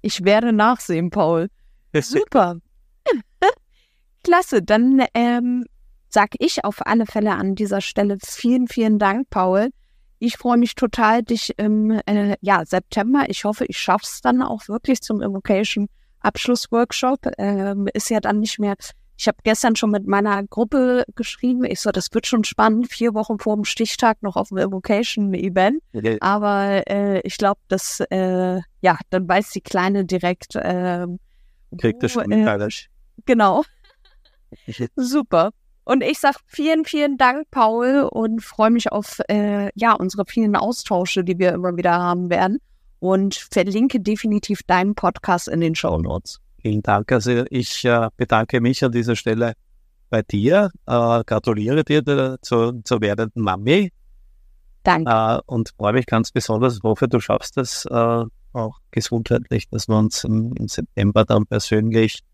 ich 0.03 0.25
werde 0.25 0.53
nachsehen, 0.53 1.11
Paul. 1.11 1.49
Super. 2.01 2.59
Klasse, 4.23 4.63
dann 4.63 5.05
ähm, 5.15 5.65
sage 6.17 6.39
ich 6.39 6.65
auf 6.65 6.79
alle 6.87 7.05
Fälle 7.05 7.33
an 7.33 7.55
dieser 7.55 7.83
Stelle 7.83 8.17
vielen, 8.25 8.69
vielen 8.69 8.99
Dank, 8.99 9.29
Paul. 9.29 9.69
Ich 10.19 10.39
freue 10.39 10.57
mich 10.57 10.75
total, 10.75 11.23
dich 11.23 11.53
im 11.59 11.91
äh, 12.07 12.37
ja, 12.41 12.65
September, 12.65 13.27
ich 13.29 13.45
hoffe, 13.45 13.67
ich 13.67 13.77
schaffe 13.77 14.07
es 14.07 14.23
dann 14.23 14.41
auch 14.41 14.67
wirklich 14.67 15.03
zum 15.03 15.21
Invocation 15.21 15.89
Abschlussworkshop 16.21 17.19
ähm, 17.37 17.87
ist 17.93 18.09
ja 18.09 18.21
dann 18.21 18.41
nicht 18.41 18.59
mehr. 18.59 18.77
Ich 19.19 19.29
habe 19.29 19.37
gestern 19.45 19.77
schon 19.77 19.91
mit 19.91 20.07
meiner 20.07 20.43
Gruppe 20.45 21.05
geschrieben. 21.17 21.65
Ich 21.65 21.81
so, 21.83 21.91
das 21.91 22.09
wird 22.13 22.27
schon 22.27 22.45
spannend, 22.45 22.91
vier 22.91 23.13
Wochen 23.13 23.39
vor 23.39 23.55
dem 23.55 23.67
Stichtag 23.67 24.23
noch 24.23 24.37
auf 24.37 24.49
dem 24.49 24.57
Evocation-Event. 24.57 25.83
Okay. 25.93 26.17
Aber 26.23 26.83
äh, 26.89 27.21
ich 27.25 27.37
glaube, 27.37 27.61
dass 27.69 28.01
äh, 28.09 28.61
ja, 28.81 28.99
dann 29.11 29.29
weiß 29.29 29.51
die 29.51 29.61
Kleine 29.61 30.07
direkt. 30.07 30.57
Äh, 30.57 31.09
Kriegt 31.79 32.03
das 32.03 32.13
schon 32.13 32.33
äh, 32.33 32.69
Genau. 33.27 33.65
Super. 34.97 35.53
Und 35.87 36.03
ich 36.03 36.19
sage 36.19 36.39
vielen, 36.47 36.85
vielen 36.85 37.17
Dank, 37.17 37.49
Paul, 37.53 38.09
und 38.11 38.43
freue 38.43 38.71
mich 38.71 38.91
auf 38.91 39.21
äh, 39.29 39.71
ja 39.77 39.93
unsere 39.93 40.25
vielen 40.27 40.57
Austausche, 40.57 41.23
die 41.23 41.39
wir 41.39 41.53
immer 41.53 41.77
wieder 41.77 41.93
haben 41.93 42.29
werden 42.29 42.59
und 42.99 43.37
verlinke 43.37 44.01
definitiv 44.01 44.65
deinen 44.67 44.97
Podcast 44.97 45.47
in 45.47 45.61
den 45.61 45.77
Show 45.77 45.97
Notes. 45.99 46.41
Vielen 46.61 46.83
Dank. 46.83 47.13
Also 47.13 47.45
ich 47.51 47.85
äh, 47.85 48.09
bedanke 48.17 48.61
mich 48.61 48.83
an 48.85 48.91
dieser 48.91 49.15
Stelle 49.15 49.53
bei 50.11 50.23
dir, 50.23 50.73
äh, 50.87 51.23
gratuliere 51.25 51.85
dir 51.85 52.03
der, 52.03 52.39
zu, 52.43 52.81
zur 52.83 53.01
werdenden 53.01 53.45
Mami. 53.45 53.93
Danke. 54.83 55.09
Äh, 55.09 55.39
und 55.47 55.73
freue 55.79 55.93
mich 55.93 56.07
ganz 56.07 56.33
besonders, 56.33 56.81
hoffe, 56.83 57.07
du 57.07 57.21
schaffst 57.21 57.57
das 57.59 57.87
äh, 57.87 58.25
auch 58.55 58.79
gesundheitlich, 58.91 59.69
dass 59.71 59.87
wir 59.87 59.97
uns 59.97 60.25
im, 60.25 60.53
im, 60.59 60.67
September 60.67 61.25
dann 61.25 61.47
persönlich 61.47 62.25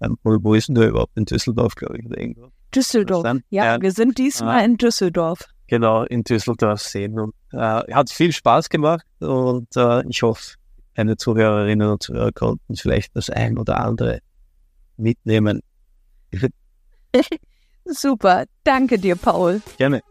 Ähm, 0.00 0.16
wo, 0.24 0.54
ist 0.54 0.66
denn 0.66 0.74
der 0.74 0.88
überhaupt? 0.88 1.16
In 1.16 1.26
Düsseldorf, 1.26 1.76
glaube 1.76 1.98
ich, 1.98 2.04
irgendwo. 2.04 2.50
Düsseldorf. 2.74 3.22
Dann- 3.22 3.42
Ja, 3.50 3.64
ja. 3.76 3.80
wir 3.80 3.92
sind 3.92 4.18
diesmal 4.18 4.60
Ah. 4.60 4.64
in 4.64 4.76
Düsseldorf. 4.76 5.40
Genau, 5.66 6.04
in 6.04 6.22
Düsseldorf 6.24 6.80
sehen. 6.80 7.18
Und 7.18 7.34
äh, 7.52 7.58
hat 7.58 8.10
viel 8.10 8.32
Spaß 8.32 8.68
gemacht 8.70 9.04
und 9.20 9.68
äh, 9.76 10.02
ich 10.08 10.22
hoffe, 10.22 10.54
meine 10.96 11.16
Zuhörerinnen 11.16 11.88
und 11.90 12.02
Zuhörer 12.02 12.32
konnten 12.32 12.74
vielleicht 12.76 13.14
das 13.16 13.30
ein 13.30 13.58
oder 13.58 13.80
andere 13.80 14.20
mitnehmen. 14.96 15.60
Super. 17.84 18.44
Danke 18.64 18.98
dir, 18.98 19.16
Paul. 19.16 19.62
Gerne. 19.78 20.02